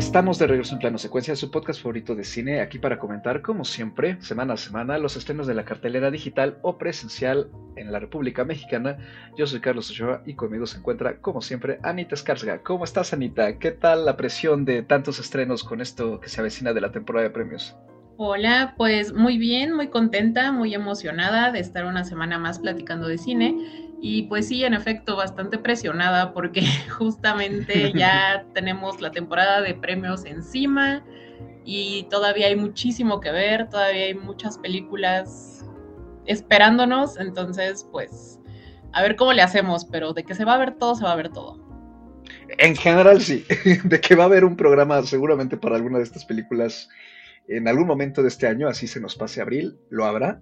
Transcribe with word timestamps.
Estamos 0.00 0.38
de 0.38 0.46
regreso 0.46 0.72
en 0.72 0.78
plano 0.78 0.96
secuencia, 0.96 1.36
su 1.36 1.50
podcast 1.50 1.82
favorito 1.82 2.14
de 2.14 2.24
cine, 2.24 2.62
aquí 2.62 2.78
para 2.78 2.98
comentar, 2.98 3.42
como 3.42 3.66
siempre, 3.66 4.16
semana 4.22 4.54
a 4.54 4.56
semana, 4.56 4.96
los 4.96 5.14
estrenos 5.14 5.46
de 5.46 5.52
la 5.52 5.66
cartelera 5.66 6.10
digital 6.10 6.56
o 6.62 6.78
presencial 6.78 7.50
en 7.76 7.92
la 7.92 7.98
República 7.98 8.46
Mexicana. 8.46 8.96
Yo 9.36 9.46
soy 9.46 9.60
Carlos 9.60 9.90
Ochoa 9.90 10.22
y 10.24 10.36
conmigo 10.36 10.66
se 10.66 10.78
encuentra, 10.78 11.18
como 11.18 11.42
siempre, 11.42 11.80
Anita 11.82 12.14
Escarga. 12.14 12.62
¿Cómo 12.62 12.84
estás, 12.84 13.12
Anita? 13.12 13.58
¿Qué 13.58 13.72
tal 13.72 14.06
la 14.06 14.16
presión 14.16 14.64
de 14.64 14.82
tantos 14.82 15.20
estrenos 15.20 15.62
con 15.64 15.82
esto 15.82 16.18
que 16.18 16.30
se 16.30 16.40
avecina 16.40 16.72
de 16.72 16.80
la 16.80 16.92
temporada 16.92 17.24
de 17.24 17.34
premios? 17.34 17.76
Hola, 18.16 18.74
pues 18.78 19.12
muy 19.12 19.36
bien, 19.36 19.74
muy 19.74 19.88
contenta, 19.88 20.50
muy 20.50 20.74
emocionada 20.74 21.52
de 21.52 21.60
estar 21.60 21.84
una 21.84 22.04
semana 22.04 22.38
más 22.38 22.58
platicando 22.58 23.06
de 23.06 23.18
cine 23.18 23.89
y 24.02 24.22
pues 24.24 24.48
sí, 24.48 24.64
en 24.64 24.72
efecto, 24.72 25.16
bastante 25.16 25.58
presionada 25.58 26.32
porque 26.32 26.62
justamente 26.90 27.92
ya 27.92 28.46
tenemos 28.54 29.00
la 29.00 29.10
temporada 29.10 29.60
de 29.60 29.74
premios 29.74 30.24
encima 30.24 31.04
y 31.64 32.06
todavía 32.10 32.46
hay 32.46 32.56
muchísimo 32.56 33.20
que 33.20 33.30
ver, 33.30 33.68
todavía 33.68 34.06
hay 34.06 34.14
muchas 34.14 34.58
películas 34.58 35.64
esperándonos, 36.26 37.18
entonces 37.18 37.86
pues 37.92 38.38
a 38.92 39.02
ver 39.02 39.16
cómo 39.16 39.32
le 39.32 39.42
hacemos, 39.42 39.84
pero 39.84 40.12
de 40.14 40.24
que 40.24 40.34
se 40.34 40.44
va 40.44 40.54
a 40.54 40.58
ver 40.58 40.76
todo, 40.76 40.94
se 40.94 41.04
va 41.04 41.12
a 41.12 41.16
ver 41.16 41.28
todo. 41.28 41.60
En 42.58 42.74
general 42.76 43.20
sí, 43.20 43.44
de 43.84 44.00
que 44.00 44.14
va 44.14 44.24
a 44.24 44.26
haber 44.26 44.44
un 44.44 44.56
programa 44.56 45.02
seguramente 45.02 45.56
para 45.56 45.76
alguna 45.76 45.98
de 45.98 46.04
estas 46.04 46.24
películas 46.24 46.88
en 47.48 47.68
algún 47.68 47.86
momento 47.86 48.22
de 48.22 48.28
este 48.28 48.46
año, 48.46 48.68
así 48.68 48.86
se 48.86 49.00
nos 49.00 49.16
pase 49.16 49.40
abril, 49.40 49.78
lo 49.90 50.04
habrá. 50.04 50.40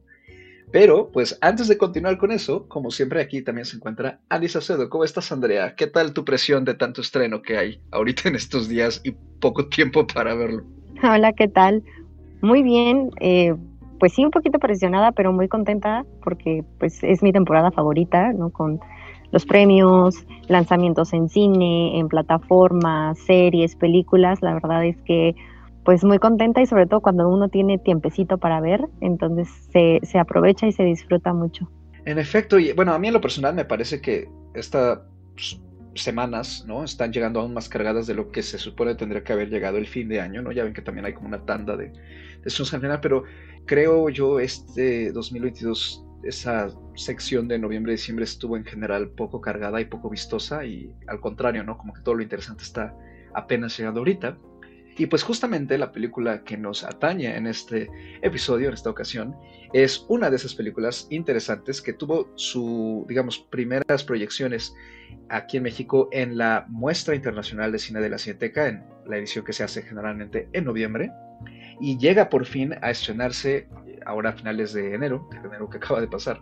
Pero, 0.70 1.10
pues 1.12 1.38
antes 1.40 1.68
de 1.68 1.78
continuar 1.78 2.18
con 2.18 2.30
eso, 2.30 2.68
como 2.68 2.90
siempre 2.90 3.22
aquí 3.22 3.42
también 3.42 3.64
se 3.64 3.76
encuentra 3.76 4.20
Andy 4.28 4.48
Sacedo. 4.48 4.90
¿Cómo 4.90 5.04
estás, 5.04 5.32
Andrea? 5.32 5.74
¿Qué 5.74 5.86
tal 5.86 6.12
tu 6.12 6.24
presión 6.24 6.64
de 6.64 6.74
tanto 6.74 7.00
estreno 7.00 7.40
que 7.40 7.56
hay 7.56 7.80
ahorita 7.90 8.28
en 8.28 8.36
estos 8.36 8.68
días 8.68 9.00
y 9.04 9.12
poco 9.40 9.68
tiempo 9.68 10.06
para 10.06 10.34
verlo? 10.34 10.64
Hola, 11.02 11.32
¿qué 11.32 11.48
tal? 11.48 11.82
Muy 12.42 12.62
bien, 12.62 13.10
eh, 13.20 13.54
pues 13.98 14.12
sí, 14.12 14.24
un 14.24 14.30
poquito 14.30 14.58
presionada, 14.58 15.12
pero 15.12 15.32
muy 15.32 15.48
contenta 15.48 16.04
porque 16.22 16.64
pues 16.78 17.02
es 17.02 17.22
mi 17.22 17.32
temporada 17.32 17.70
favorita, 17.70 18.32
¿no? 18.32 18.50
Con 18.50 18.80
los 19.30 19.46
premios, 19.46 20.26
lanzamientos 20.48 21.12
en 21.12 21.28
cine, 21.28 21.98
en 21.98 22.08
plataformas, 22.08 23.18
series, 23.20 23.74
películas. 23.76 24.40
La 24.42 24.54
verdad 24.54 24.84
es 24.84 24.96
que 25.02 25.34
pues 25.88 26.04
muy 26.04 26.18
contenta 26.18 26.60
y 26.60 26.66
sobre 26.66 26.86
todo 26.86 27.00
cuando 27.00 27.26
uno 27.30 27.48
tiene 27.48 27.78
tiempecito 27.78 28.36
para 28.36 28.60
ver, 28.60 28.84
entonces 29.00 29.48
se, 29.72 30.00
se 30.02 30.18
aprovecha 30.18 30.66
y 30.66 30.72
se 30.72 30.82
disfruta 30.82 31.32
mucho. 31.32 31.66
En 32.04 32.18
efecto, 32.18 32.58
y 32.58 32.74
bueno, 32.74 32.92
a 32.92 32.98
mí 32.98 33.06
en 33.06 33.14
lo 33.14 33.22
personal 33.22 33.54
me 33.54 33.64
parece 33.64 34.02
que 34.02 34.28
estas 34.52 34.98
semanas, 35.94 36.66
¿no? 36.68 36.84
Están 36.84 37.10
llegando 37.10 37.40
aún 37.40 37.54
más 37.54 37.70
cargadas 37.70 38.06
de 38.06 38.12
lo 38.12 38.30
que 38.30 38.42
se 38.42 38.58
supone 38.58 38.96
tendría 38.96 39.24
que 39.24 39.32
haber 39.32 39.48
llegado 39.48 39.78
el 39.78 39.86
fin 39.86 40.10
de 40.10 40.20
año, 40.20 40.42
¿no? 40.42 40.52
Ya 40.52 40.62
ven 40.62 40.74
que 40.74 40.82
también 40.82 41.06
hay 41.06 41.14
como 41.14 41.28
una 41.28 41.46
tanda 41.46 41.74
de, 41.74 41.86
de 41.86 42.42
en 42.44 42.66
general, 42.66 43.00
pero 43.00 43.24
creo 43.64 44.10
yo 44.10 44.40
este 44.40 45.10
2022 45.12 46.04
esa 46.22 46.68
sección 46.96 47.48
de 47.48 47.58
noviembre-diciembre 47.58 48.26
estuvo 48.26 48.58
en 48.58 48.64
general 48.66 49.08
poco 49.08 49.40
cargada 49.40 49.80
y 49.80 49.86
poco 49.86 50.10
vistosa 50.10 50.66
y 50.66 50.92
al 51.06 51.18
contrario, 51.20 51.64
¿no? 51.64 51.78
Como 51.78 51.94
que 51.94 52.02
todo 52.02 52.14
lo 52.14 52.22
interesante 52.22 52.62
está 52.62 52.94
apenas 53.32 53.78
llegando 53.78 54.00
ahorita. 54.00 54.36
Y 54.98 55.06
pues 55.06 55.22
justamente 55.22 55.78
la 55.78 55.92
película 55.92 56.42
que 56.42 56.56
nos 56.56 56.82
atañe 56.82 57.36
en 57.36 57.46
este 57.46 57.88
episodio, 58.20 58.68
en 58.68 58.74
esta 58.74 58.90
ocasión, 58.90 59.36
es 59.72 60.04
una 60.08 60.28
de 60.28 60.36
esas 60.36 60.54
películas 60.54 61.06
interesantes 61.10 61.80
que 61.80 61.92
tuvo 61.92 62.32
su, 62.34 63.06
digamos, 63.08 63.38
primeras 63.38 64.02
proyecciones 64.02 64.74
aquí 65.28 65.58
en 65.58 65.62
México 65.62 66.08
en 66.10 66.36
la 66.36 66.66
Muestra 66.68 67.14
Internacional 67.14 67.70
de 67.70 67.78
Cine 67.78 68.00
de 68.00 68.10
la 68.10 68.18
Cineteca, 68.18 68.66
en 68.66 68.84
la 69.06 69.18
edición 69.18 69.44
que 69.44 69.52
se 69.52 69.62
hace 69.62 69.82
generalmente 69.82 70.48
en 70.52 70.64
noviembre, 70.64 71.12
y 71.80 71.96
llega 71.96 72.28
por 72.28 72.44
fin 72.44 72.74
a 72.82 72.90
estrenarse 72.90 73.68
ahora 74.04 74.30
a 74.30 74.32
finales 74.32 74.72
de 74.72 74.94
enero, 74.94 75.28
de 75.30 75.36
enero 75.46 75.70
que 75.70 75.76
acaba 75.76 76.00
de 76.00 76.08
pasar, 76.08 76.40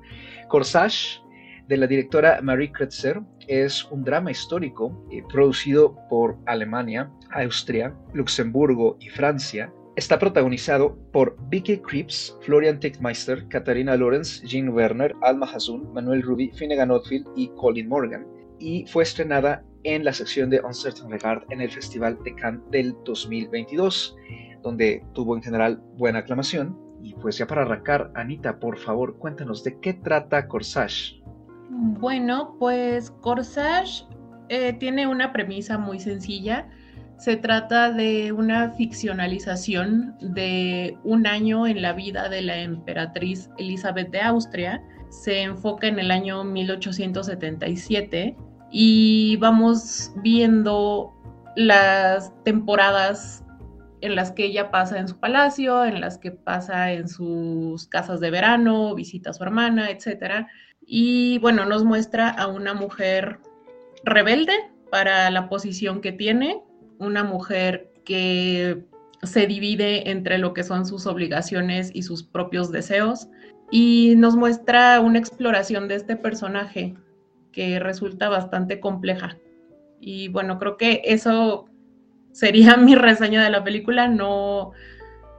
Corsage, 0.49 1.21
de 1.69 1.77
la 1.77 1.87
directora 1.87 2.41
Marie 2.43 2.73
Kretzer. 2.73 3.21
Es 3.49 3.85
un 3.91 4.03
drama 4.03 4.31
histórico 4.31 5.07
eh, 5.11 5.23
producido 5.29 5.97
por 6.09 6.37
Alemania, 6.47 7.11
Austria, 7.31 7.95
Luxemburgo 8.13 8.97
y 9.01 9.09
Francia. 9.09 9.73
Está 9.95 10.19
protagonizado 10.19 10.99
por 11.13 11.37
Vicky 11.49 11.79
Krieps, 11.79 12.37
Florian 12.43 12.81
Tickmeister, 12.81 13.47
Katharina 13.49 13.97
Lorenz, 13.97 14.43
Jean 14.43 14.71
Werner, 14.71 15.15
Alma 15.23 15.47
Hazoun, 15.47 15.93
Manuel 15.93 16.23
Ruby, 16.23 16.51
Finnegan 16.51 16.91
Oldfield 16.91 17.27
y 17.37 17.49
Colin 17.57 17.89
Morgan. 17.89 18.27
Y 18.59 18.85
fue 18.87 19.05
estrenada 19.05 19.65
en 19.85 20.05
la 20.05 20.13
sección 20.13 20.51
de 20.51 20.61
Uncertain 20.61 21.11
Regard 21.11 21.45
en 21.51 21.61
el 21.61 21.71
Festival 21.71 22.19
de 22.25 22.35
Cannes 22.35 22.61
del 22.73 22.97
2022, 23.05 24.17
donde 24.63 25.05
tuvo 25.15 25.37
en 25.37 25.43
general 25.43 25.81
buena 25.97 26.19
aclamación. 26.19 26.77
Y 27.01 27.15
pues 27.15 27.39
ya 27.39 27.47
para 27.47 27.63
arrancar, 27.63 28.11
Anita, 28.17 28.59
por 28.59 28.79
favor, 28.79 29.17
cuéntanos 29.19 29.63
de 29.63 29.79
qué 29.79 29.95
trata 29.95 30.49
Corsage. 30.49 31.23
Bueno, 31.69 32.55
pues 32.59 33.11
Corsage 33.21 34.05
eh, 34.49 34.73
tiene 34.75 35.07
una 35.07 35.33
premisa 35.33 35.79
muy 35.79 35.99
sencilla. 35.99 36.69
Se 37.19 37.37
trata 37.37 37.91
de 37.91 38.33
una 38.33 38.71
ficcionalización 38.73 40.17
de 40.21 40.97
un 41.03 41.27
año 41.27 41.67
en 41.67 41.83
la 41.83 41.93
vida 41.93 42.29
de 42.29 42.43
la 42.43 42.59
emperatriz 42.61 43.51
Elizabeth 43.59 44.11
de 44.11 44.21
Austria. 44.21 44.83
Se 45.09 45.43
enfoca 45.43 45.87
en 45.87 45.99
el 45.99 46.11
año 46.11 46.45
1877 46.45 48.37
y 48.71 49.37
vamos 49.37 50.13
viendo 50.17 51.13
las 51.57 52.33
temporadas 52.45 53.43
en 54.03 54.15
las 54.15 54.31
que 54.31 54.45
ella 54.45 54.71
pasa 54.71 54.99
en 54.99 55.09
su 55.09 55.19
palacio, 55.19 55.85
en 55.85 56.01
las 56.01 56.19
que 56.19 56.31
pasa 56.31 56.93
en 56.93 57.09
sus 57.09 57.89
casas 57.89 58.21
de 58.21 58.31
verano, 58.31 58.95
visita 58.95 59.31
a 59.31 59.33
su 59.33 59.43
hermana, 59.43 59.91
etcétera 59.91 60.49
y 60.87 61.39
bueno, 61.39 61.67
nos 61.67 61.85
muestra 61.85 62.31
a 62.31 62.47
una 62.47 62.73
mujer 62.73 63.41
rebelde 64.05 64.55
para 64.91 65.29
la 65.31 65.49
posición 65.49 66.01
que 66.01 66.13
tiene, 66.13 66.63
una 66.99 67.25
mujer 67.25 67.93
que 68.05 68.85
se 69.25 69.47
divide 69.49 70.11
entre 70.11 70.39
lo 70.39 70.55
que 70.55 70.63
son 70.63 70.87
sus 70.87 71.07
obligaciones 71.07 71.91
y 71.93 72.03
sus 72.03 72.23
propios 72.23 72.71
deseos 72.71 73.29
y 73.71 74.15
nos 74.17 74.37
muestra 74.37 75.01
una 75.01 75.19
exploración 75.19 75.89
de 75.89 75.97
este 75.97 76.17
personaje 76.17 76.95
que 77.51 77.81
resulta 77.81 78.29
bastante 78.29 78.79
compleja. 78.79 79.37
Y 80.01 80.29
bueno, 80.29 80.59
creo 80.59 80.77
que 80.77 81.03
eso 81.05 81.69
sería 82.31 82.77
mi 82.77 82.95
reseña 82.95 83.43
de 83.43 83.51
la 83.51 83.65
película, 83.65 84.07
no 84.07 84.73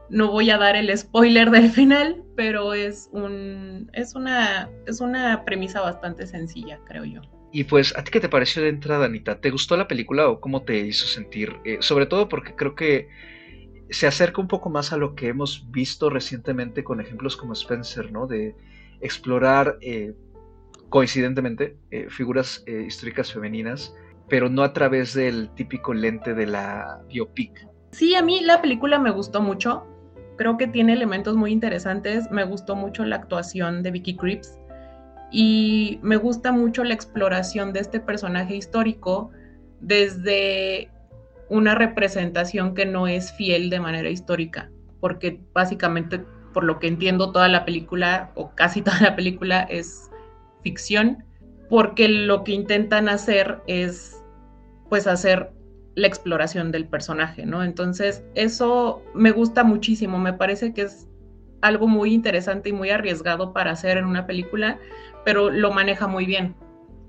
no 0.09 0.31
voy 0.31 0.49
a 0.49 0.57
dar 0.57 0.75
el 0.75 0.95
spoiler 0.97 1.51
del 1.51 1.69
final, 1.69 2.23
pero 2.35 2.73
es, 2.73 3.09
un, 3.11 3.89
es, 3.93 4.15
una, 4.15 4.69
es 4.85 5.01
una 5.01 5.43
premisa 5.45 5.81
bastante 5.81 6.27
sencilla, 6.27 6.79
creo 6.85 7.05
yo. 7.05 7.21
Y 7.51 7.63
pues, 7.63 7.95
¿a 7.97 8.03
ti 8.03 8.11
qué 8.11 8.19
te 8.19 8.29
pareció 8.29 8.61
de 8.61 8.69
entrada, 8.69 9.05
Anita? 9.05 9.39
¿Te 9.39 9.49
gustó 9.51 9.77
la 9.77 9.87
película 9.87 10.27
o 10.27 10.39
cómo 10.39 10.63
te 10.63 10.77
hizo 10.79 11.07
sentir? 11.07 11.55
Eh, 11.65 11.77
sobre 11.79 12.05
todo 12.05 12.29
porque 12.29 12.55
creo 12.55 12.75
que 12.75 13.07
se 13.89 14.05
acerca 14.05 14.41
un 14.41 14.47
poco 14.47 14.69
más 14.69 14.91
a 14.91 14.97
lo 14.97 15.15
que 15.15 15.29
hemos 15.29 15.71
visto 15.71 16.09
recientemente 16.09 16.83
con 16.83 16.99
ejemplos 16.99 17.37
como 17.37 17.53
Spencer, 17.53 18.11
¿no? 18.11 18.27
De 18.27 18.55
explorar 18.99 19.77
eh, 19.81 20.13
coincidentemente 20.89 21.77
eh, 21.91 22.07
figuras 22.09 22.63
históricas 22.67 23.31
femeninas, 23.31 23.95
pero 24.27 24.49
no 24.49 24.63
a 24.63 24.73
través 24.73 25.13
del 25.13 25.49
típico 25.55 25.93
lente 25.93 26.33
de 26.33 26.47
la 26.47 27.01
biopic. 27.07 27.65
Sí, 27.91 28.13
a 28.15 28.21
mí 28.21 28.41
la 28.41 28.61
película 28.61 28.99
me 28.99 29.11
gustó 29.11 29.41
mucho 29.41 29.87
creo 30.37 30.57
que 30.57 30.67
tiene 30.67 30.93
elementos 30.93 31.35
muy 31.35 31.51
interesantes. 31.51 32.31
Me 32.31 32.45
gustó 32.45 32.75
mucho 32.75 33.03
la 33.03 33.17
actuación 33.17 33.83
de 33.83 33.91
Vicky 33.91 34.15
Creeps 34.15 34.57
y 35.31 35.99
me 36.01 36.15
gusta 36.15 36.51
mucho 36.51 36.83
la 36.83 36.93
exploración 36.93 37.73
de 37.73 37.81
este 37.81 37.99
personaje 37.99 38.55
histórico 38.55 39.31
desde 39.81 40.89
una 41.49 41.75
representación 41.75 42.73
que 42.73 42.85
no 42.85 43.07
es 43.07 43.33
fiel 43.33 43.69
de 43.69 43.79
manera 43.79 44.09
histórica, 44.09 44.69
porque 44.99 45.39
básicamente, 45.53 46.23
por 46.53 46.63
lo 46.63 46.79
que 46.79 46.87
entiendo, 46.87 47.31
toda 47.31 47.47
la 47.47 47.65
película 47.65 48.31
o 48.35 48.51
casi 48.51 48.81
toda 48.83 48.99
la 49.01 49.15
película 49.15 49.61
es 49.61 50.09
ficción, 50.63 51.23
porque 51.69 52.07
lo 52.07 52.43
que 52.43 52.53
intentan 52.53 53.09
hacer 53.09 53.59
es 53.67 54.13
pues 54.89 55.05
hacer 55.05 55.51
la 55.97 56.05
exploración 56.05 56.71
del 56.71 56.85
personaje, 56.85 57.47
¿no? 57.47 57.63
Entonces, 57.63 58.23
eso 58.35 59.01
me 59.15 59.31
gusta 59.31 59.63
muchísimo, 59.63 60.19
me 60.19 60.31
parece 60.31 60.71
que 60.71 60.83
es 60.83 61.07
algo 61.61 61.87
muy 61.87 62.13
interesante 62.13 62.69
y 62.69 62.73
muy 62.73 62.91
arriesgado 62.91 63.51
para 63.51 63.71
hacer 63.71 63.97
en 63.97 64.05
una 64.05 64.27
película, 64.27 64.77
pero 65.25 65.49
lo 65.49 65.71
maneja 65.71 66.05
muy 66.05 66.27
bien. 66.27 66.55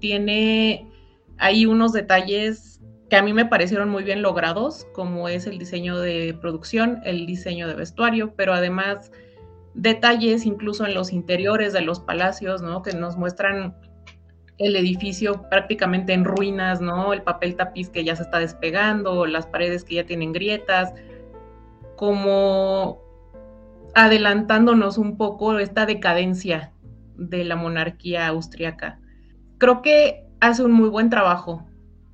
Tiene 0.00 0.90
ahí 1.37 1.67
unos 1.67 1.93
detalles 1.93 2.81
que 3.11 3.17
a 3.17 3.23
mí 3.23 3.35
me 3.35 3.44
parecieron 3.44 3.90
muy 3.90 4.05
bien 4.05 4.23
logrados, 4.23 4.87
como 4.94 5.29
es 5.29 5.46
el 5.46 5.58
diseño 5.58 5.99
de 5.99 6.34
producción, 6.41 7.02
el 7.05 7.26
diseño 7.26 7.69
de 7.69 7.75
vestuario, 7.75 8.32
pero 8.37 8.55
además 8.55 9.12
detalles 9.75 10.46
incluso 10.46 10.87
en 10.87 10.94
los 10.94 11.12
interiores 11.12 11.75
de 11.75 11.82
los 11.82 12.00
palacios, 12.00 12.62
¿no? 12.62 12.81
Que 12.81 12.94
nos 12.94 13.19
muestran 13.19 13.76
el 14.58 14.75
edificio 14.75 15.43
prácticamente 15.49 16.12
en 16.12 16.25
ruinas, 16.25 16.81
¿no? 16.81 17.12
El 17.12 17.22
papel 17.22 17.55
tapiz 17.55 17.88
que 17.88 18.05
ya 18.05 18.16
se 18.16 18.25
está 18.25 18.40
despegando, 18.40 19.26
las 19.26 19.46
paredes 19.46 19.84
que 19.84 19.96
ya 19.96 20.05
tienen 20.05 20.32
grietas, 20.32 20.93
como 21.96 23.00
adelantándonos 23.94 24.99
un 24.99 25.16
poco 25.16 25.58
esta 25.58 25.87
decadencia 25.87 26.72
de 27.16 27.44
la 27.44 27.56
monarquía 27.56 28.26
austriaca. 28.26 29.00
Creo 29.58 29.81
que 29.82 30.25
hace 30.40 30.64
un 30.64 30.72
muy 30.72 30.88
buen 30.88 31.08
trabajo 31.08 31.64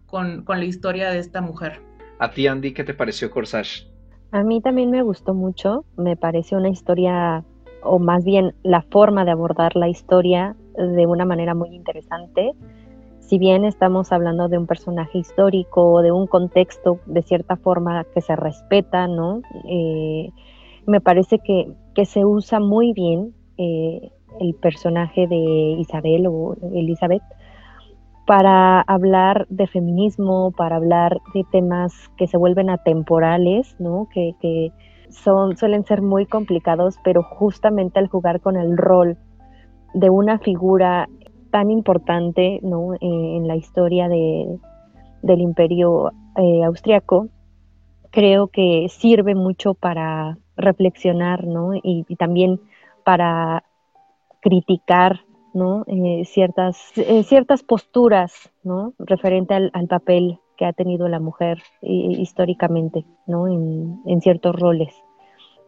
con, 0.06 0.44
con 0.44 0.58
la 0.58 0.64
historia 0.64 1.10
de 1.10 1.18
esta 1.18 1.40
mujer. 1.40 1.80
A 2.18 2.30
ti, 2.30 2.46
Andy, 2.46 2.72
¿qué 2.72 2.84
te 2.84 2.94
pareció 2.94 3.30
Corsage? 3.30 3.86
A 4.32 4.42
mí 4.42 4.60
también 4.60 4.90
me 4.90 5.02
gustó 5.02 5.34
mucho, 5.34 5.84
me 5.96 6.16
pareció 6.16 6.58
una 6.58 6.68
historia, 6.68 7.44
o 7.82 7.98
más 7.98 8.24
bien 8.24 8.54
la 8.62 8.82
forma 8.82 9.24
de 9.24 9.30
abordar 9.30 9.76
la 9.76 9.88
historia 9.88 10.56
de 10.76 11.06
una 11.06 11.24
manera 11.24 11.54
muy 11.54 11.74
interesante. 11.74 12.52
Si 13.20 13.38
bien 13.38 13.64
estamos 13.64 14.12
hablando 14.12 14.48
de 14.48 14.58
un 14.58 14.66
personaje 14.66 15.18
histórico, 15.18 16.02
de 16.02 16.12
un 16.12 16.26
contexto 16.26 17.00
de 17.06 17.22
cierta 17.22 17.56
forma 17.56 18.04
que 18.14 18.20
se 18.20 18.36
respeta, 18.36 19.08
¿no? 19.08 19.40
Eh, 19.68 20.28
me 20.86 21.00
parece 21.00 21.38
que, 21.38 21.72
se 22.04 22.24
usa 22.24 22.60
muy 22.60 22.92
bien 22.92 23.34
eh, 23.56 24.10
el 24.40 24.54
personaje 24.54 25.26
de 25.26 25.76
Isabel 25.78 26.26
o 26.26 26.56
Elizabeth 26.74 27.22
para 28.26 28.80
hablar 28.80 29.46
de 29.48 29.66
feminismo, 29.66 30.50
para 30.52 30.76
hablar 30.76 31.20
de 31.34 31.44
temas 31.50 31.92
que 32.16 32.26
se 32.26 32.36
vuelven 32.36 32.70
atemporales, 32.70 33.76
¿no? 33.78 34.08
que, 34.12 34.34
que 34.40 34.72
son, 35.10 35.56
suelen 35.56 35.84
ser 35.84 36.02
muy 36.02 36.26
complicados, 36.26 36.98
pero 37.04 37.22
justamente 37.22 37.98
al 37.98 38.08
jugar 38.08 38.40
con 38.40 38.56
el 38.56 38.76
rol 38.76 39.18
de 39.94 40.10
una 40.10 40.38
figura 40.38 41.08
tan 41.50 41.70
importante 41.70 42.58
¿no? 42.62 42.94
Eh, 42.94 42.98
en 43.00 43.46
la 43.46 43.56
historia 43.56 44.08
de, 44.08 44.58
del 45.22 45.40
imperio 45.40 46.10
eh, 46.36 46.64
austriaco, 46.64 47.28
creo 48.10 48.48
que 48.48 48.88
sirve 48.90 49.36
mucho 49.36 49.74
para 49.74 50.36
reflexionar 50.56 51.46
¿no? 51.46 51.70
y, 51.74 52.04
también 52.16 52.60
para 53.04 53.62
criticar 54.40 55.20
¿no? 55.52 55.84
Eh, 55.86 56.24
ciertas, 56.24 56.76
ciertas 57.24 57.62
posturas 57.62 58.50
¿no? 58.64 58.92
referente 58.98 59.54
al, 59.54 59.70
papel 59.88 60.40
que 60.56 60.66
ha 60.66 60.72
tenido 60.72 61.08
la 61.08 61.20
mujer 61.20 61.58
históricamente 61.80 63.04
¿no? 63.28 63.46
en, 63.46 64.20
ciertos 64.20 64.56
roles. 64.56 64.92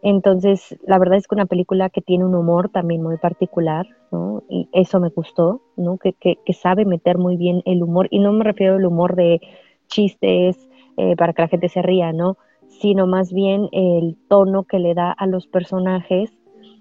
Entonces, 0.09 0.79
la 0.87 1.01
verdad 1.01 1.19
es 1.19 1.27
que 1.27 1.35
una 1.35 1.47
película 1.47 1.91
que 1.91 2.01
tiene 2.01 2.25
un 2.25 2.37
humor 2.37 2.69
también 2.69 3.03
muy 3.03 3.17
particular, 3.17 3.89
¿no? 4.13 4.45
Y 4.49 4.69
eso 4.73 5.01
me 5.01 5.09
gustó, 5.09 5.63
¿no? 5.77 5.99
Que, 5.99 6.15
sabe 6.53 6.85
meter 6.85 7.19
muy 7.19 7.37
bien 7.37 7.61
el 7.65 7.83
humor, 7.83 8.07
y 8.13 8.21
no 8.21 8.33
me 8.33 8.45
refiero 8.45 8.77
al 8.77 8.87
humor 8.87 9.17
de 9.17 9.41
chistes 9.89 10.71
eh, 10.97 11.17
para 11.17 11.33
que 11.33 11.43
la 11.43 11.49
gente 11.49 11.69
se 11.69 11.83
ría, 11.83 12.13
¿no? 12.13 12.37
Sino 12.69 13.09
más 13.09 13.33
bien 13.33 13.69
el 13.73 14.17
tono 14.29 14.63
que 14.63 14.79
le 14.79 14.95
da 14.95 15.11
a 15.11 15.27
los 15.27 15.49
personajes, 15.49 16.33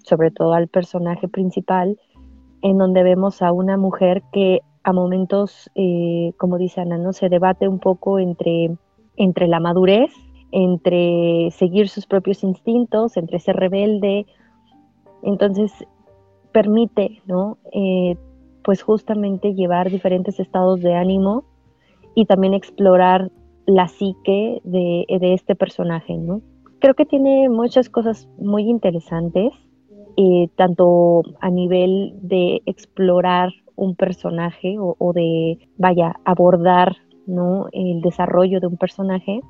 sobre 0.04 0.30
todo 0.30 0.54
al 0.54 0.68
personaje 0.68 1.26
principal, 1.26 1.98
en 2.62 2.78
donde 2.78 3.02
vemos 3.02 3.42
a 3.42 3.50
una 3.50 3.76
mujer 3.76 4.22
que 4.32 4.60
a 4.84 4.92
momentos, 4.92 5.68
eh, 5.74 6.32
como 6.36 6.58
dice 6.58 6.80
Ana, 6.80 6.96
¿no? 6.96 7.12
se 7.12 7.28
debate 7.28 7.66
un 7.66 7.80
poco 7.80 8.20
entre, 8.20 8.76
entre 9.16 9.48
la 9.48 9.58
madurez, 9.58 10.12
entre 10.58 11.50
seguir 11.50 11.90
sus 11.90 12.06
propios 12.06 12.42
instintos, 12.42 13.18
entre 13.18 13.38
ser 13.40 13.56
rebelde. 13.56 14.24
Entonces, 15.22 15.70
permite, 16.50 17.20
¿no? 17.26 17.58
Eh, 17.72 18.16
pues 18.64 18.82
justamente 18.82 19.52
llevar 19.52 19.90
diferentes 19.90 20.40
estados 20.40 20.80
de 20.80 20.94
ánimo 20.94 21.44
y 22.14 22.24
también 22.24 22.54
explorar 22.54 23.30
la 23.66 23.86
psique 23.88 24.62
de, 24.64 25.04
este 25.08 25.54
personaje, 25.54 26.16
¿no? 26.16 26.40
Creo 26.78 26.94
que 26.94 27.04
tiene 27.04 27.50
muchas 27.50 27.90
cosas 27.90 28.26
muy 28.38 28.62
interesantes 28.62 29.52
eh, 30.16 30.48
tanto 30.56 31.22
a 31.40 31.50
nivel 31.50 32.14
de 32.22 32.62
explorar 32.64 33.50
un 33.74 33.94
personaje 33.94 34.76
o, 34.78 35.12
de, 35.12 35.58
vaya, 35.76 36.14
abordar 36.24 36.96
¿no? 37.26 37.66
el 37.72 38.00
desarrollo 38.00 38.58
de 38.60 38.68
un 38.68 38.78
personaje, 38.78 39.42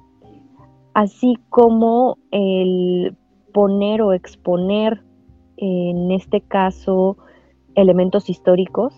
así 0.96 1.36
como 1.50 2.16
el 2.30 3.14
poner 3.52 4.00
o 4.00 4.14
exponer, 4.14 5.02
en 5.58 6.10
este 6.10 6.40
caso, 6.40 7.18
elementos 7.74 8.30
históricos, 8.30 8.94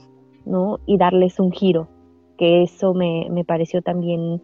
¿no? 0.47 0.79
Y 0.87 0.97
darles 0.97 1.41
un 1.41 1.51
giro, 1.51 1.89
que 2.39 2.63
eso 2.63 2.95
me, 2.95 3.45
pareció 3.45 3.83
también 3.83 4.41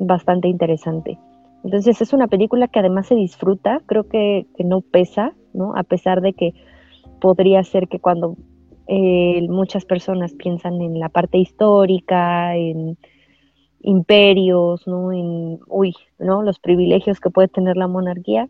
bastante 0.00 0.48
interesante. 0.48 1.20
Entonces 1.62 2.02
es 2.02 2.12
una 2.12 2.26
película 2.26 2.66
que 2.66 2.80
además 2.80 3.06
se 3.06 3.14
disfruta, 3.14 3.80
creo 3.86 4.08
que, 4.08 4.48
que 4.56 4.64
no 4.64 4.80
pesa, 4.80 5.36
a 5.76 5.82
pesar 5.84 6.20
de 6.20 6.32
que 6.32 6.52
podría 7.20 7.62
ser 7.62 7.86
que 7.86 8.00
cuando 8.00 8.34
eh, 8.88 9.46
muchas 9.48 9.84
personas 9.84 10.34
piensan 10.34 10.80
en 10.80 10.98
la 10.98 11.10
parte 11.10 11.38
histórica, 11.38 12.56
en 12.56 12.98
imperios, 13.88 14.86
¿no? 14.86 15.12
En, 15.12 15.60
uy, 15.66 15.94
¿no? 16.18 16.42
Los 16.42 16.58
privilegios 16.58 17.20
que 17.20 17.30
puede 17.30 17.48
tener 17.48 17.78
la 17.78 17.88
monarquía. 17.88 18.48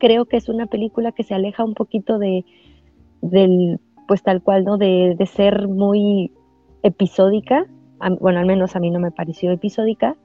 Creo 0.00 0.24
que 0.24 0.36
es 0.36 0.48
una 0.48 0.66
película 0.66 1.12
que 1.12 1.22
se 1.22 1.34
aleja 1.34 1.64
un 1.64 1.74
poquito 1.74 2.18
de, 2.18 2.44
del, 3.20 3.78
pues 4.08 4.24
tal 4.24 4.42
cual, 4.42 4.64
¿no? 4.64 4.78
De, 4.78 5.14
de 5.16 5.26
ser 5.26 5.68
muy 5.68 6.32
episódica, 6.82 7.66
bueno, 8.18 8.40
al 8.40 8.46
menos 8.46 8.74
a 8.74 8.80
mí 8.80 8.90
no 8.90 8.98
me 8.98 9.12
pareció 9.12 9.52
episódica, 9.52 10.16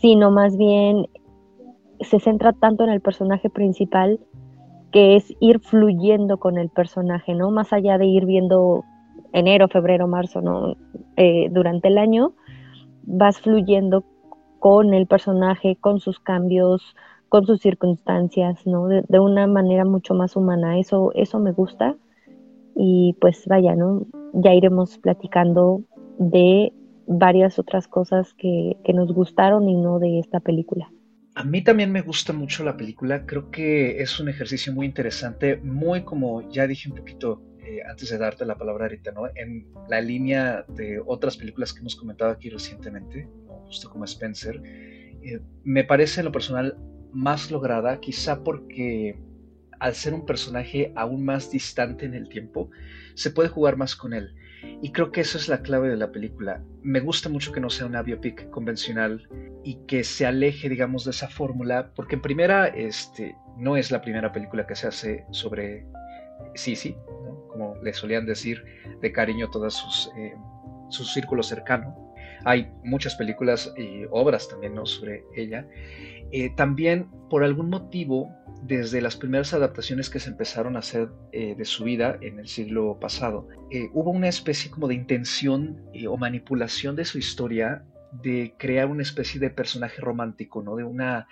sino 0.00 0.32
más 0.32 0.56
bien 0.56 1.06
se 2.00 2.18
centra 2.18 2.52
tanto 2.52 2.82
en 2.82 2.90
el 2.90 3.00
personaje 3.00 3.48
principal 3.48 4.18
que 4.90 5.14
es 5.14 5.32
ir 5.38 5.60
fluyendo 5.60 6.38
con 6.38 6.58
el 6.58 6.68
personaje, 6.68 7.36
¿no? 7.36 7.52
Más 7.52 7.72
allá 7.72 7.96
de 7.96 8.06
ir 8.06 8.26
viendo 8.26 8.82
enero, 9.32 9.68
febrero, 9.68 10.08
marzo, 10.08 10.40
¿no? 10.40 10.74
Eh, 11.16 11.48
durante 11.52 11.86
el 11.86 11.98
año, 11.98 12.32
vas 13.02 13.40
fluyendo 13.40 14.04
con 14.58 14.94
el 14.94 15.06
personaje, 15.06 15.76
con 15.76 16.00
sus 16.00 16.20
cambios, 16.20 16.94
con 17.28 17.46
sus 17.46 17.60
circunstancias, 17.60 18.66
¿no? 18.66 18.86
De, 18.88 19.20
una 19.20 19.46
manera 19.46 19.84
mucho 19.84 20.14
más 20.14 20.36
humana. 20.36 20.78
Eso, 20.78 21.12
eso 21.14 21.38
me 21.38 21.52
gusta. 21.52 21.96
Y 22.76 23.16
pues 23.20 23.46
vaya, 23.46 23.74
¿no? 23.74 24.06
Ya 24.32 24.54
iremos 24.54 24.98
platicando 24.98 25.82
de 26.18 26.72
varias 27.06 27.58
otras 27.58 27.88
cosas 27.88 28.34
que, 28.34 28.76
que 28.84 28.92
nos 28.92 29.12
gustaron 29.12 29.68
y 29.68 29.76
no 29.76 29.98
de 29.98 30.18
esta 30.18 30.40
película. 30.40 30.90
A 31.34 31.44
mí 31.44 31.62
también 31.62 31.90
me 31.90 32.02
gusta 32.02 32.32
mucho 32.32 32.64
la 32.64 32.76
película, 32.76 33.24
creo 33.24 33.50
que 33.50 34.02
es 34.02 34.18
un 34.20 34.28
ejercicio 34.28 34.72
muy 34.72 34.86
interesante, 34.86 35.56
muy 35.56 36.02
como 36.02 36.48
ya 36.50 36.66
dije 36.66 36.90
un 36.90 36.96
poquito 36.96 37.40
eh, 37.70 37.82
antes 37.88 38.10
de 38.10 38.18
darte 38.18 38.44
la 38.44 38.56
palabra 38.56 38.86
ahorita, 38.86 39.12
¿no? 39.12 39.28
En 39.34 39.68
la 39.88 40.00
línea 40.00 40.64
de 40.68 41.00
otras 41.06 41.36
películas 41.36 41.72
que 41.72 41.80
hemos 41.80 41.94
comentado 41.94 42.32
aquí 42.32 42.50
recientemente, 42.50 43.28
justo 43.66 43.88
como 43.88 44.04
Spencer, 44.04 44.60
eh, 44.64 45.40
me 45.62 45.84
parece 45.84 46.20
en 46.20 46.26
lo 46.26 46.32
personal 46.32 46.76
más 47.12 47.50
lograda, 47.50 48.00
quizá 48.00 48.42
porque 48.42 49.20
al 49.78 49.94
ser 49.94 50.14
un 50.14 50.26
personaje 50.26 50.92
aún 50.96 51.24
más 51.24 51.50
distante 51.50 52.06
en 52.06 52.14
el 52.14 52.28
tiempo, 52.28 52.70
se 53.14 53.30
puede 53.30 53.48
jugar 53.48 53.76
más 53.76 53.94
con 53.94 54.12
él. 54.12 54.34
Y 54.82 54.90
creo 54.92 55.12
que 55.12 55.20
eso 55.20 55.38
es 55.38 55.48
la 55.48 55.62
clave 55.62 55.88
de 55.88 55.96
la 55.96 56.10
película. 56.10 56.62
Me 56.82 57.00
gusta 57.00 57.28
mucho 57.28 57.52
que 57.52 57.60
no 57.60 57.70
sea 57.70 57.86
una 57.86 58.02
biopic 58.02 58.50
convencional 58.50 59.28
y 59.64 59.76
que 59.86 60.04
se 60.04 60.26
aleje, 60.26 60.68
digamos, 60.68 61.04
de 61.04 61.12
esa 61.12 61.28
fórmula, 61.28 61.92
porque 61.94 62.16
en 62.16 62.22
primera, 62.22 62.66
este, 62.66 63.36
no 63.56 63.76
es 63.76 63.90
la 63.90 64.02
primera 64.02 64.32
película 64.32 64.66
que 64.66 64.74
se 64.74 64.88
hace 64.88 65.24
sobre 65.30 65.86
Sisi, 66.54 66.96
como 67.50 67.76
le 67.82 67.92
solían 67.92 68.26
decir 68.26 68.64
de 69.00 69.12
cariño 69.12 69.50
todos 69.50 69.74
sus, 69.74 70.10
eh, 70.16 70.34
su 70.88 71.04
círculo 71.04 71.42
cercano. 71.42 71.94
Hay 72.44 72.70
muchas 72.84 73.14
películas 73.16 73.72
y 73.76 74.04
obras 74.10 74.48
también 74.48 74.74
¿no? 74.74 74.86
sobre 74.86 75.24
ella. 75.36 75.66
Eh, 76.32 76.50
también, 76.56 77.08
por 77.28 77.44
algún 77.44 77.70
motivo, 77.70 78.30
desde 78.62 79.00
las 79.00 79.16
primeras 79.16 79.52
adaptaciones 79.52 80.10
que 80.10 80.20
se 80.20 80.30
empezaron 80.30 80.76
a 80.76 80.80
hacer 80.80 81.08
eh, 81.32 81.54
de 81.56 81.64
su 81.64 81.84
vida 81.84 82.18
en 82.20 82.38
el 82.38 82.46
siglo 82.46 82.98
pasado, 83.00 83.48
eh, 83.70 83.88
hubo 83.92 84.10
una 84.10 84.28
especie 84.28 84.70
como 84.70 84.86
de 84.88 84.94
intención 84.94 85.82
o 86.08 86.16
manipulación 86.16 86.94
de 86.94 87.04
su 87.04 87.18
historia 87.18 87.84
de 88.12 88.54
crear 88.58 88.88
una 88.88 89.02
especie 89.02 89.40
de 89.40 89.50
personaje 89.50 90.00
romántico, 90.00 90.62
¿no? 90.62 90.76
De 90.76 90.84
una 90.84 91.28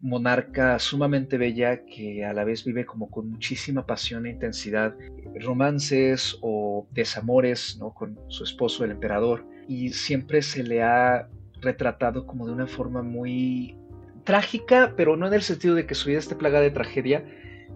monarca 0.00 0.78
sumamente 0.78 1.38
bella 1.38 1.84
que 1.84 2.24
a 2.24 2.32
la 2.32 2.44
vez 2.44 2.64
vive 2.64 2.86
como 2.86 3.10
con 3.10 3.30
muchísima 3.30 3.86
pasión 3.86 4.26
e 4.26 4.30
intensidad, 4.30 4.94
romances 5.40 6.38
o 6.40 6.86
desamores, 6.92 7.76
¿no? 7.78 7.92
Con 7.92 8.18
su 8.28 8.44
esposo, 8.44 8.84
el 8.84 8.92
emperador, 8.92 9.44
y 9.68 9.90
siempre 9.90 10.42
se 10.42 10.62
le 10.62 10.82
ha 10.82 11.28
retratado 11.60 12.26
como 12.26 12.46
de 12.46 12.52
una 12.52 12.66
forma 12.66 13.02
muy 13.02 13.76
trágica, 14.24 14.94
pero 14.96 15.16
no 15.16 15.26
en 15.26 15.34
el 15.34 15.42
sentido 15.42 15.74
de 15.74 15.86
que 15.86 15.94
su 15.94 16.08
vida 16.08 16.18
esté 16.18 16.34
plagada 16.34 16.64
de 16.64 16.70
tragedia 16.70 17.24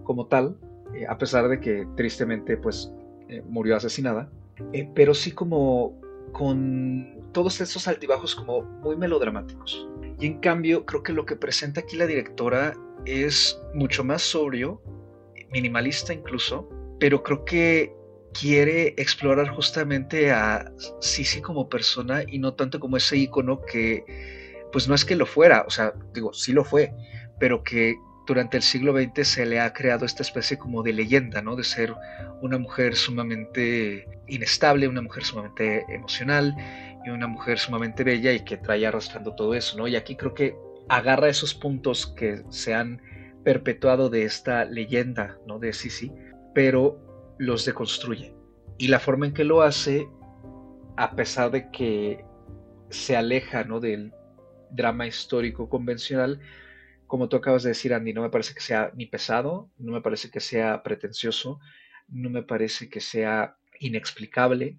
como 0.05 0.27
tal, 0.27 0.59
eh, 0.95 1.07
a 1.09 1.19
pesar 1.19 1.49
de 1.49 1.61
que 1.61 1.87
tristemente 1.97 2.57
pues 2.57 2.93
eh, 3.29 3.43
murió 3.49 3.77
asesinada, 3.77 4.31
eh, 4.73 4.89
pero 4.95 5.15
sí 5.15 5.33
como 5.33 5.99
con 6.33 7.21
todos 7.33 7.61
esos 7.61 7.87
altibajos 7.89 8.35
como 8.35 8.63
muy 8.63 8.97
melodramáticos. 8.97 9.90
Y 10.21 10.27
en 10.27 10.39
cambio, 10.41 10.85
creo 10.85 11.03
que 11.03 11.15
lo 11.15 11.25
que 11.25 11.35
presenta 11.35 11.81
aquí 11.81 11.97
la 11.97 12.07
directora 12.07 12.75
es 13.07 13.59
mucho 13.75 14.05
más 14.05 14.21
sobrio, 14.21 14.83
minimalista 15.51 16.13
incluso, 16.13 16.69
pero 17.01 17.23
creo 17.23 17.45
que 17.47 17.95
quiere 18.39 18.89
explorar 18.99 19.49
justamente 19.49 20.31
a 20.31 20.71
Sisi 21.01 21.41
como 21.41 21.69
persona 21.69 22.23
y 22.27 22.39
no 22.39 22.55
tanto 22.55 22.79
como 22.79 22.99
ese 22.99 23.17
icono 23.17 23.63
que, 23.63 24.05
pues 24.73 24.89
no 24.89 24.95
es 24.95 25.05
que 25.05 25.17
lo 25.17 25.27
fuera, 25.27 25.65
o 25.67 25.71
sea, 25.71 25.95
digo, 26.13 26.33
sí 26.35 26.53
lo 26.53 26.65
fue, 26.65 26.93
pero 27.39 27.65
que 27.65 27.97
durante 28.27 28.59
el 28.59 28.63
siglo 28.63 28.93
XX 28.93 29.27
se 29.27 29.47
le 29.47 29.59
ha 29.59 29.73
creado 29.73 30.05
esta 30.05 30.23
especie 30.23 30.59
como 30.59 30.83
de 30.83 30.93
leyenda, 30.93 31.43
¿no? 31.43 31.57
De 31.57 31.65
ser 31.65 31.95
una 32.43 32.59
mujer 32.59 32.95
sumamente 32.95 34.07
inestable, 34.29 34.87
una 34.87 35.03
mujer 35.03 35.25
sumamente 35.25 35.85
emocional 35.89 36.55
y 37.05 37.11
una 37.11 37.27
mujer 37.27 37.59
sumamente 37.59 38.05
bella 38.05 38.33
y 38.33 38.45
que 38.45 38.57
trae 38.57 38.87
arrastrando 38.87 39.35
todo 39.35 39.55
eso, 39.55 39.77
¿no? 39.79 39.89
Y 39.89 39.97
aquí 39.97 40.17
creo 40.17 40.35
que 40.35 40.57
agarra 40.89 41.29
esos 41.29 41.55
puntos 41.55 42.07
que 42.07 42.43
se 42.51 42.75
han 42.75 43.01
perpetuado 43.45 44.11
de 44.11 44.25
esta 44.25 44.65
leyenda, 44.65 45.39
¿no? 45.47 45.59
De 45.59 45.73
Sisi, 45.73 46.13
pero 46.55 47.35
los 47.39 47.65
deconstruye. 47.65 48.35
Y 48.79 48.89
la 48.89 48.99
forma 48.99 49.27
en 49.27 49.35
que 49.35 49.45
lo 49.45 49.63
hace, 49.63 50.09
a 50.97 51.15
pesar 51.17 51.51
de 51.51 51.71
que 51.71 52.25
se 52.91 53.17
aleja, 53.17 53.65
¿no? 53.65 53.81
Del 53.81 54.13
drama 54.71 55.07
histórico 55.07 55.69
convencional, 55.69 56.41
como 57.07 57.29
tú 57.29 57.37
acabas 57.37 57.63
de 57.63 57.71
decir, 57.71 57.93
Andy, 57.93 58.13
no 58.13 58.23
me 58.23 58.31
parece 58.31 58.55
que 58.55 58.61
sea 58.61 58.93
ni 58.95 59.07
pesado, 59.07 59.69
no 59.79 59.93
me 59.93 60.01
parece 60.01 60.31
que 60.31 60.41
sea 60.41 60.83
pretencioso, 60.83 61.59
no 62.09 62.31
me 62.31 62.43
parece 62.43 62.89
que 62.89 63.01
sea 63.01 63.57
inexplicable. 63.81 64.79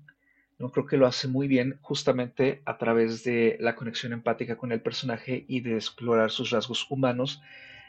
No 0.62 0.72
creo 0.72 0.86
que 0.86 0.98
lo 0.98 1.08
hace 1.08 1.27
muy 1.27 1.48
bien 1.48 1.80
justamente 1.82 2.62
a 2.65 2.77
través 2.77 3.24
de 3.24 3.58
la 3.60 3.75
conexión 3.75 4.13
empática 4.13 4.58
con 4.58 4.72
el 4.72 4.82
personaje 4.82 5.44
y 5.48 5.62
de 5.62 5.74
explorar 5.74 6.30
sus 6.30 6.51
rasgos 6.51 6.86
humanos 6.89 7.41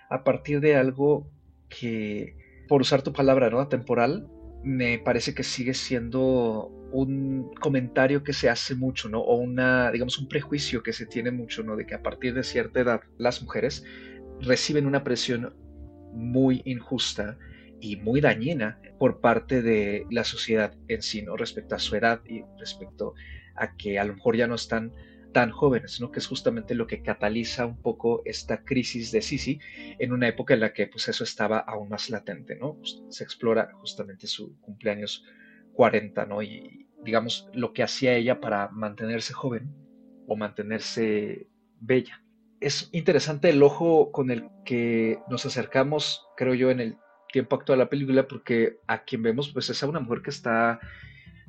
a 0.08 0.24
partir 0.24 0.60
de 0.60 0.76
algo 0.76 1.30
que, 1.68 2.36
por 2.68 2.80
usar 2.80 3.02
tu 3.02 3.12
palabra, 3.12 3.50
¿no? 3.50 3.68
Temporal, 3.68 4.26
me 4.64 4.98
parece 4.98 5.34
que 5.34 5.42
sigue 5.42 5.74
siendo 5.74 6.70
un 6.92 7.50
comentario 7.60 8.22
que 8.22 8.32
se 8.32 8.48
hace 8.48 8.74
mucho, 8.74 9.08
¿no? 9.08 9.20
O 9.20 9.36
una, 9.36 9.90
digamos, 9.90 10.18
un 10.18 10.28
prejuicio 10.28 10.82
que 10.82 10.92
se 10.92 11.06
tiene 11.06 11.30
mucho, 11.30 11.62
¿no? 11.62 11.76
De 11.76 11.86
que 11.86 11.94
a 11.94 12.02
partir 12.02 12.32
de 12.34 12.42
cierta 12.42 12.80
edad 12.80 13.02
las 13.18 13.42
mujeres 13.42 13.84
reciben 14.40 14.86
una 14.86 15.04
presión 15.04 15.54
muy 16.14 16.62
injusta 16.64 17.38
y 17.82 17.96
muy 17.96 18.20
dañina 18.20 18.80
por 18.98 19.20
parte 19.20 19.60
de 19.60 20.06
la 20.08 20.24
sociedad 20.24 20.74
en 20.88 21.02
sí, 21.02 21.20
¿no? 21.20 21.36
Respecto 21.36 21.74
a 21.74 21.80
su 21.80 21.96
edad 21.96 22.22
y 22.24 22.44
respecto 22.58 23.14
a 23.56 23.76
que 23.76 23.98
a 23.98 24.04
lo 24.04 24.14
mejor 24.14 24.36
ya 24.36 24.46
no 24.46 24.54
están 24.54 24.92
tan 25.32 25.50
jóvenes, 25.50 26.00
¿no? 26.00 26.12
Que 26.12 26.20
es 26.20 26.26
justamente 26.26 26.74
lo 26.74 26.86
que 26.86 27.02
cataliza 27.02 27.66
un 27.66 27.82
poco 27.82 28.22
esta 28.24 28.62
crisis 28.64 29.10
de 29.10 29.20
Sisi 29.20 29.58
en 29.98 30.12
una 30.12 30.28
época 30.28 30.54
en 30.54 30.60
la 30.60 30.72
que 30.72 30.86
pues 30.86 31.08
eso 31.08 31.24
estaba 31.24 31.58
aún 31.58 31.88
más 31.88 32.08
latente, 32.08 32.56
¿no? 32.56 32.74
Pues, 32.74 33.02
se 33.08 33.24
explora 33.24 33.72
justamente 33.74 34.26
su 34.28 34.58
cumpleaños 34.60 35.24
40, 35.74 36.26
¿no? 36.26 36.40
Y 36.42 36.86
digamos 37.02 37.48
lo 37.52 37.72
que 37.72 37.82
hacía 37.82 38.14
ella 38.14 38.40
para 38.40 38.68
mantenerse 38.68 39.32
joven 39.32 39.74
o 40.28 40.36
mantenerse 40.36 41.48
bella 41.80 42.22
es 42.62 42.88
interesante 42.92 43.50
el 43.50 43.62
ojo 43.62 44.12
con 44.12 44.30
el 44.30 44.48
que 44.64 45.18
nos 45.28 45.44
acercamos, 45.44 46.24
creo 46.36 46.54
yo, 46.54 46.70
en 46.70 46.80
el 46.80 46.96
tiempo 47.32 47.56
actual 47.56 47.80
la 47.80 47.88
película, 47.88 48.28
porque 48.28 48.78
a 48.86 49.02
quien 49.02 49.22
vemos, 49.22 49.50
pues 49.52 49.68
es 49.70 49.82
a 49.82 49.88
una 49.88 50.00
mujer 50.00 50.22
que 50.22 50.30
está 50.30 50.78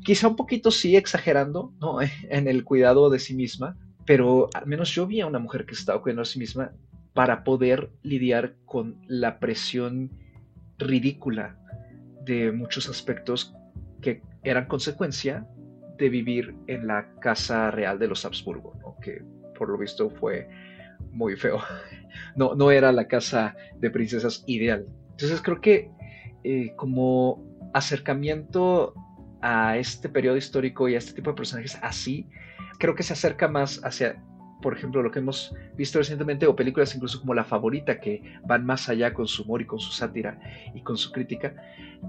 quizá 0.04 0.28
un 0.28 0.36
poquito 0.36 0.72
sí 0.72 0.96
exagerando, 0.96 1.74
¿no? 1.80 1.98
En 2.30 2.48
el 2.48 2.63
cuidado 2.63 3.10
de 3.10 3.20
sí 3.20 3.36
misma, 3.36 3.78
pero 4.06 4.50
al 4.54 4.66
menos 4.66 4.90
yo 4.90 5.06
vi 5.08 5.22
a 5.22 5.28
una 5.28 5.40
mujer 5.40 5.66
que 5.66 5.74
estaba 5.74 6.02
cuidando 6.02 6.22
de 6.24 6.28
sí 6.28 6.40
misma 6.40 6.72
para 7.13 7.44
poder 7.44 7.92
lidiar 8.02 8.56
con 8.66 8.98
la 9.08 9.40
presión 9.40 10.10
ridícula 10.80 11.58
de 12.25 12.52
muchos 12.52 12.90
aspectos 12.90 13.54
que 14.02 14.22
eran 14.44 14.68
consecuencia 14.68 15.48
de 15.98 16.10
vivir 16.10 16.56
en 16.68 16.88
la 16.88 17.13
casa 17.20 17.70
real 17.72 18.00
de 18.00 18.08
los 18.08 18.25
Habsburgo, 18.25 18.74
que 19.02 19.22
por 19.58 19.70
lo 19.70 19.78
visto 19.78 20.10
fue 20.10 20.48
muy 21.12 21.36
feo. 21.36 21.60
No, 22.36 22.54
no 22.54 22.70
era 22.70 22.92
la 22.92 23.08
casa 23.08 23.56
de 23.80 23.90
princesas 23.90 24.44
ideal. 24.46 24.86
Entonces 25.13 25.41
creo 25.41 25.62
que 25.62 25.89
eh, 26.43 26.74
como 26.75 27.43
acercamiento 27.74 28.93
a 29.41 29.77
este 29.77 30.10
periodo 30.10 30.38
histórico 30.38 30.88
y 30.88 30.96
a 30.96 30.98
este 30.98 31.13
tipo 31.13 31.32
de 31.32 31.36
personajes 31.36 31.77
así, 31.82 32.27
creo 32.79 32.96
que 32.96 33.03
se 33.03 33.13
acerca 33.13 33.48
más 33.48 33.84
hacia, 33.84 34.22
por 34.62 34.75
ejemplo, 34.75 35.01
lo 35.01 35.12
que 35.12 35.20
hemos 35.20 35.53
visto 35.75 36.00
recientemente 36.00 36.48
o 36.48 36.55
películas 36.55 36.96
incluso 36.96 37.20
como 37.20 37.34
La 37.34 37.43
Favorita, 37.43 38.00
que 38.00 38.22
van 38.46 38.65
más 38.65 38.89
allá 38.89 39.13
con 39.13 39.27
su 39.27 39.43
humor 39.43 39.62
y 39.62 39.65
con 39.65 39.79
su 39.79 39.91
sátira 39.91 40.39
y 40.74 40.82
con 40.82 40.98
su 40.98 41.12
crítica, 41.12 41.55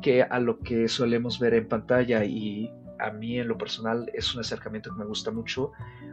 que 0.03 0.23
a 0.23 0.39
lo 0.39 0.61
que 0.61 0.89
solemos 0.89 1.39
ver 1.39 1.55
en 1.55 1.69
pantalla 1.69 2.25
y 2.25 2.71
a 3.01 3.11
mí 3.11 3.39
en 3.39 3.49
lo 3.49 3.59
personal 3.59 4.11
es 4.15 4.35
un 4.35 4.41
acercamiento 4.41 4.91
que 4.91 4.99
me 4.99 5.05
gusta 5.05 5.31
mucho, 5.31 5.73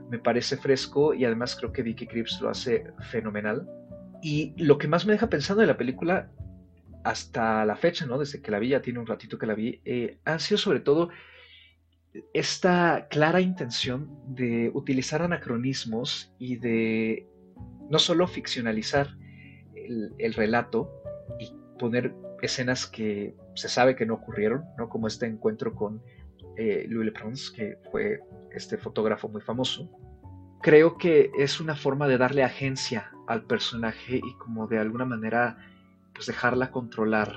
me 0.09 0.19
parece 0.19 0.57
fresco 0.57 1.13
y 1.13 1.25
además 1.25 1.55
creo 1.55 1.71
que 1.71 1.83
Vicky 1.83 2.07
Krieps 2.07 2.41
lo 2.41 2.49
hace 2.49 2.85
fenomenal. 3.11 3.67
Y 4.23 4.53
lo 4.57 4.77
que 4.77 4.87
más 4.87 5.05
me 5.05 5.13
deja 5.13 5.27
pensando 5.27 5.61
de 5.61 5.67
la 5.67 5.77
película 5.77 6.29
hasta 7.03 7.65
la 7.65 7.75
fecha, 7.75 8.05
¿no? 8.05 8.17
Desde 8.17 8.41
que 8.41 8.51
la 8.51 8.59
vi, 8.59 8.69
ya 8.69 8.81
tiene 8.81 8.99
un 8.99 9.07
ratito 9.07 9.37
que 9.37 9.45
la 9.45 9.55
vi, 9.55 9.81
eh, 9.85 10.17
ha 10.25 10.39
sido 10.39 10.57
sobre 10.57 10.79
todo 10.79 11.09
esta 12.33 13.07
clara 13.09 13.39
intención 13.39 14.09
de 14.27 14.69
utilizar 14.73 15.21
anacronismos 15.21 16.33
y 16.37 16.57
de 16.57 17.27
no 17.89 17.99
solo 17.99 18.27
ficcionalizar 18.27 19.15
el, 19.75 20.13
el 20.17 20.33
relato 20.33 20.91
y 21.39 21.53
poner 21.79 22.13
escenas 22.41 22.87
que 22.87 23.35
se 23.55 23.69
sabe 23.69 23.95
que 23.95 24.05
no 24.05 24.15
ocurrieron, 24.15 24.65
¿no? 24.77 24.89
Como 24.89 25.07
este 25.07 25.25
encuentro 25.25 25.73
con 25.75 26.01
eh, 26.57 26.85
Louis 26.89 27.05
Le 27.05 27.13
que 27.55 27.77
fue 27.91 28.19
este 28.51 28.77
fotógrafo 28.77 29.29
muy 29.29 29.41
famoso. 29.41 29.89
Creo 30.61 30.97
que 30.97 31.31
es 31.37 31.59
una 31.59 31.75
forma 31.75 32.07
de 32.07 32.17
darle 32.17 32.43
agencia 32.43 33.11
al 33.27 33.43
personaje 33.45 34.17
y 34.17 34.33
como 34.37 34.67
de 34.67 34.77
alguna 34.79 35.05
manera 35.05 35.57
pues 36.13 36.27
dejarla 36.27 36.71
controlar 36.71 37.35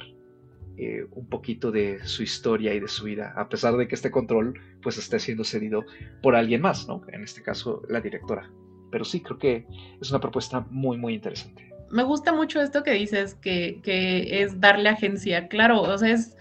eh, 0.76 1.06
un 1.12 1.28
poquito 1.28 1.70
de 1.70 2.04
su 2.04 2.22
historia 2.24 2.74
y 2.74 2.80
de 2.80 2.88
su 2.88 3.04
vida, 3.04 3.32
a 3.36 3.48
pesar 3.48 3.76
de 3.76 3.86
que 3.86 3.94
este 3.94 4.10
control 4.10 4.60
pues 4.82 4.98
esté 4.98 5.20
siendo 5.20 5.44
cedido 5.44 5.84
por 6.20 6.34
alguien 6.34 6.60
más, 6.60 6.88
¿no? 6.88 7.02
En 7.12 7.22
este 7.22 7.42
caso 7.42 7.82
la 7.88 8.00
directora. 8.00 8.50
Pero 8.90 9.04
sí, 9.04 9.20
creo 9.20 9.38
que 9.38 9.66
es 10.00 10.10
una 10.10 10.20
propuesta 10.20 10.66
muy, 10.70 10.96
muy 10.96 11.14
interesante. 11.14 11.72
Me 11.90 12.02
gusta 12.02 12.32
mucho 12.32 12.60
esto 12.60 12.82
que 12.82 12.92
dices, 12.92 13.34
que, 13.36 13.80
que 13.82 14.42
es 14.42 14.60
darle 14.60 14.88
agencia. 14.88 15.46
Claro, 15.48 15.82
o 15.82 15.96
sea, 15.96 16.10
es 16.10 16.36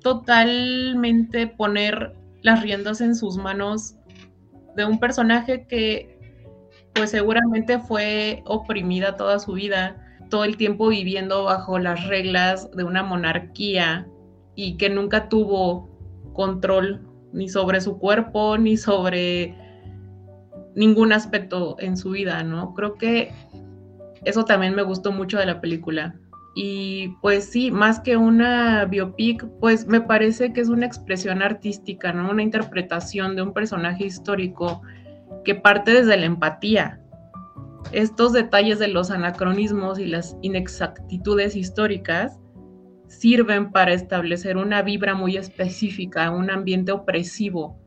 totalmente 0.00 1.46
poner 1.46 2.14
las 2.42 2.62
riendas 2.62 3.00
en 3.00 3.14
sus 3.14 3.36
manos 3.36 3.96
de 4.76 4.84
un 4.84 4.98
personaje 4.98 5.66
que 5.66 6.14
pues 6.94 7.10
seguramente 7.10 7.78
fue 7.80 8.42
oprimida 8.46 9.16
toda 9.16 9.38
su 9.40 9.52
vida, 9.52 10.03
todo 10.34 10.42
el 10.42 10.56
tiempo 10.56 10.88
viviendo 10.88 11.44
bajo 11.44 11.78
las 11.78 12.08
reglas 12.08 12.68
de 12.72 12.82
una 12.82 13.04
monarquía 13.04 14.08
y 14.56 14.76
que 14.78 14.90
nunca 14.90 15.28
tuvo 15.28 15.88
control 16.32 17.06
ni 17.32 17.48
sobre 17.48 17.80
su 17.80 18.00
cuerpo 18.00 18.58
ni 18.58 18.76
sobre 18.76 19.54
ningún 20.74 21.12
aspecto 21.12 21.76
en 21.78 21.96
su 21.96 22.10
vida, 22.10 22.42
¿no? 22.42 22.74
Creo 22.74 22.94
que 22.94 23.30
eso 24.24 24.44
también 24.44 24.74
me 24.74 24.82
gustó 24.82 25.12
mucho 25.12 25.38
de 25.38 25.46
la 25.46 25.60
película. 25.60 26.16
Y 26.56 27.10
pues 27.22 27.44
sí, 27.44 27.70
más 27.70 28.00
que 28.00 28.16
una 28.16 28.86
biopic, 28.86 29.46
pues 29.60 29.86
me 29.86 30.00
parece 30.00 30.52
que 30.52 30.62
es 30.62 30.68
una 30.68 30.86
expresión 30.86 31.42
artística, 31.42 32.12
¿no? 32.12 32.28
Una 32.28 32.42
interpretación 32.42 33.36
de 33.36 33.42
un 33.42 33.52
personaje 33.52 34.04
histórico 34.04 34.82
que 35.44 35.54
parte 35.54 35.92
desde 35.92 36.16
la 36.16 36.26
empatía. 36.26 37.00
Estos 37.92 38.32
detalles 38.32 38.78
de 38.78 38.88
los 38.88 39.10
anacronismos 39.10 39.98
y 39.98 40.06
las 40.06 40.36
inexactitudes 40.42 41.54
históricas 41.56 42.40
sirven 43.06 43.70
para 43.70 43.92
establecer 43.92 44.56
una 44.56 44.82
vibra 44.82 45.14
muy 45.14 45.36
específica, 45.36 46.30
un 46.30 46.50
ambiente 46.50 46.92
opresivo. 46.92 47.78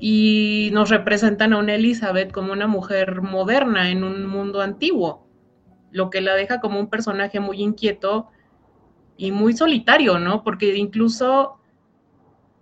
Y 0.00 0.70
nos 0.72 0.90
representan 0.90 1.52
a 1.52 1.58
una 1.58 1.74
Elizabeth 1.74 2.30
como 2.30 2.52
una 2.52 2.68
mujer 2.68 3.20
moderna 3.22 3.90
en 3.90 4.04
un 4.04 4.26
mundo 4.26 4.60
antiguo 4.60 5.28
lo 5.90 6.10
que 6.10 6.20
la 6.20 6.34
deja 6.34 6.60
como 6.60 6.78
un 6.78 6.88
personaje 6.88 7.40
muy 7.40 7.62
inquieto 7.62 8.28
y 9.16 9.32
muy 9.32 9.56
solitario, 9.56 10.18
¿no? 10.18 10.42
Porque 10.44 10.76
incluso 10.76 11.58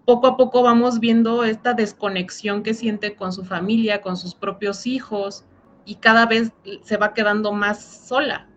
poco 0.05 0.29
a 0.29 0.37
poco 0.37 0.63
vamos 0.63 1.01
viendo 1.01 1.45
esta 1.45 1.75
desconexión 1.75 2.63
que 2.63 2.75
siente 2.75 3.17
con 3.17 3.33
su 3.33 3.45
familia, 3.45 4.01
con 4.01 4.17
sus 4.17 4.35
propios 4.35 4.87
hijos, 4.87 5.45
y 5.87 5.95
cada 5.95 6.26
vez 6.26 6.52
se 6.83 6.97
va 6.97 7.14
quedando 7.14 7.52
más 7.52 7.83
sola. 7.83 8.49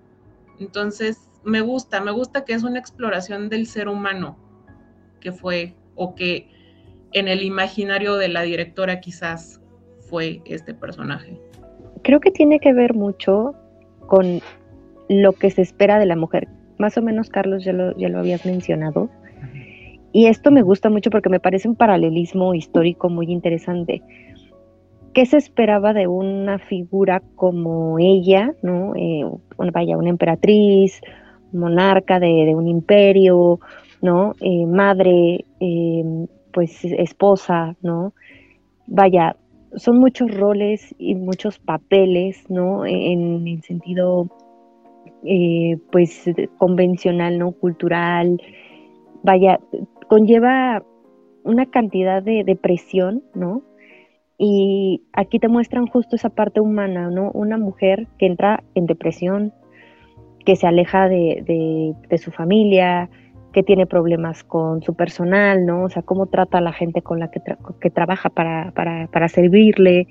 Entonces, 0.59 1.29
me 1.43 1.61
gusta, 1.61 2.01
me 2.01 2.11
gusta 2.11 2.43
que 2.43 2.53
es 2.53 2.63
una 2.63 2.79
exploración 2.79 3.47
del 3.47 3.67
ser 3.67 3.87
humano 3.87 4.37
que 5.21 5.31
fue 5.31 5.75
o 5.95 6.15
que 6.15 6.49
en 7.13 7.27
el 7.27 7.43
imaginario 7.43 8.15
de 8.15 8.29
la 8.29 8.41
directora 8.41 8.99
quizás 8.99 9.61
fue 9.99 10.41
este 10.45 10.73
personaje. 10.73 11.39
Creo 12.03 12.19
que 12.19 12.31
tiene 12.31 12.59
que 12.59 12.73
ver 12.73 12.93
mucho 12.93 13.53
con 14.07 14.41
lo 15.07 15.33
que 15.33 15.51
se 15.51 15.61
espera 15.61 15.99
de 15.99 16.05
la 16.05 16.15
mujer. 16.15 16.47
Más 16.77 16.97
o 16.97 17.01
menos, 17.01 17.29
Carlos, 17.29 17.63
ya 17.63 17.73
lo, 17.73 17.95
ya 17.97 18.09
lo 18.09 18.19
habías 18.19 18.45
mencionado. 18.45 19.09
Y 20.11 20.25
esto 20.25 20.49
me 20.49 20.61
gusta 20.61 20.89
mucho 20.89 21.11
porque 21.11 21.29
me 21.29 21.39
parece 21.39 21.67
un 21.67 21.75
paralelismo 21.75 22.55
histórico 22.55 23.09
muy 23.09 23.31
interesante. 23.31 24.01
¿Qué 25.13 25.25
se 25.25 25.37
esperaba 25.37 25.93
de 25.93 26.07
una 26.07 26.59
figura 26.59 27.21
como 27.35 27.97
ella, 27.99 28.53
¿no? 28.61 28.93
Eh, 28.95 29.23
vaya, 29.73 29.97
una 29.97 30.09
emperatriz, 30.09 31.01
monarca 31.51 32.19
de, 32.19 32.53
un 32.55 32.67
imperio, 32.67 33.59
¿no? 34.01 34.35
Eh, 34.41 34.65
madre, 34.65 35.45
eh, 35.59 36.27
pues 36.51 36.83
esposa, 36.83 37.75
¿no? 37.81 38.13
Vaya, 38.87 39.35
son 39.75 39.99
muchos 39.99 40.33
roles 40.35 40.93
y 40.97 41.15
muchos 41.15 41.59
papeles, 41.59 42.49
¿no? 42.49 42.85
En 42.85 43.47
el 43.47 43.61
sentido, 43.63 44.27
pues, 45.91 46.25
convencional, 46.57 47.37
¿no? 47.39 47.51
Cultural. 47.51 48.41
Vaya, 49.23 49.59
conlleva 50.07 50.83
una 51.43 51.65
cantidad 51.67 52.21
de, 52.21 52.43
de 52.43 52.55
presión, 52.55 53.23
¿no? 53.33 53.63
Y 54.41 55.03
aquí 55.11 55.37
te 55.37 55.49
muestran 55.49 55.85
justo 55.87 56.15
esa 56.15 56.29
parte 56.29 56.61
humana, 56.61 57.09
¿no? 57.09 57.29
Una 57.33 57.57
mujer 57.57 58.07
que 58.17 58.25
entra 58.25 58.63
en 58.73 58.85
depresión, 58.85 59.53
que 60.45 60.55
se 60.55 60.65
aleja 60.65 61.09
de, 61.09 61.93
su 62.17 62.31
familia, 62.31 63.09
que 63.51 63.63
tiene 63.63 63.85
problemas 63.85 64.45
con 64.45 64.81
su 64.81 64.93
personal, 64.93 65.65
¿no? 65.65 65.83
O 65.83 65.89
sea, 65.89 66.03
cómo 66.03 66.27
trata 66.27 66.59
a 66.59 66.61
la 66.61 66.71
gente 66.71 67.01
con 67.01 67.19
la 67.19 67.29
que, 67.29 67.89
trabaja 67.89 68.29
para, 68.29 68.71
para, 68.71 69.27
servirle, 69.27 70.07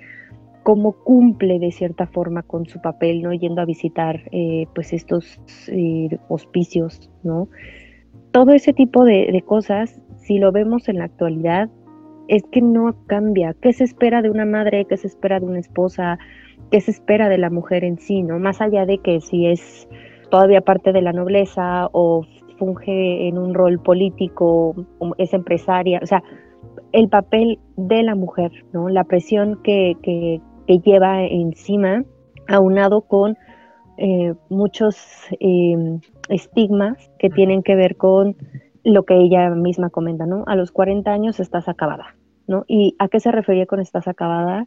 cómo 0.62 0.92
cumple 0.92 1.58
de 1.58 1.72
cierta 1.72 2.06
forma 2.06 2.42
con 2.42 2.66
su 2.66 2.82
papel, 2.82 3.22
¿no? 3.22 3.32
Yendo 3.32 3.62
a 3.62 3.64
visitar, 3.64 4.20
eh, 4.30 4.66
pues, 4.74 4.92
estos 4.92 5.40
eh, 5.68 6.18
hospicios, 6.28 7.10
¿no? 7.22 7.48
Todo 8.30 8.52
ese 8.52 8.74
tipo 8.74 9.06
de, 9.06 9.30
de 9.32 9.40
cosas, 9.40 10.02
si 10.16 10.36
lo 10.36 10.52
vemos 10.52 10.86
en 10.90 10.98
la 10.98 11.04
actualidad, 11.04 11.70
es 12.28 12.44
que 12.52 12.62
no 12.62 12.94
cambia. 13.06 13.54
¿Qué 13.60 13.72
se 13.72 13.84
espera 13.84 14.22
de 14.22 14.30
una 14.30 14.44
madre? 14.44 14.84
¿Qué 14.84 14.96
se 14.96 15.06
espera 15.06 15.40
de 15.40 15.46
una 15.46 15.58
esposa? 15.58 16.18
¿Qué 16.70 16.80
se 16.80 16.90
espera 16.90 17.28
de 17.28 17.38
la 17.38 17.50
mujer 17.50 17.84
en 17.84 17.98
sí? 17.98 18.22
¿no? 18.22 18.38
Más 18.38 18.60
allá 18.60 18.86
de 18.86 18.98
que 18.98 19.20
si 19.20 19.46
es 19.46 19.88
todavía 20.30 20.60
parte 20.60 20.92
de 20.92 21.02
la 21.02 21.12
nobleza 21.12 21.88
o 21.92 22.24
funge 22.58 23.28
en 23.28 23.38
un 23.38 23.54
rol 23.54 23.78
político, 23.78 24.74
es 25.16 25.32
empresaria, 25.32 26.00
o 26.02 26.06
sea, 26.06 26.22
el 26.92 27.08
papel 27.08 27.60
de 27.76 28.02
la 28.02 28.14
mujer, 28.14 28.50
¿no? 28.72 28.88
La 28.88 29.04
presión 29.04 29.60
que, 29.62 29.94
que, 30.02 30.40
lleva 30.84 31.24
encima, 31.24 32.04
aunado 32.46 33.02
con 33.02 33.38
eh, 33.96 34.34
muchos 34.50 34.96
em, 35.40 36.00
estigmas 36.28 37.10
que 37.18 37.30
tienen 37.30 37.62
que 37.62 37.74
ver 37.74 37.96
con 37.96 38.36
lo 38.84 39.04
que 39.04 39.16
ella 39.16 39.48
misma 39.50 39.88
comenta, 39.88 40.26
¿no? 40.26 40.44
A 40.46 40.56
los 40.56 40.70
40 40.70 41.10
años 41.10 41.40
estás 41.40 41.68
acabada, 41.68 42.16
¿no? 42.48 42.64
¿Y 42.66 42.96
a 42.98 43.08
qué 43.08 43.20
se 43.20 43.30
refería 43.30 43.66
con 43.66 43.80
estás 43.80 44.08
acabada? 44.08 44.66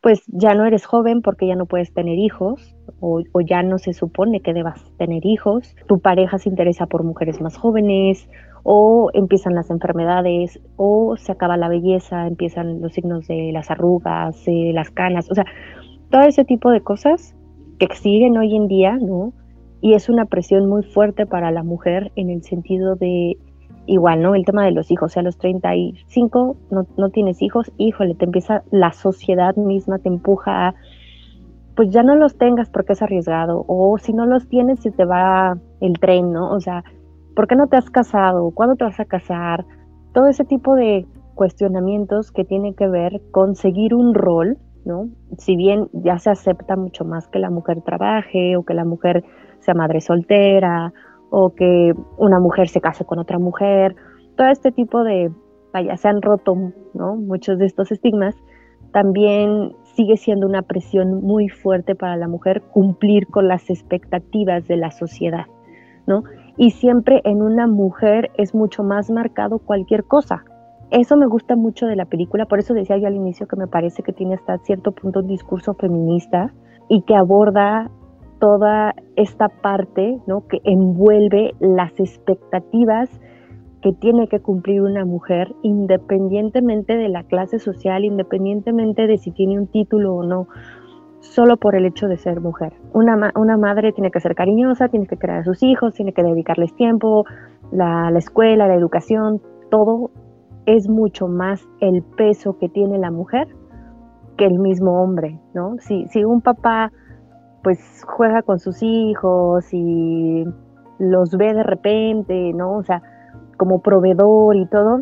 Pues 0.00 0.22
ya 0.28 0.54
no 0.54 0.64
eres 0.64 0.86
joven 0.86 1.20
porque 1.20 1.46
ya 1.46 1.56
no 1.56 1.66
puedes 1.66 1.92
tener 1.92 2.18
hijos 2.18 2.76
o, 3.00 3.22
ya 3.40 3.62
no 3.62 3.78
se 3.78 3.92
supone 3.92 4.40
que 4.40 4.54
debas 4.54 4.82
tener 4.98 5.26
hijos, 5.26 5.74
tu 5.88 6.00
pareja 6.00 6.38
se 6.38 6.48
interesa 6.48 6.86
por 6.86 7.02
mujeres 7.02 7.40
más 7.40 7.56
jóvenes 7.56 8.28
o 8.62 9.10
empiezan 9.14 9.54
las 9.54 9.70
enfermedades 9.70 10.60
o 10.76 11.16
se 11.16 11.32
acaba 11.32 11.56
la 11.56 11.68
belleza, 11.68 12.26
empiezan 12.26 12.80
los 12.80 12.92
signos 12.92 13.26
de 13.26 13.50
las 13.52 13.70
arrugas, 13.70 14.42
las 14.46 14.90
canas, 14.90 15.30
o 15.30 15.34
sea, 15.34 15.44
todo 16.10 16.22
ese 16.22 16.44
tipo 16.44 16.70
de 16.70 16.80
cosas 16.80 17.34
que 17.78 17.88
siguen 17.94 18.36
hoy 18.38 18.54
en 18.56 18.68
día, 18.68 18.96
¿no? 18.96 19.32
Y 19.80 19.94
es 19.94 20.08
una 20.08 20.24
presión 20.24 20.68
muy 20.68 20.82
fuerte 20.82 21.26
para 21.26 21.50
la 21.50 21.62
mujer 21.62 22.12
en 22.16 22.30
el 22.30 22.42
sentido 22.42 22.96
de 22.96 23.36
igual, 23.86 24.22
¿no? 24.22 24.34
El 24.34 24.44
tema 24.44 24.64
de 24.64 24.72
los 24.72 24.90
hijos, 24.90 25.12
o 25.12 25.14
sea, 25.14 25.20
a 25.20 25.24
los 25.24 25.38
35 25.38 26.56
no, 26.70 26.86
no 26.96 27.10
tienes 27.10 27.42
hijos, 27.42 27.72
híjole, 27.78 28.14
te 28.14 28.24
empieza 28.24 28.62
la 28.70 28.92
sociedad 28.92 29.56
misma, 29.56 29.98
te 29.98 30.08
empuja 30.08 30.68
a, 30.68 30.74
pues 31.74 31.90
ya 31.90 32.02
no 32.02 32.16
los 32.16 32.36
tengas 32.36 32.70
porque 32.70 32.94
es 32.94 33.02
arriesgado, 33.02 33.64
o 33.68 33.96
si 33.98 34.12
no 34.12 34.26
los 34.26 34.48
tienes 34.48 34.80
se 34.80 34.90
te 34.90 35.04
va 35.04 35.58
el 35.80 35.98
tren, 35.98 36.32
¿no? 36.32 36.50
O 36.50 36.60
sea, 36.60 36.84
¿por 37.34 37.46
qué 37.46 37.56
no 37.56 37.68
te 37.68 37.76
has 37.76 37.90
casado? 37.90 38.50
¿Cuándo 38.52 38.76
te 38.76 38.84
vas 38.84 39.00
a 39.00 39.04
casar? 39.04 39.64
Todo 40.12 40.26
ese 40.26 40.44
tipo 40.44 40.74
de 40.74 41.06
cuestionamientos 41.34 42.32
que 42.32 42.44
tienen 42.44 42.74
que 42.74 42.88
ver 42.88 43.20
con 43.30 43.54
seguir 43.54 43.94
un 43.94 44.14
rol, 44.14 44.56
¿no? 44.84 45.08
Si 45.38 45.56
bien 45.56 45.88
ya 45.92 46.18
se 46.18 46.30
acepta 46.30 46.76
mucho 46.76 47.04
más 47.04 47.28
que 47.28 47.38
la 47.38 47.50
mujer 47.50 47.82
trabaje 47.82 48.56
o 48.56 48.64
que 48.64 48.74
la 48.74 48.84
mujer 48.84 49.24
sea 49.60 49.74
madre 49.74 50.00
soltera 50.00 50.92
o 51.30 51.50
que 51.50 51.92
una 52.18 52.40
mujer 52.40 52.68
se 52.68 52.80
case 52.80 53.04
con 53.04 53.18
otra 53.18 53.38
mujer, 53.38 53.96
todo 54.36 54.48
este 54.48 54.72
tipo 54.72 55.02
de, 55.02 55.30
vaya, 55.72 55.96
se 55.96 56.08
han 56.08 56.22
roto. 56.22 56.54
Muchos 56.94 57.58
de 57.58 57.66
estos 57.66 57.92
estigmas, 57.92 58.34
también 58.92 59.74
sigue 59.94 60.16
siendo 60.16 60.46
una 60.46 60.62
presión 60.62 61.22
muy 61.22 61.48
fuerte 61.48 61.94
para 61.94 62.16
la 62.16 62.28
mujer 62.28 62.62
cumplir 62.72 63.26
con 63.26 63.48
las 63.48 63.68
expectativas 63.70 64.66
de 64.68 64.76
la 64.76 64.90
sociedad. 64.90 65.46
Y 66.56 66.70
siempre 66.70 67.20
en 67.24 67.42
una 67.42 67.66
mujer 67.66 68.30
es 68.38 68.54
mucho 68.54 68.82
más 68.82 69.10
marcado 69.10 69.58
cualquier 69.58 70.04
cosa. 70.04 70.44
Eso 70.90 71.16
me 71.16 71.26
gusta 71.26 71.56
mucho 71.56 71.86
de 71.86 71.96
la 71.96 72.04
película, 72.04 72.46
por 72.46 72.60
eso 72.60 72.72
decía 72.72 72.96
yo 72.96 73.08
al 73.08 73.16
inicio 73.16 73.48
que 73.48 73.56
me 73.56 73.66
parece 73.66 74.04
que 74.04 74.12
tiene 74.12 74.36
hasta 74.36 74.58
cierto 74.58 74.92
punto 74.92 75.18
un 75.18 75.26
discurso 75.26 75.74
feminista 75.74 76.54
y 76.88 77.02
que 77.02 77.16
aborda 77.16 77.90
toda 78.38 78.94
esta 79.16 79.48
parte 79.48 80.18
¿no? 80.26 80.46
que 80.46 80.60
envuelve 80.64 81.54
las 81.60 81.98
expectativas 81.98 83.08
que 83.82 83.92
tiene 83.92 84.28
que 84.28 84.40
cumplir 84.40 84.82
una 84.82 85.04
mujer 85.04 85.54
independientemente 85.62 86.96
de 86.96 87.08
la 87.08 87.22
clase 87.22 87.58
social, 87.58 88.04
independientemente 88.04 89.06
de 89.06 89.18
si 89.18 89.30
tiene 89.30 89.58
un 89.58 89.68
título 89.68 90.14
o 90.14 90.24
no, 90.24 90.48
solo 91.20 91.56
por 91.56 91.74
el 91.74 91.86
hecho 91.86 92.08
de 92.08 92.16
ser 92.16 92.40
mujer. 92.40 92.72
Una, 92.92 93.32
una 93.36 93.56
madre 93.56 93.92
tiene 93.92 94.10
que 94.10 94.20
ser 94.20 94.34
cariñosa, 94.34 94.88
tiene 94.88 95.06
que 95.06 95.16
crear 95.16 95.40
a 95.40 95.44
sus 95.44 95.62
hijos, 95.62 95.94
tiene 95.94 96.12
que 96.12 96.22
dedicarles 96.22 96.74
tiempo, 96.74 97.24
la, 97.70 98.10
la 98.10 98.18
escuela, 98.18 98.66
la 98.66 98.74
educación, 98.74 99.40
todo 99.70 100.10
es 100.66 100.88
mucho 100.88 101.28
más 101.28 101.66
el 101.80 102.02
peso 102.02 102.58
que 102.58 102.68
tiene 102.68 102.98
la 102.98 103.10
mujer 103.10 103.48
que 104.36 104.46
el 104.46 104.58
mismo 104.58 105.02
hombre, 105.02 105.38
¿no? 105.54 105.76
Si, 105.78 106.06
si 106.08 106.24
un 106.24 106.40
papá 106.40 106.92
pues 107.66 108.04
juega 108.06 108.42
con 108.42 108.60
sus 108.60 108.80
hijos 108.80 109.74
y 109.74 110.44
los 111.00 111.36
ve 111.36 111.52
de 111.52 111.64
repente, 111.64 112.52
¿no? 112.52 112.76
O 112.76 112.84
sea, 112.84 113.02
como 113.56 113.82
proveedor 113.82 114.54
y 114.54 114.66
todo, 114.66 115.00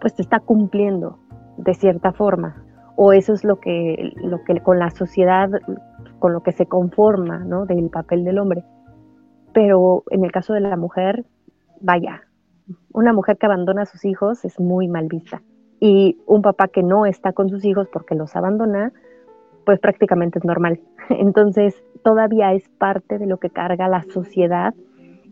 pues 0.00 0.16
te 0.16 0.22
está 0.22 0.40
cumpliendo 0.40 1.20
de 1.58 1.74
cierta 1.74 2.10
forma. 2.10 2.64
O 2.96 3.12
eso 3.12 3.34
es 3.34 3.44
lo 3.44 3.60
que, 3.60 4.14
lo 4.16 4.42
que 4.42 4.60
con 4.60 4.80
la 4.80 4.90
sociedad, 4.90 5.48
con 6.18 6.32
lo 6.32 6.42
que 6.42 6.50
se 6.50 6.66
conforma, 6.66 7.38
¿no? 7.38 7.66
Del 7.66 7.88
papel 7.88 8.24
del 8.24 8.40
hombre. 8.40 8.64
Pero 9.52 10.02
en 10.10 10.24
el 10.24 10.32
caso 10.32 10.54
de 10.54 10.62
la 10.62 10.76
mujer, 10.76 11.24
vaya, 11.80 12.22
una 12.92 13.12
mujer 13.12 13.38
que 13.38 13.46
abandona 13.46 13.82
a 13.82 13.86
sus 13.86 14.04
hijos 14.04 14.44
es 14.44 14.58
muy 14.58 14.88
mal 14.88 15.06
vista. 15.06 15.40
Y 15.78 16.18
un 16.26 16.42
papá 16.42 16.66
que 16.66 16.82
no 16.82 17.06
está 17.06 17.32
con 17.32 17.48
sus 17.48 17.64
hijos 17.64 17.86
porque 17.92 18.16
los 18.16 18.34
abandona, 18.34 18.92
pues 19.64 19.78
prácticamente 19.80 20.38
es 20.38 20.44
normal. 20.44 20.80
Entonces, 21.10 21.82
todavía 22.02 22.52
es 22.52 22.68
parte 22.78 23.18
de 23.18 23.26
lo 23.26 23.38
que 23.38 23.50
carga 23.50 23.88
la 23.88 24.02
sociedad 24.02 24.74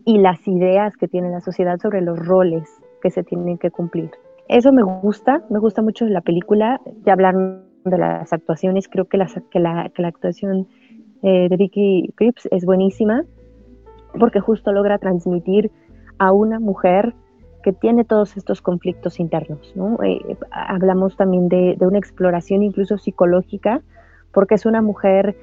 y 0.05 0.17
las 0.19 0.47
ideas 0.47 0.95
que 0.97 1.07
tiene 1.07 1.29
la 1.29 1.41
sociedad 1.41 1.79
sobre 1.79 2.01
los 2.01 2.17
roles 2.25 2.69
que 3.01 3.11
se 3.11 3.23
tienen 3.23 3.57
que 3.57 3.71
cumplir. 3.71 4.11
Eso 4.47 4.71
me 4.73 4.81
gusta, 4.83 5.43
me 5.49 5.59
gusta 5.59 5.81
mucho 5.81 6.05
la 6.05 6.21
película. 6.21 6.81
Ya 7.05 7.13
hablaron 7.13 7.63
de 7.85 7.97
las 7.97 8.33
actuaciones, 8.33 8.87
creo 8.87 9.05
que 9.05 9.17
la, 9.17 9.27
que 9.51 9.59
la, 9.59 9.91
actuación 10.07 10.67
eh, 11.21 11.47
de 11.49 11.57
Vicky 11.57 12.13
Cripps 12.15 12.47
es 12.51 12.65
buenísima 12.65 13.23
porque 14.17 14.39
justo 14.39 14.71
logra 14.71 14.97
transmitir 14.97 15.71
a 16.17 16.31
una 16.31 16.59
mujer 16.59 17.13
que 17.63 17.73
tiene 17.73 18.05
todos 18.05 18.37
estos 18.37 18.61
conflictos 18.61 19.19
internos. 19.19 19.73
Eh, 20.03 20.37
hablamos 20.51 21.17
también 21.17 21.49
de, 21.49 21.77
una 21.81 21.97
exploración 21.97 22.63
incluso 22.63 22.97
psicológica 22.97 23.81
porque 24.31 24.55
es 24.55 24.65
una 24.65 24.81
mujer 24.81 25.35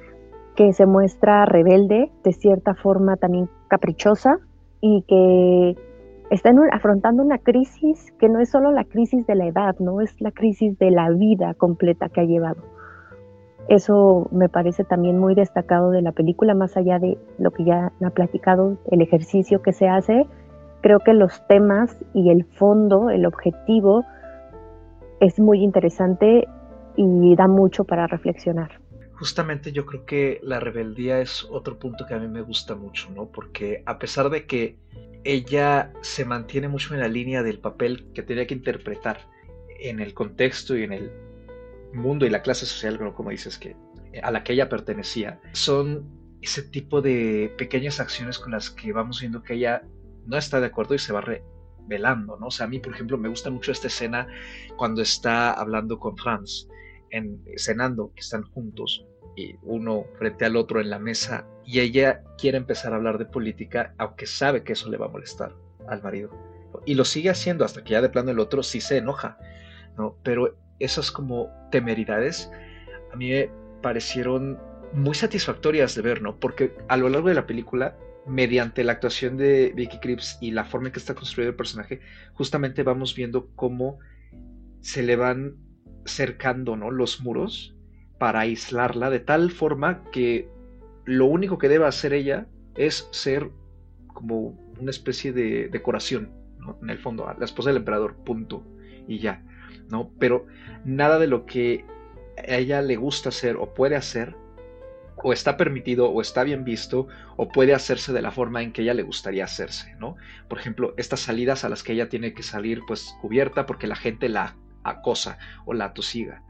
que 0.55 0.73
se 0.73 0.85
muestra 0.85 1.45
rebelde, 1.45 2.11
de 2.23 2.33
cierta 2.33 2.73
forma 2.73 3.15
también 3.15 3.49
caprichosa 3.67 4.39
y 4.81 5.03
que 5.07 5.75
está 6.29 6.51
afrontando 6.71 7.23
una 7.23 7.37
crisis 7.37 8.11
que 8.19 8.27
no 8.27 8.39
es 8.39 8.49
solo 8.49 8.71
la 8.71 8.83
crisis 8.83 9.25
de 9.27 9.35
la 9.35 9.45
edad, 9.45 9.75
no 9.79 10.01
es 10.01 10.19
la 10.19 10.31
crisis 10.31 10.77
de 10.79 10.91
la 10.91 11.09
vida 11.11 11.53
completa 11.53 12.09
que 12.09 12.21
ha 12.21 12.25
llevado. 12.25 12.61
Eso 13.69 14.29
me 14.31 14.49
parece 14.49 14.83
también 14.83 15.19
muy 15.19 15.35
destacado 15.35 15.91
de 15.91 16.01
la 16.01 16.13
película, 16.13 16.53
más 16.53 16.77
allá 16.77 16.99
de 16.99 17.17
lo 17.37 17.51
que 17.51 17.65
ya 17.65 17.91
ha 18.03 18.09
platicado, 18.11 18.77
el 18.91 19.01
ejercicio 19.01 19.61
que 19.61 19.73
se 19.73 19.89
hace. 19.89 20.25
Creo 20.81 20.99
que 20.99 21.13
los 21.13 21.45
temas 21.47 21.97
y 22.13 22.29
el 22.29 22.45
fondo, 22.45 23.09
el 23.09 23.25
objetivo, 23.25 24.05
es 25.19 25.39
muy 25.39 25.63
interesante 25.63 26.47
y 26.97 27.35
da 27.35 27.47
mucho 27.47 27.83
para 27.83 28.07
reflexionar. 28.07 28.81
Justamente 29.13 29.71
yo 29.71 29.85
creo 29.85 30.05
que 30.05 30.39
la 30.43 30.59
rebeldía 30.59 31.21
es 31.21 31.47
otro 31.49 31.79
punto 31.79 32.05
que 32.05 32.13
a 32.13 32.19
mí 32.19 32.27
me 32.27 32.41
gusta 32.41 32.75
mucho, 32.75 33.09
¿no? 33.15 33.27
Porque 33.27 33.81
a 33.85 33.97
pesar 33.97 34.29
de 34.29 34.45
que 34.45 34.77
ella 35.23 35.91
se 36.01 36.25
mantiene 36.25 36.67
mucho 36.67 36.93
en 36.93 36.99
la 36.99 37.07
línea 37.07 37.43
del 37.43 37.59
papel 37.59 38.11
que 38.13 38.21
tenía 38.21 38.45
que 38.45 38.53
interpretar 38.53 39.27
en 39.79 39.99
el 39.99 40.13
contexto 40.13 40.77
y 40.77 40.83
en 40.83 40.93
el 40.93 41.11
mundo 41.93 42.25
y 42.25 42.29
la 42.29 42.41
clase 42.41 42.65
social, 42.65 42.97
como 43.13 43.29
dices, 43.31 43.57
que 43.57 43.75
a 44.21 44.31
la 44.31 44.43
que 44.43 44.53
ella 44.53 44.69
pertenecía, 44.69 45.39
son 45.53 46.05
ese 46.41 46.61
tipo 46.61 47.01
de 47.01 47.53
pequeñas 47.57 47.99
acciones 47.99 48.39
con 48.39 48.51
las 48.51 48.69
que 48.69 48.93
vamos 48.93 49.19
viendo 49.19 49.43
que 49.43 49.55
ella 49.55 49.83
no 50.25 50.37
está 50.37 50.59
de 50.59 50.67
acuerdo 50.67 50.95
y 50.95 50.99
se 50.99 51.13
va 51.13 51.21
revelando, 51.21 52.37
¿no? 52.37 52.47
O 52.47 52.51
sea, 52.51 52.65
a 52.65 52.69
mí, 52.69 52.79
por 52.79 52.93
ejemplo, 52.93 53.17
me 53.17 53.29
gusta 53.29 53.49
mucho 53.49 53.71
esta 53.71 53.87
escena 53.87 54.27
cuando 54.75 55.01
está 55.01 55.51
hablando 55.51 55.99
con 55.99 56.17
Franz, 56.17 56.67
en, 57.11 57.43
cenando, 57.57 58.11
que 58.13 58.21
están 58.21 58.43
juntos, 58.43 59.05
y 59.35 59.55
uno 59.61 60.05
frente 60.17 60.45
al 60.45 60.55
otro 60.55 60.81
en 60.81 60.89
la 60.89 60.99
mesa, 60.99 61.45
y 61.65 61.79
ella 61.79 62.23
quiere 62.37 62.57
empezar 62.57 62.93
a 62.93 62.95
hablar 62.95 63.17
de 63.17 63.25
política, 63.25 63.93
aunque 63.97 64.25
sabe 64.25 64.63
que 64.63 64.73
eso 64.73 64.89
le 64.89 64.97
va 64.97 65.07
a 65.07 65.09
molestar 65.09 65.53
al 65.87 66.01
marido. 66.01 66.31
Y 66.85 66.95
lo 66.95 67.05
sigue 67.05 67.29
haciendo 67.29 67.65
hasta 67.65 67.83
que 67.83 67.91
ya 67.91 68.01
de 68.01 68.09
plano 68.09 68.31
el 68.31 68.39
otro 68.39 68.63
sí 68.63 68.81
se 68.81 68.97
enoja, 68.97 69.37
¿no? 69.97 70.17
Pero 70.23 70.57
esas 70.79 71.11
como 71.11 71.49
temeridades 71.71 72.51
a 73.11 73.15
mí 73.15 73.29
me 73.29 73.49
parecieron 73.81 74.59
muy 74.93 75.15
satisfactorias 75.15 75.95
de 75.95 76.01
ver, 76.01 76.21
¿no? 76.21 76.39
Porque 76.39 76.73
a 76.87 76.97
lo 76.97 77.09
largo 77.09 77.29
de 77.29 77.35
la 77.35 77.47
película, 77.47 77.97
mediante 78.25 78.83
la 78.83 78.93
actuación 78.93 79.37
de 79.37 79.71
Vicky 79.75 79.99
Krieps 79.99 80.37
y 80.41 80.51
la 80.51 80.65
forma 80.65 80.87
en 80.87 80.93
que 80.93 80.99
está 80.99 81.13
construido 81.13 81.51
el 81.51 81.55
personaje, 81.55 82.01
justamente 82.33 82.83
vamos 82.83 83.15
viendo 83.15 83.49
cómo 83.55 83.99
se 84.81 85.03
le 85.03 85.15
van 85.15 85.55
cercando. 86.07 86.75
Los 86.75 87.21
muros 87.21 87.75
para 88.17 88.41
aislarla 88.41 89.09
de 89.09 89.19
tal 89.19 89.51
forma 89.51 90.03
que 90.11 90.49
lo 91.05 91.25
único 91.25 91.57
que 91.57 91.69
debe 91.69 91.85
hacer 91.85 92.13
ella 92.13 92.47
es 92.75 93.07
ser 93.11 93.49
como 94.07 94.57
una 94.79 94.91
especie 94.91 95.31
de 95.31 95.69
decoración. 95.69 96.31
En 96.81 96.89
el 96.89 96.97
fondo, 96.97 97.33
la 97.37 97.45
esposa 97.45 97.69
del 97.69 97.77
emperador, 97.77 98.15
punto, 98.25 98.63
y 99.07 99.19
ya, 99.19 99.41
¿no? 99.89 100.11
Pero 100.19 100.47
nada 100.83 101.17
de 101.17 101.27
lo 101.27 101.45
que 101.45 101.85
a 102.37 102.55
ella 102.55 102.81
le 102.81 102.97
gusta 102.97 103.29
hacer 103.29 103.55
o 103.55 103.73
puede 103.73 103.95
hacer 103.95 104.35
o 105.23 105.33
está 105.33 105.57
permitido 105.57 106.09
o 106.09 106.21
está 106.21 106.43
bien 106.43 106.63
visto 106.63 107.07
o 107.37 107.49
puede 107.49 107.73
hacerse 107.73 108.13
de 108.13 108.21
la 108.21 108.31
forma 108.31 108.61
en 108.61 108.71
que 108.71 108.83
ella 108.83 108.93
le 108.93 109.03
gustaría 109.03 109.45
hacerse, 109.45 109.95
¿no? 109.99 110.15
Por 110.47 110.59
ejemplo, 110.59 110.93
estas 110.97 111.21
salidas 111.21 111.63
a 111.63 111.69
las 111.69 111.83
que 111.83 111.93
ella 111.93 112.09
tiene 112.09 112.33
que 112.33 112.43
salir 112.43 112.81
pues 112.87 113.15
cubierta 113.21 113.65
porque 113.65 113.87
la 113.87 113.95
gente 113.95 114.29
la 114.29 114.55
acosa 114.89 115.37
o 115.65 115.73
la 115.73 115.85
atosiga 115.85 116.43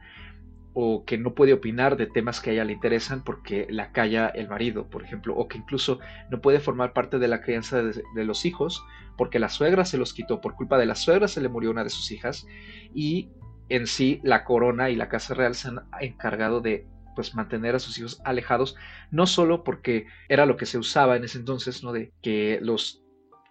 o 0.79 1.05
que 1.05 1.17
no 1.17 1.33
puede 1.33 1.53
opinar 1.53 1.97
de 1.97 2.05
temas 2.05 2.39
que 2.39 2.51
a 2.51 2.53
ella 2.53 2.63
le 2.63 2.73
interesan 2.73 3.23
porque 3.23 3.65
la 3.67 3.91
calla 3.91 4.27
el 4.27 4.47
marido, 4.47 4.87
por 4.91 5.03
ejemplo, 5.03 5.35
o 5.35 5.47
que 5.47 5.57
incluso 5.57 5.99
no 6.29 6.39
puede 6.39 6.59
formar 6.59 6.93
parte 6.93 7.17
de 7.17 7.27
la 7.27 7.41
crianza 7.41 7.81
de, 7.81 8.03
de, 8.13 8.25
los 8.25 8.45
hijos 8.45 8.85
porque 9.17 9.39
la 9.39 9.49
suegra 9.49 9.85
se 9.85 9.97
los 9.97 10.13
quitó, 10.13 10.39
por 10.39 10.53
culpa 10.53 10.77
de 10.77 10.85
la 10.85 10.93
suegra 10.93 11.27
se 11.27 11.41
le 11.41 11.49
murió 11.49 11.71
una 11.71 11.83
de 11.83 11.89
sus 11.89 12.11
hijas 12.11 12.45
y 12.93 13.31
en 13.69 13.87
sí 13.87 14.21
la 14.23 14.43
corona 14.43 14.91
y 14.91 14.95
la 14.95 15.09
casa 15.09 15.33
real 15.33 15.55
se 15.55 15.69
han 15.69 15.81
encargado 15.99 16.61
de 16.61 16.85
pues 17.15 17.33
mantener 17.33 17.73
a 17.73 17.79
sus 17.79 17.97
hijos 17.97 18.21
alejados, 18.23 18.75
no 19.09 19.25
solo 19.25 19.63
porque 19.63 20.05
era 20.29 20.45
lo 20.45 20.55
que 20.55 20.67
se 20.67 20.77
usaba 20.77 21.15
en 21.15 21.23
ese 21.23 21.39
entonces, 21.39 21.83
¿no? 21.83 21.91
De 21.91 22.13
que 22.21 22.59
los 22.61 23.03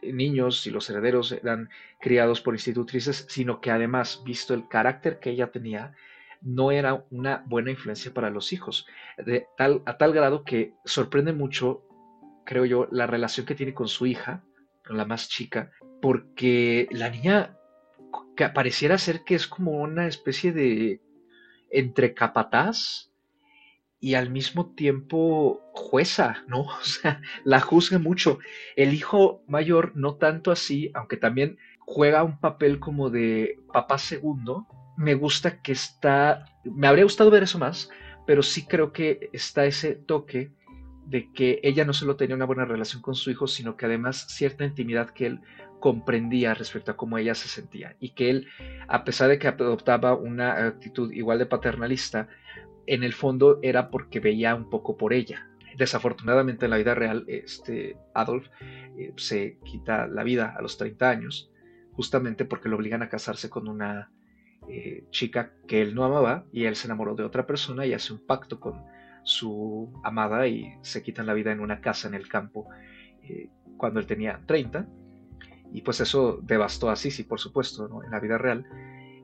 niños 0.02 0.66
y 0.66 0.70
los 0.70 0.88
herederos 0.90 1.32
eran 1.32 1.70
criados 2.00 2.40
por 2.40 2.54
institutrices, 2.54 3.26
sino 3.28 3.60
que 3.60 3.70
además, 3.70 4.22
visto 4.24 4.54
el 4.54 4.68
carácter 4.68 5.18
que 5.18 5.30
ella 5.30 5.50
tenía, 5.50 5.94
no 6.42 6.70
era 6.70 7.04
una 7.10 7.42
buena 7.46 7.70
influencia 7.70 8.12
para 8.12 8.30
los 8.30 8.52
hijos, 8.52 8.86
de 9.18 9.46
tal, 9.56 9.82
a 9.86 9.96
tal 9.98 10.12
grado 10.12 10.44
que 10.44 10.74
sorprende 10.84 11.32
mucho, 11.32 11.82
creo 12.44 12.64
yo, 12.64 12.88
la 12.90 13.06
relación 13.06 13.46
que 13.46 13.54
tiene 13.54 13.74
con 13.74 13.88
su 13.88 14.06
hija, 14.06 14.44
con 14.86 14.96
la 14.96 15.04
más 15.04 15.28
chica, 15.28 15.72
porque 16.00 16.88
la 16.90 17.10
niña 17.10 17.56
que 18.36 18.48
pareciera 18.50 18.98
ser 18.98 19.24
que 19.24 19.34
es 19.34 19.46
como 19.46 19.72
una 19.72 20.06
especie 20.06 20.52
de 20.52 21.00
entre 21.70 22.14
capataz 22.14 23.10
y 24.00 24.14
al 24.14 24.30
mismo 24.30 24.74
tiempo 24.74 25.60
jueza, 25.72 26.44
¿no? 26.46 26.62
O 26.80 26.84
sea, 26.84 27.20
la 27.44 27.60
juzga 27.60 27.98
mucho. 27.98 28.38
El 28.76 28.94
hijo 28.94 29.42
mayor 29.46 29.92
no 29.94 30.16
tanto 30.16 30.50
así, 30.50 30.90
aunque 30.94 31.16
también 31.16 31.58
juega 31.78 32.24
un 32.24 32.38
papel 32.38 32.78
como 32.80 33.10
de 33.10 33.60
papá 33.72 33.98
segundo. 33.98 34.66
Me 34.96 35.14
gusta 35.14 35.62
que 35.62 35.72
está, 35.72 36.46
me 36.64 36.86
habría 36.86 37.04
gustado 37.04 37.30
ver 37.30 37.42
eso 37.42 37.58
más, 37.58 37.90
pero 38.26 38.42
sí 38.42 38.66
creo 38.66 38.92
que 38.92 39.30
está 39.32 39.66
ese 39.66 39.94
toque 39.94 40.52
de 41.06 41.32
que 41.32 41.60
ella 41.62 41.84
no 41.84 41.92
solo 41.92 42.16
tenía 42.16 42.34
una 42.34 42.46
buena 42.46 42.64
relación 42.64 43.00
con 43.00 43.14
su 43.14 43.30
hijo, 43.30 43.46
sino 43.46 43.76
que 43.76 43.86
además 43.86 44.26
cierta 44.28 44.64
intimidad 44.64 45.10
que 45.10 45.26
él 45.26 45.40
comprendía 45.78 46.54
respecto 46.54 46.90
a 46.90 46.96
cómo 46.96 47.18
ella 47.18 47.34
se 47.34 47.48
sentía 47.48 47.96
y 48.00 48.10
que 48.10 48.30
él, 48.30 48.48
a 48.88 49.04
pesar 49.04 49.28
de 49.28 49.38
que 49.38 49.46
adoptaba 49.46 50.14
una 50.14 50.66
actitud 50.66 51.12
igual 51.12 51.38
de 51.38 51.46
paternalista, 51.46 52.28
en 52.86 53.02
el 53.02 53.12
fondo 53.12 53.58
era 53.62 53.90
porque 53.90 54.20
veía 54.20 54.54
un 54.54 54.70
poco 54.70 54.96
por 54.96 55.12
ella. 55.12 55.48
Desafortunadamente 55.76 56.64
en 56.64 56.70
la 56.70 56.78
vida 56.78 56.94
real, 56.94 57.24
este 57.28 57.98
Adolf 58.14 58.48
eh, 58.96 59.12
se 59.16 59.58
quita 59.64 60.06
la 60.06 60.22
vida 60.22 60.54
a 60.56 60.62
los 60.62 60.78
30 60.78 61.10
años, 61.10 61.50
justamente 61.92 62.44
porque 62.44 62.68
lo 62.68 62.76
obligan 62.76 63.02
a 63.02 63.08
casarse 63.08 63.50
con 63.50 63.68
una 63.68 64.10
eh, 64.68 65.04
chica 65.10 65.52
que 65.66 65.82
él 65.82 65.94
no 65.94 66.04
amaba 66.04 66.44
y 66.52 66.64
él 66.64 66.76
se 66.76 66.86
enamoró 66.86 67.14
de 67.14 67.24
otra 67.24 67.46
persona 67.46 67.84
y 67.84 67.92
hace 67.92 68.12
un 68.12 68.24
pacto 68.24 68.58
con 68.58 68.84
su 69.22 69.92
amada 70.02 70.46
y 70.46 70.72
se 70.82 71.02
quitan 71.02 71.26
la 71.26 71.34
vida 71.34 71.52
en 71.52 71.60
una 71.60 71.80
casa 71.80 72.08
en 72.08 72.14
el 72.14 72.28
campo 72.28 72.68
eh, 73.22 73.50
cuando 73.76 74.00
él 74.00 74.06
tenía 74.06 74.40
30. 74.46 74.86
Y 75.72 75.82
pues 75.82 76.00
eso 76.00 76.38
devastó 76.42 76.88
a 76.88 76.96
Sisi, 76.96 77.24
por 77.24 77.40
supuesto, 77.40 78.02
en 78.02 78.10
la 78.10 78.20
vida 78.20 78.38
real. 78.38 78.64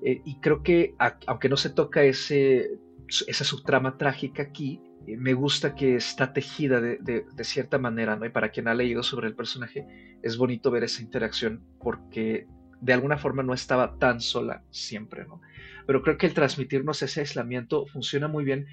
y 0.02 0.40
creo 0.40 0.62
que, 0.64 0.96
aunque 1.26 1.48
no 1.48 1.56
se 1.56 1.70
toca 1.70 2.02
ese 2.02 2.80
esa 3.08 3.44
subtrama 3.44 3.98
trágica 3.98 4.42
aquí, 4.42 4.80
eh, 5.06 5.16
me 5.16 5.34
gusta 5.34 5.74
que 5.74 5.96
está 5.96 6.32
tejida 6.32 6.80
de, 6.80 7.24
cierta 7.42 7.78
manera, 7.78 8.16
¿no? 8.16 8.26
Y 8.26 8.30
para 8.30 8.50
quien 8.50 8.68
ha 8.68 8.74
leído 8.74 9.02
sobre 9.02 9.28
el 9.28 9.34
personaje, 9.34 9.86
es 10.22 10.36
bonito 10.36 10.70
ver 10.70 10.84
esa 10.84 11.02
interacción 11.02 11.62
porque 11.80 12.46
de 12.80 12.92
alguna 12.92 13.18
forma 13.18 13.42
no 13.42 13.54
estaba 13.54 13.98
tan 13.98 14.20
sola 14.20 14.64
siempre, 14.70 15.24
¿no? 15.26 15.40
Pero 15.86 16.02
creo 16.02 16.18
que 16.18 16.26
el 16.26 16.34
transmitirnos 16.34 17.02
ese 17.02 17.20
aislamiento 17.20 17.86
funciona 17.86 18.28
muy 18.28 18.44
bien 18.44 18.66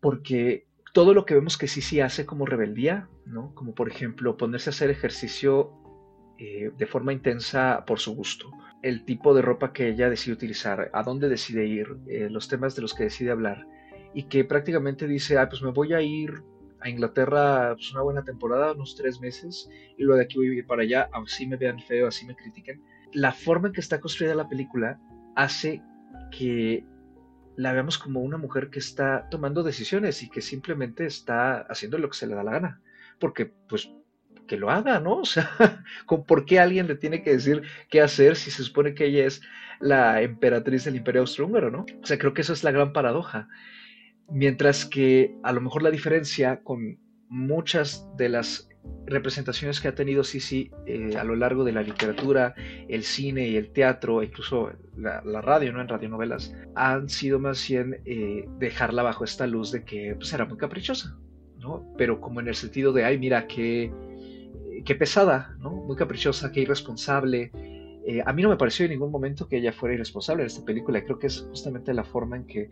porque 0.00 0.66
todo 0.92 1.14
lo 1.14 1.24
que 1.24 1.34
vemos 1.34 1.58
que 1.58 1.66
sí 1.66 1.80
sí 1.80 2.00
hace 2.00 2.26
como 2.26 2.46
rebeldía, 2.46 3.08
¿no? 3.26 3.54
Como 3.54 3.74
por 3.74 3.88
ejemplo 3.88 4.36
ponerse 4.36 4.70
a 4.70 4.72
hacer 4.72 4.90
ejercicio 4.90 5.83
eh, 6.38 6.70
de 6.76 6.86
forma 6.86 7.12
intensa 7.12 7.84
por 7.86 8.00
su 8.00 8.14
gusto, 8.14 8.50
el 8.82 9.04
tipo 9.04 9.34
de 9.34 9.42
ropa 9.42 9.72
que 9.72 9.88
ella 9.88 10.10
decide 10.10 10.34
utilizar, 10.34 10.90
a 10.92 11.02
dónde 11.02 11.28
decide 11.28 11.66
ir, 11.66 11.96
eh, 12.08 12.28
los 12.30 12.48
temas 12.48 12.74
de 12.74 12.82
los 12.82 12.94
que 12.94 13.04
decide 13.04 13.30
hablar, 13.30 13.66
y 14.12 14.24
que 14.24 14.44
prácticamente 14.44 15.06
dice, 15.06 15.38
ah, 15.38 15.48
pues 15.48 15.62
me 15.62 15.70
voy 15.70 15.92
a 15.92 16.02
ir 16.02 16.42
a 16.80 16.88
Inglaterra 16.90 17.74
pues 17.74 17.92
una 17.92 18.02
buena 18.02 18.24
temporada, 18.24 18.72
unos 18.72 18.94
tres 18.94 19.20
meses, 19.20 19.68
y 19.96 20.02
luego 20.02 20.18
de 20.18 20.24
aquí 20.24 20.36
voy 20.36 20.50
a 20.50 20.52
ir 20.52 20.66
para 20.66 20.82
allá, 20.82 21.08
así 21.12 21.46
me 21.46 21.56
vean 21.56 21.80
feo, 21.80 22.08
así 22.08 22.26
me 22.26 22.36
critiquen. 22.36 22.82
La 23.12 23.32
forma 23.32 23.68
en 23.68 23.74
que 23.74 23.80
está 23.80 24.00
construida 24.00 24.34
la 24.34 24.48
película 24.48 25.00
hace 25.34 25.82
que 26.30 26.84
la 27.56 27.72
veamos 27.72 27.98
como 27.98 28.20
una 28.20 28.36
mujer 28.36 28.70
que 28.70 28.80
está 28.80 29.28
tomando 29.30 29.62
decisiones 29.62 30.22
y 30.22 30.28
que 30.28 30.40
simplemente 30.40 31.06
está 31.06 31.60
haciendo 31.60 31.98
lo 31.98 32.08
que 32.08 32.16
se 32.16 32.26
le 32.26 32.34
da 32.34 32.42
la 32.42 32.52
gana. 32.52 32.82
Porque, 33.18 33.46
pues, 33.46 33.90
que 34.46 34.56
lo 34.56 34.70
haga, 34.70 35.00
¿no? 35.00 35.16
O 35.20 35.24
sea, 35.24 35.50
¿por 36.06 36.44
qué 36.44 36.60
alguien 36.60 36.86
le 36.86 36.96
tiene 36.96 37.22
que 37.22 37.32
decir 37.32 37.62
qué 37.88 38.00
hacer 38.00 38.36
si 38.36 38.50
se 38.50 38.62
supone 38.62 38.94
que 38.94 39.06
ella 39.06 39.26
es 39.26 39.42
la 39.80 40.22
emperatriz 40.22 40.84
del 40.84 40.96
Imperio 40.96 41.22
Austrohúngaro, 41.22 41.70
¿no? 41.70 41.86
O 42.02 42.06
sea, 42.06 42.18
creo 42.18 42.34
que 42.34 42.42
eso 42.42 42.52
es 42.52 42.64
la 42.64 42.70
gran 42.70 42.92
paradoja. 42.92 43.48
Mientras 44.28 44.84
que 44.84 45.34
a 45.42 45.52
lo 45.52 45.60
mejor 45.60 45.82
la 45.82 45.90
diferencia 45.90 46.62
con 46.62 46.98
muchas 47.28 48.08
de 48.16 48.28
las 48.28 48.68
representaciones 49.06 49.80
que 49.80 49.88
ha 49.88 49.94
tenido 49.94 50.24
Sisi 50.24 50.70
eh, 50.86 51.16
a 51.18 51.24
lo 51.24 51.36
largo 51.36 51.64
de 51.64 51.72
la 51.72 51.82
literatura, 51.82 52.54
el 52.88 53.02
cine 53.02 53.48
y 53.48 53.56
el 53.56 53.70
teatro, 53.70 54.22
incluso 54.22 54.72
la, 54.96 55.20
radio, 55.40 55.72
¿no? 55.72 55.80
En 55.80 55.88
radionovelas, 55.88 56.54
han 56.74 57.08
sido 57.08 57.38
más 57.38 57.66
bien 57.68 58.00
eh, 58.04 58.46
dejarla 58.58 59.02
bajo 59.02 59.24
esta 59.24 59.46
luz 59.46 59.72
de 59.72 59.84
que 59.84 60.14
pues, 60.16 60.32
era 60.32 60.44
muy 60.44 60.56
caprichosa, 60.56 61.18
¿no? 61.58 61.92
Pero 61.98 62.20
como 62.20 62.40
en 62.40 62.48
el 62.48 62.54
sentido 62.54 62.92
de, 62.92 63.04
ay, 63.04 63.18
mira, 63.18 63.46
qué 63.46 63.92
qué 64.84 64.94
pesada, 64.94 65.54
¿no? 65.58 65.70
Muy 65.70 65.96
caprichosa, 65.96 66.52
qué 66.52 66.60
irresponsable. 66.60 67.50
Eh, 68.06 68.22
a 68.24 68.32
mí 68.32 68.42
no 68.42 68.50
me 68.50 68.56
pareció 68.56 68.84
en 68.84 68.92
ningún 68.92 69.10
momento 69.10 69.48
que 69.48 69.56
ella 69.56 69.72
fuera 69.72 69.94
irresponsable 69.94 70.42
en 70.42 70.48
esta 70.48 70.64
película. 70.64 71.02
Creo 71.02 71.18
que 71.18 71.28
es 71.28 71.46
justamente 71.48 71.94
la 71.94 72.04
forma 72.04 72.36
en 72.36 72.46
que 72.46 72.60
eh, 72.60 72.70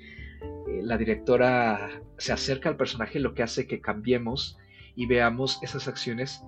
la 0.82 0.98
directora 0.98 1.90
se 2.18 2.32
acerca 2.32 2.68
al 2.68 2.76
personaje 2.76 3.18
lo 3.18 3.34
que 3.34 3.42
hace 3.42 3.66
que 3.66 3.80
cambiemos 3.80 4.58
y 4.94 5.06
veamos 5.06 5.58
esas 5.62 5.88
acciones 5.88 6.44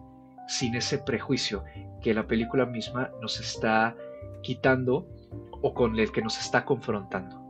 sin 0.48 0.74
ese 0.74 0.98
prejuicio 0.98 1.64
que 2.02 2.12
la 2.12 2.26
película 2.26 2.66
misma 2.66 3.10
nos 3.22 3.40
está 3.40 3.96
quitando 4.42 5.08
o 5.62 5.72
con 5.72 5.98
el 5.98 6.12
que 6.12 6.20
nos 6.20 6.38
está 6.38 6.66
confrontando. 6.66 7.42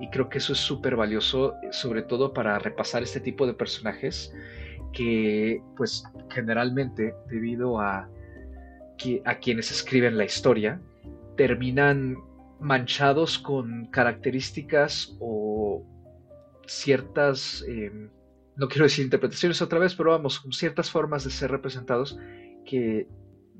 Y 0.00 0.08
creo 0.08 0.30
que 0.30 0.38
eso 0.38 0.54
es 0.54 0.58
súper 0.58 0.96
valioso, 0.96 1.54
sobre 1.70 2.02
todo 2.02 2.32
para 2.32 2.58
repasar 2.58 3.02
este 3.02 3.20
tipo 3.20 3.46
de 3.46 3.52
personajes 3.52 4.34
que, 4.92 5.62
pues, 5.76 6.04
generalmente, 6.30 7.14
debido 7.28 7.80
a, 7.80 8.08
a 9.24 9.34
quienes 9.36 9.70
escriben 9.70 10.16
la 10.16 10.24
historia, 10.24 10.80
terminan 11.36 12.16
manchados 12.60 13.38
con 13.38 13.86
características 13.86 15.16
o 15.20 15.84
ciertas, 16.66 17.64
em, 17.66 18.10
no 18.56 18.68
quiero 18.68 18.84
decir 18.84 19.04
interpretaciones 19.04 19.60
otra 19.62 19.78
vez, 19.78 19.94
pero 19.94 20.10
vamos, 20.10 20.40
con 20.40 20.52
ciertas 20.52 20.90
formas 20.90 21.24
de 21.24 21.30
ser 21.30 21.50
representados 21.50 22.18
que 22.64 23.08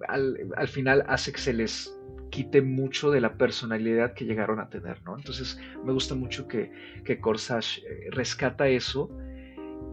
al, 0.08 0.36
al 0.56 0.68
final 0.68 1.04
hace 1.08 1.32
que 1.32 1.40
se 1.40 1.52
les 1.52 1.92
quite 2.30 2.62
mucho 2.62 3.10
de 3.10 3.20
la 3.20 3.34
personalidad 3.34 4.14
que 4.14 4.24
llegaron 4.24 4.58
a 4.58 4.68
tener, 4.70 5.02
¿no? 5.02 5.16
Entonces 5.16 5.60
me 5.84 5.92
gusta 5.92 6.14
mucho 6.14 6.48
que, 6.48 6.72
que 7.04 7.20
Corsage 7.20 7.80
eh, 7.80 8.08
rescata 8.10 8.68
eso 8.68 9.10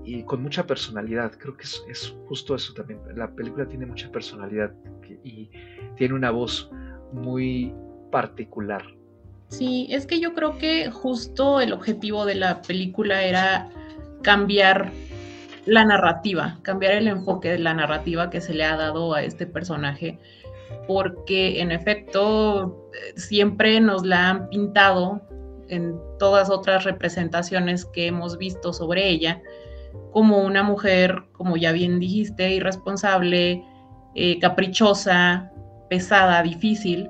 y 0.03 0.23
con 0.23 0.41
mucha 0.41 0.65
personalidad, 0.65 1.33
creo 1.38 1.55
que 1.55 1.63
es, 1.63 2.15
justo 2.27 2.55
eso 2.55 2.73
también, 2.73 2.99
la 3.15 3.29
película 3.31 3.67
tiene 3.67 3.85
mucha 3.85 4.12
personalidad 4.12 4.71
y 5.23 5.49
tiene 5.97 6.13
una 6.13 6.31
voz 6.31 6.69
muy 7.12 7.73
particular. 8.12 8.83
Sí, 9.49 9.88
es 9.89 10.05
que 10.05 10.19
yo 10.19 10.33
creo 10.33 10.57
que 10.57 10.91
justo 10.91 11.59
el 11.59 11.73
objetivo 11.73 12.25
de 12.25 12.35
la 12.35 12.62
película 12.62 13.23
era 13.23 13.69
cambiar 14.21 14.91
la 15.65 15.85
narrativa, 15.85 16.59
cambiar 16.62 16.93
el 16.93 17.07
enfoque 17.07 17.49
de 17.51 17.59
la 17.59 17.73
narrativa 17.73 18.29
que 18.29 18.41
se 18.41 18.53
le 18.53 18.63
ha 18.63 18.75
dado 18.75 19.13
a 19.13 19.23
este 19.23 19.45
personaje 19.45 20.19
porque 20.88 21.62
en 21.62 21.71
efecto 21.71 22.89
siempre 23.15 23.79
nos 23.79 24.05
la 24.05 24.29
han 24.29 24.49
pintado 24.49 25.21
en 25.67 25.99
todas 26.17 26.49
otras 26.49 26.83
representaciones 26.83 27.85
que 27.85 28.07
hemos 28.07 28.38
visto 28.38 28.73
sobre 28.73 29.09
ella 29.09 29.41
como 30.12 30.43
una 30.43 30.63
mujer, 30.63 31.23
como 31.34 31.58
ya 31.58 31.71
bien 31.71 31.99
dijiste, 31.99 32.52
irresponsable, 32.52 33.63
eh, 34.15 34.39
caprichosa, 34.39 35.52
pesada, 35.89 36.41
difícil, 36.43 37.10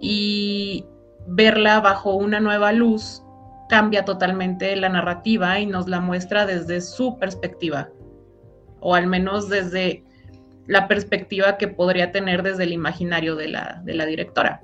y 0.00 0.84
verla 1.26 1.80
bajo 1.80 2.14
una 2.14 2.40
nueva 2.40 2.72
luz 2.72 3.22
cambia 3.68 4.04
totalmente 4.04 4.74
la 4.76 4.88
narrativa 4.88 5.60
y 5.60 5.66
nos 5.66 5.88
la 5.88 6.00
muestra 6.00 6.44
desde 6.44 6.80
su 6.80 7.18
perspectiva, 7.18 7.88
o 8.80 8.94
al 8.94 9.06
menos 9.06 9.48
desde 9.48 10.04
la 10.66 10.88
perspectiva 10.88 11.56
que 11.56 11.68
podría 11.68 12.12
tener 12.12 12.42
desde 12.42 12.64
el 12.64 12.72
imaginario 12.72 13.36
de 13.36 13.48
la, 13.48 13.80
de 13.84 13.94
la 13.94 14.06
directora. 14.06 14.60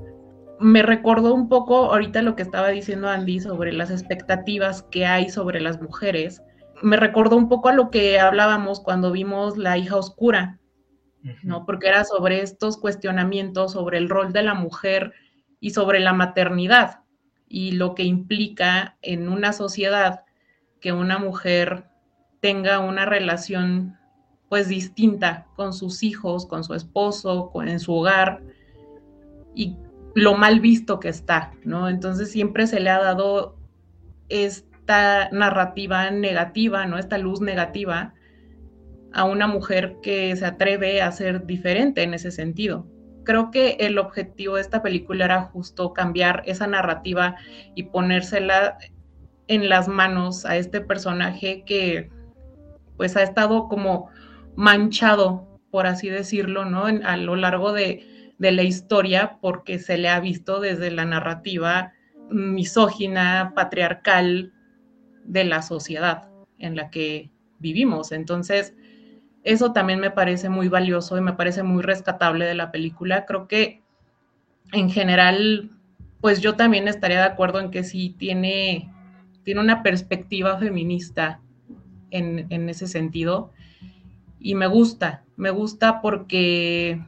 Me 0.59 0.83
recordó 0.83 1.35
un 1.35 1.49
poco 1.49 1.93
ahorita 1.93 2.23
lo 2.23 2.35
que 2.35 2.43
estaba 2.43 2.69
diciendo 2.69 3.09
Andy 3.09 3.41
sobre 3.41 3.73
las 3.73 3.91
expectativas 3.91 4.83
que 4.85 5.07
hay 5.07 5.29
sobre 5.29 5.61
las 5.61 5.81
mujeres. 5.81 6.43
Me 6.83 6.97
recordó 6.97 7.37
un 7.37 7.49
poco 7.49 7.69
a 7.69 7.75
lo 7.75 7.91
que 7.91 8.19
hablábamos 8.19 8.81
cuando 8.81 9.13
vimos 9.13 9.57
La 9.57 9.79
hija 9.79 9.97
oscura, 9.97 10.59
¿no? 11.43 11.65
Porque 11.65 11.89
era 11.89 12.05
sobre 12.05 12.43
estos 12.43 12.77
cuestionamientos 12.77 13.73
sobre 13.73 13.99
el 13.99 14.09
rol 14.09 14.33
de 14.33 14.43
la 14.43 14.55
mujer 14.55 15.13
y 15.61 15.71
sobre 15.71 16.01
la 16.01 16.13
maternidad 16.13 17.01
y 17.49 17.73
lo 17.73 17.95
que 17.95 18.05
implica 18.05 18.97
en 19.03 19.29
una 19.29 19.53
sociedad 19.53 20.25
que 20.81 20.93
una 20.93 21.19
mujer 21.19 21.89
tenga 22.41 22.79
una 22.81 23.07
relación 23.07 23.99
pues 24.49 24.69
distinta 24.69 25.47
con 25.57 25.73
sus 25.73 26.03
hijos, 26.03 26.47
con 26.47 26.63
su 26.63 26.75
esposo, 26.75 27.51
con, 27.51 27.69
en 27.69 27.81
su 27.81 27.95
hogar 27.95 28.43
y 29.55 29.77
lo 30.15 30.37
mal 30.37 30.61
visto 30.61 31.01
que 31.01 31.09
está, 31.09 31.53
¿no? 31.65 31.89
Entonces 31.89 32.31
siempre 32.31 32.67
se 32.67 32.81
le 32.81 32.91
ha 32.91 33.01
dado 33.01 33.57
esta 34.87 35.29
narrativa 35.33 36.13
negativa, 36.13 36.87
¿no? 36.87 36.97
Esta 36.97 37.19
luz 37.19 37.41
negativa 37.41 38.15
a 39.13 39.25
una 39.25 39.49
mujer 39.49 39.97
que 40.01 40.37
se 40.37 40.47
atreve 40.47 41.03
a 41.03 41.11
ser 41.11 41.45
diferente 41.45 42.05
en 42.05 42.15
ese 42.15 42.31
sentido. 42.31 42.87
Creo 43.25 43.51
que 43.51 43.79
el 43.81 43.99
objetivo 43.99 44.55
de 44.55 44.61
esta 44.61 44.83
película 44.83 45.25
era 45.25 45.43
justo 45.43 45.93
cambiar 45.93 46.45
esa 46.47 46.69
narrativa 46.69 47.35
y 47.75 47.85
ponérsela 47.85 48.79
en 49.49 49.69
las 49.69 49.89
manos 49.89 50.47
a 50.47 50.57
este 50.57 50.81
personaje 50.81 51.65
que 51.67 52.09
pues 52.97 53.17
ha 53.17 53.25
estado 53.25 53.67
como 53.69 54.09
manchado, 54.55 55.59
por 55.73 55.89
así 55.89 56.09
decirlo, 56.09 56.65
¿no? 56.65 56.85
a 56.87 57.17
lo 57.17 57.35
largo 57.35 57.73
de, 57.73 58.35
de 58.39 58.53
la 58.53 58.63
historia, 58.63 59.39
porque 59.41 59.81
se 59.81 59.99
le 59.99 60.09
ha 60.09 60.21
visto 60.21 60.61
desde 60.61 60.93
la 60.93 61.05
narrativa 61.05 61.93
misógina, 62.31 63.53
patriarcal 63.57 64.53
de 65.27 65.45
la 65.45 65.63
sociedad 65.63 66.29
en 66.59 66.77
la 66.77 66.91
que 66.91 67.31
vivimos. 67.59 68.13
Entonces, 68.13 68.75
eso 69.43 69.73
también 69.73 70.01
me 70.01 70.11
parece 70.11 70.49
muy 70.49 70.69
valioso 70.69 71.17
y 71.17 71.21
me 71.21 71.33
parece 71.33 71.63
muy 71.63 71.83
rescatable 71.83 72.45
de 72.45 72.55
la 72.55 72.73
película. 72.73 73.27
Creo 73.27 73.47
que 73.47 73.83
en 74.73 74.91
general, 74.91 75.71
pues 76.21 76.41
yo 76.41 76.57
también 76.57 76.89
estaría 76.89 77.19
de 77.19 77.27
acuerdo 77.27 77.61
en 77.61 77.71
que 77.71 77.85
sí 77.85 78.15
tiene, 78.19 78.93
tiene 79.45 79.61
una 79.61 79.83
perspectiva 79.83 80.59
feminista 80.59 81.41
en, 82.11 82.47
en 82.51 82.69
ese 82.69 82.87
sentido 82.89 83.53
y 84.41 84.55
me 84.55 84.67
gusta, 84.67 85.25
me 85.37 85.51
gusta 85.51 86.01
porque 86.01 87.01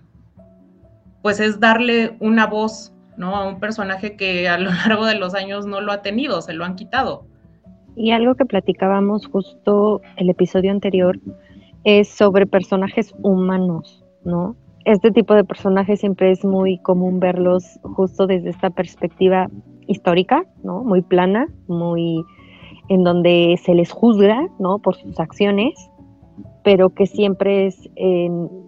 pues 1.23 1.41
es 1.41 1.61
darle 1.61 2.17
una 2.21 2.47
voz, 2.47 2.93
¿no? 3.17 3.37
A 3.37 3.47
un 3.47 3.61
personaje 3.61 4.17
que 4.17 4.49
a 4.49 4.59
lo 4.59 4.71
largo 4.87 5.07
de 5.07 5.15
los 5.17 5.35
años 5.35 5.67
no 5.67 5.81
lo 5.81 5.93
ha 5.93 6.03
tenido, 6.03 6.41
se 6.43 6.53
lo 6.53 6.65
han 6.65 6.77
quitado. 6.77 7.27
Y 7.99 8.13
algo 8.13 8.35
que 8.37 8.47
platicábamos 8.47 9.27
justo 9.27 10.01
el 10.17 10.31
episodio 10.31 10.71
anterior 10.71 11.19
es 11.85 12.09
sobre 12.09 12.47
personajes 12.47 13.13
humanos, 13.23 14.05
¿no? 14.25 14.57
Este 14.85 15.11
tipo 15.11 15.35
de 15.35 15.45
personajes 15.45 16.01
siempre 16.01 16.31
es 16.31 16.45
muy 16.45 16.79
común 16.79 17.21
verlos 17.21 17.79
justo 17.83 18.27
desde 18.27 18.51
esta 18.51 18.71
perspectiva 18.71 19.49
histórica, 19.87 20.45
¿no? 20.63 20.85
Muy 20.85 21.03
plana, 21.03 21.49
muy 21.67 22.25
en 22.89 23.03
donde 23.05 23.59
se 23.63 23.75
les 23.75 23.93
juzga, 23.93 24.49
¿no? 24.59 24.79
Por 24.79 24.95
sus 24.95 25.19
acciones 25.21 25.91
pero 26.69 26.91
que 26.91 27.07
siempre 27.07 27.67
es 27.67 27.89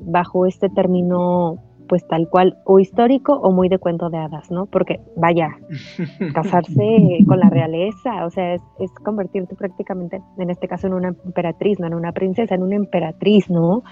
bajo 0.00 0.46
este 0.46 0.70
término 0.70 1.58
pues 1.90 2.06
tal 2.06 2.28
cual 2.28 2.56
o 2.66 2.78
histórico 2.78 3.32
o 3.32 3.50
muy 3.50 3.68
de 3.68 3.78
cuento 3.78 4.10
de 4.10 4.18
hadas, 4.18 4.48
¿no? 4.48 4.66
Porque 4.66 5.00
vaya, 5.16 5.58
casarse 6.34 7.18
con 7.26 7.40
la 7.40 7.50
realeza, 7.50 8.24
o 8.24 8.30
sea, 8.30 8.54
es, 8.54 8.62
es, 8.78 8.92
convertirte 8.92 9.56
prácticamente, 9.56 10.22
en 10.38 10.50
este 10.50 10.68
caso, 10.68 10.86
en 10.86 10.94
una 10.94 11.08
emperatriz, 11.08 11.80
no 11.80 11.88
en 11.88 11.94
una 11.94 12.12
princesa, 12.12 12.54
en 12.54 12.62
una 12.62 12.76
emperatriz, 12.76 13.50
¿no? 13.50 13.82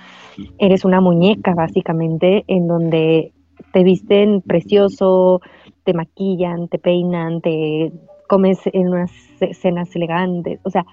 Eres 0.59 0.85
una 0.85 1.01
muñeca, 1.01 1.55
básicamente, 1.55 2.45
en 2.47 2.69
donde 2.69 3.33
te 3.73 3.83
visten 3.83 4.43
precioso, 4.43 5.41
te 5.83 5.93
maquillan, 5.93 6.69
te 6.69 6.79
peinan, 6.79 7.41
te 7.41 7.93
comes 8.29 8.61
en 8.67 8.91
unas 8.91 9.11
cenas 9.55 9.97
elegantes, 9.97 10.61
o 10.63 10.71
sea, 10.71 10.87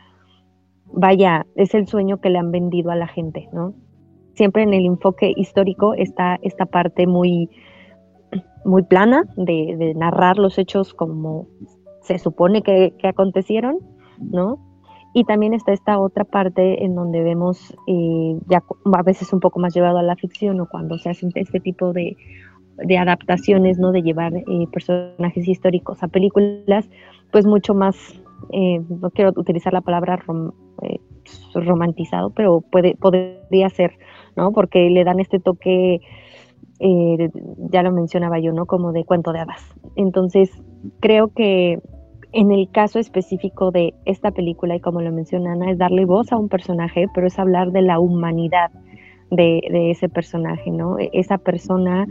vaya, 0.91 1.45
es 1.53 1.75
el 1.75 1.87
sueño 1.87 2.19
que 2.19 2.31
le 2.31 2.39
han 2.39 2.51
vendido 2.51 2.89
a 2.89 2.95
la 2.95 3.07
gente, 3.07 3.47
¿no? 3.53 3.75
Siempre 4.35 4.63
en 4.63 4.73
el 4.73 4.85
enfoque 4.85 5.33
histórico 5.35 5.93
está 5.93 6.37
esta 6.41 6.65
parte 6.65 7.07
muy, 7.07 7.49
muy 8.65 8.83
plana 8.83 9.23
de, 9.37 9.93
narrar 9.95 10.37
los 10.37 10.57
hechos 10.57 10.93
como 10.93 11.47
se 12.01 12.19
supone 12.19 12.61
que, 12.61 12.93
acontecieron, 13.03 13.79
¿no? 14.19 14.59
Y 15.13 15.23
también 15.23 15.53
está 15.53 15.71
esta 15.71 15.97
otra 15.97 16.25
parte 16.25 16.83
en 16.83 16.93
donde 16.93 17.23
vemos, 17.23 17.73
eh, 17.87 18.37
ya 18.47 18.61
a 18.93 19.03
veces 19.03 19.31
un 19.31 19.39
poco 19.39 19.59
más 19.59 19.73
llevado 19.73 19.97
a 19.97 20.03
la 20.03 20.17
ficción 20.17 20.59
o 20.59 20.67
cuando 20.67 20.97
se 20.97 21.09
hacen 21.09 21.31
este 21.35 21.61
tipo 21.61 21.93
de, 21.93 22.17
adaptaciones, 22.99 23.79
¿no? 23.79 23.93
De 23.93 24.01
llevar 24.01 24.35
eh, 24.35 24.43
personajes 24.71 25.47
históricos 25.47 26.03
a 26.03 26.09
películas, 26.09 26.89
pues 27.31 27.45
mucho 27.45 27.73
más 27.73 27.95
eh, 28.51 28.81
no 28.89 29.09
quiero 29.11 29.31
utilizar 29.35 29.73
la 29.73 29.81
palabra 29.81 30.19
eh, 30.83 30.99
romantizado, 31.53 32.31
pero 32.31 32.61
puede, 32.61 32.95
podría 32.95 33.69
ser, 33.69 33.97
¿no? 34.35 34.51
Porque 34.51 34.89
le 34.89 35.03
dan 35.03 35.19
este 35.19 35.39
toque, 35.39 36.01
eh, 36.79 37.29
ya 37.71 37.83
lo 37.83 37.91
mencionaba 37.91 38.39
yo, 38.39 38.53
¿no? 38.53 38.65
Como 38.65 38.91
de 38.91 39.05
cuento 39.05 39.31
de 39.31 39.39
hadas. 39.39 39.61
Entonces, 39.95 40.51
creo 40.99 41.29
que 41.29 41.79
en 42.35 42.51
el 42.51 42.69
caso 42.69 42.99
específico 42.99 43.71
de 43.71 43.93
esta 44.03 44.31
película, 44.31 44.75
y 44.75 44.81
como 44.81 45.01
lo 45.01 45.11
menciona 45.11 45.53
Ana, 45.53 45.71
es 45.71 45.77
darle 45.77 46.03
voz 46.03 46.33
a 46.33 46.37
un 46.37 46.49
personaje, 46.49 47.07
pero 47.13 47.27
es 47.27 47.39
hablar 47.39 47.71
de 47.71 47.81
la 47.81 47.97
humanidad 47.97 48.71
de, 49.31 49.61
ese 49.91 50.09
personaje, 50.09 50.69
¿no? 50.69 50.99
E-, 50.99 51.09
esa 51.13 51.37
persona 51.37 52.07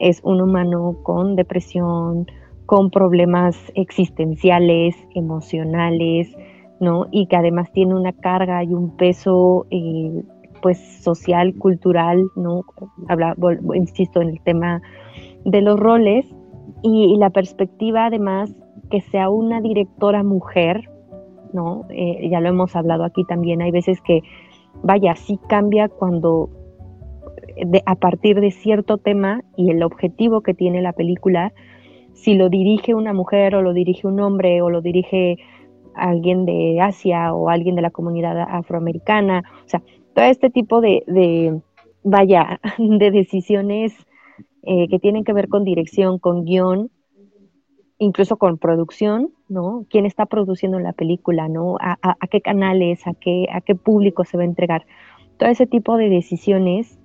es 0.00 0.20
un 0.24 0.40
humano 0.40 0.96
con 1.04 1.36
depresión, 1.36 2.26
con 2.66 2.90
problemas 2.90 3.56
existenciales, 3.76 4.96
emocionales, 5.14 6.34
¿no? 6.80 7.06
Y 7.12 7.26
que 7.26 7.36
además 7.36 7.70
tiene 7.72 7.94
una 7.94 8.12
carga 8.12 8.64
y 8.64 8.74
un 8.74 8.96
peso, 8.96 9.66
eh, 9.70 10.24
pues, 10.62 10.78
social, 11.02 11.54
cultural, 11.58 12.22
¿no? 12.36 12.62
Habla, 13.08 13.36
insisto, 13.74 14.22
en 14.22 14.30
el 14.30 14.40
tema 14.40 14.80
de 15.44 15.60
los 15.60 15.78
roles, 15.78 16.24
y, 16.82 17.16
la 17.18 17.30
perspectiva 17.30 18.06
además 18.06 18.54
que 18.90 19.00
sea 19.00 19.28
una 19.28 19.60
directora 19.60 20.22
mujer, 20.22 20.88
¿no? 21.52 21.86
Eh, 21.90 22.28
ya 22.30 22.40
lo 22.40 22.48
hemos 22.48 22.74
hablado 22.76 23.04
aquí 23.04 23.24
también, 23.24 23.60
hay 23.60 23.70
veces 23.70 24.00
que, 24.00 24.22
vaya, 24.82 25.14
sí 25.16 25.38
cambia 25.48 25.88
cuando 25.88 26.48
a 27.84 27.94
partir 27.96 28.40
de 28.40 28.50
cierto 28.50 28.98
tema 28.98 29.42
y 29.56 29.70
el 29.70 29.82
objetivo 29.82 30.40
que 30.40 30.54
tiene 30.54 30.80
la 30.80 30.92
película, 30.92 31.52
si 32.14 32.34
lo 32.34 32.48
dirige 32.48 32.94
una 32.94 33.12
mujer 33.12 33.54
o 33.54 33.62
lo 33.62 33.72
dirige 33.72 34.06
un 34.06 34.20
hombre 34.20 34.62
o 34.62 34.70
lo 34.70 34.80
dirige 34.80 35.36
alguien 35.94 36.46
de 36.46 36.80
Asia 36.80 37.34
o 37.34 37.48
alguien 37.48 37.76
de 37.76 37.82
la 37.82 37.90
comunidad 37.90 38.38
afroamericana, 38.40 39.42
o 39.64 39.68
sea, 39.68 39.82
todo 40.14 40.24
este 40.26 40.50
tipo 40.50 40.80
de, 40.80 41.60
vaya, 42.02 42.60
de 42.78 43.10
decisiones 43.10 43.94
eh, 44.62 44.88
que 44.88 44.98
tienen 44.98 45.24
que 45.24 45.32
ver 45.32 45.48
con 45.48 45.64
dirección, 45.64 46.18
con 46.18 46.44
guion, 46.44 46.90
incluso 47.98 48.36
con 48.36 48.58
producción, 48.58 49.30
¿no? 49.48 49.86
¿Quién 49.88 50.06
está 50.06 50.26
produciendo 50.26 50.78
la 50.80 50.92
película, 50.92 51.48
¿no? 51.48 51.76
¿A, 51.80 51.98
a 52.02 52.26
qué 52.28 52.40
canales, 52.40 53.06
a 53.06 53.14
qué, 53.14 53.46
a 53.52 53.60
qué 53.60 53.74
público 53.74 54.24
se 54.24 54.36
va 54.36 54.42
a 54.42 54.46
entregar? 54.46 54.86
Todo 55.38 55.48
ese 55.48 55.66
tipo 55.66 55.96
de 55.96 56.08
decisiones 56.08 56.98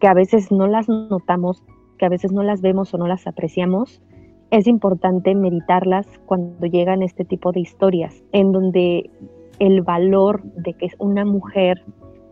que 0.00 0.08
a 0.08 0.14
veces 0.14 0.50
no 0.50 0.66
las 0.66 0.88
notamos, 0.88 1.62
que 1.98 2.06
a 2.06 2.08
veces 2.08 2.32
no 2.32 2.42
las 2.42 2.60
vemos 2.60 2.92
o 2.94 2.98
no 2.98 3.06
las 3.06 3.26
apreciamos, 3.26 4.02
es 4.50 4.66
importante 4.66 5.34
meditarlas 5.34 6.06
cuando 6.26 6.66
llegan 6.66 7.02
este 7.02 7.24
tipo 7.24 7.52
de 7.52 7.60
historias, 7.60 8.22
en 8.32 8.52
donde 8.52 9.10
el 9.58 9.82
valor 9.82 10.42
de 10.42 10.74
que 10.74 10.88
una 10.98 11.24
mujer 11.24 11.82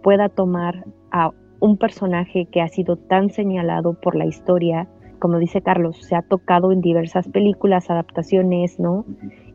pueda 0.02 0.28
tomar 0.28 0.84
a 1.10 1.30
un 1.60 1.78
personaje 1.78 2.46
que 2.46 2.60
ha 2.60 2.68
sido 2.68 2.96
tan 2.96 3.30
señalado 3.30 3.94
por 3.94 4.16
la 4.16 4.26
historia, 4.26 4.88
como 5.18 5.38
dice 5.38 5.62
Carlos, 5.62 5.96
se 6.02 6.14
ha 6.14 6.22
tocado 6.22 6.72
en 6.72 6.80
diversas 6.80 7.28
películas, 7.28 7.88
adaptaciones, 7.88 8.78
¿no? 8.78 9.06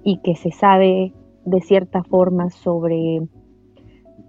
Y 0.04 0.18
que 0.22 0.36
se 0.36 0.52
sabe 0.52 1.14
de 1.46 1.62
cierta 1.62 2.04
forma 2.04 2.50
sobre, 2.50 3.22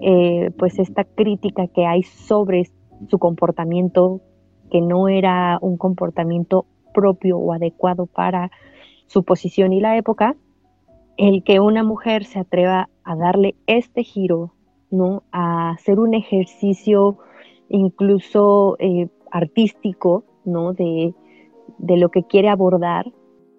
eh, 0.00 0.50
pues, 0.58 0.78
esta 0.78 1.04
crítica 1.04 1.66
que 1.68 1.86
hay 1.86 2.02
sobre 2.02 2.64
su 3.08 3.18
comportamiento, 3.18 4.20
que 4.70 4.82
no 4.82 5.08
era 5.08 5.58
un 5.62 5.78
comportamiento 5.78 6.66
propio 6.92 7.38
o 7.38 7.52
adecuado 7.52 8.06
para 8.06 8.50
su 9.06 9.24
posición 9.24 9.72
y 9.72 9.80
la 9.80 9.96
época, 9.96 10.36
el 11.16 11.42
que 11.42 11.60
una 11.60 11.82
mujer 11.82 12.24
se 12.24 12.38
atreva 12.38 12.88
a 13.10 13.16
darle 13.16 13.54
este 13.66 14.04
giro, 14.04 14.52
¿no? 14.90 15.24
A 15.32 15.70
hacer 15.70 15.98
un 15.98 16.14
ejercicio 16.14 17.18
incluso 17.68 18.76
eh, 18.78 19.08
artístico, 19.30 20.24
¿no? 20.44 20.72
De, 20.72 21.14
de 21.78 21.96
lo 21.96 22.10
que 22.10 22.22
quiere 22.24 22.48
abordar 22.48 23.12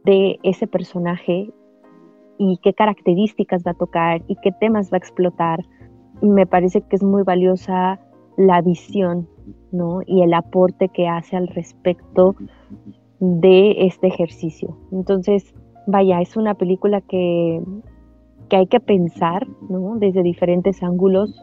de 0.05 0.39
ese 0.43 0.67
personaje 0.67 1.51
y 2.37 2.59
qué 2.63 2.73
características 2.73 3.63
va 3.65 3.71
a 3.71 3.75
tocar 3.75 4.23
y 4.27 4.35
qué 4.37 4.51
temas 4.51 4.91
va 4.91 4.95
a 4.95 4.99
explotar. 4.99 5.65
Me 6.21 6.45
parece 6.45 6.81
que 6.81 6.95
es 6.95 7.03
muy 7.03 7.23
valiosa 7.23 7.99
la 8.37 8.61
visión 8.61 9.27
¿no? 9.71 10.01
y 10.05 10.21
el 10.21 10.33
aporte 10.33 10.89
que 10.89 11.07
hace 11.07 11.35
al 11.35 11.47
respecto 11.47 12.35
de 13.19 13.85
este 13.85 14.07
ejercicio. 14.07 14.77
Entonces, 14.91 15.53
vaya, 15.87 16.21
es 16.21 16.35
una 16.35 16.55
película 16.55 17.01
que, 17.01 17.61
que 18.51 18.57
hay 18.57 18.67
que 18.67 18.81
pensar 18.81 19.47
¿no? 19.69 19.95
desde 19.97 20.23
diferentes 20.23 20.83
ángulos, 20.83 21.41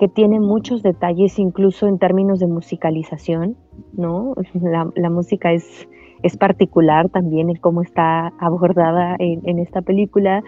que 0.00 0.08
tiene 0.08 0.40
muchos 0.40 0.82
detalles 0.82 1.38
incluso 1.38 1.86
en 1.86 2.00
términos 2.00 2.40
de 2.40 2.48
musicalización, 2.48 3.56
¿no? 3.92 4.34
La, 4.96 5.10
música 5.10 5.52
es, 5.52 5.88
es 6.24 6.36
particular 6.36 7.08
también 7.08 7.50
en 7.50 7.56
cómo 7.56 7.82
está 7.82 8.32
abordada 8.40 9.14
en, 9.20 9.60
esta 9.60 9.80
película, 9.82 10.42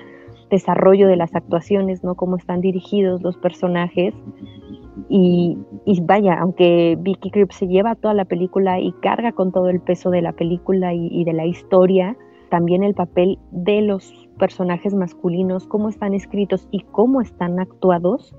desarrollo 0.50 1.06
de 1.06 1.14
las 1.14 1.32
actuaciones, 1.36 2.02
¿no? 2.02 2.16
Cómo 2.16 2.34
están 2.34 2.60
dirigidos 2.60 3.22
los 3.22 3.36
personajes 3.36 4.12
y, 5.08 5.56
vaya, 6.02 6.34
aunque 6.40 6.96
Vicky 6.98 7.30
Krieps 7.30 7.54
se 7.54 7.68
lleva 7.68 7.94
toda 7.94 8.14
la 8.14 8.24
película 8.24 8.80
y 8.80 8.90
carga 9.02 9.30
con 9.30 9.52
todo 9.52 9.68
el 9.68 9.80
peso 9.80 10.10
de 10.10 10.22
la 10.22 10.32
película 10.32 10.94
y, 10.94 11.22
de 11.22 11.32
la 11.32 11.46
historia, 11.46 12.16
también 12.50 12.82
el 12.82 12.94
papel 12.94 13.38
de 13.52 13.82
los 13.82 14.25
personajes 14.38 14.94
masculinos, 14.94 15.66
cómo 15.66 15.88
están 15.88 16.14
escritos 16.14 16.68
y 16.70 16.80
cómo 16.80 17.20
están 17.20 17.58
actuados, 17.58 18.34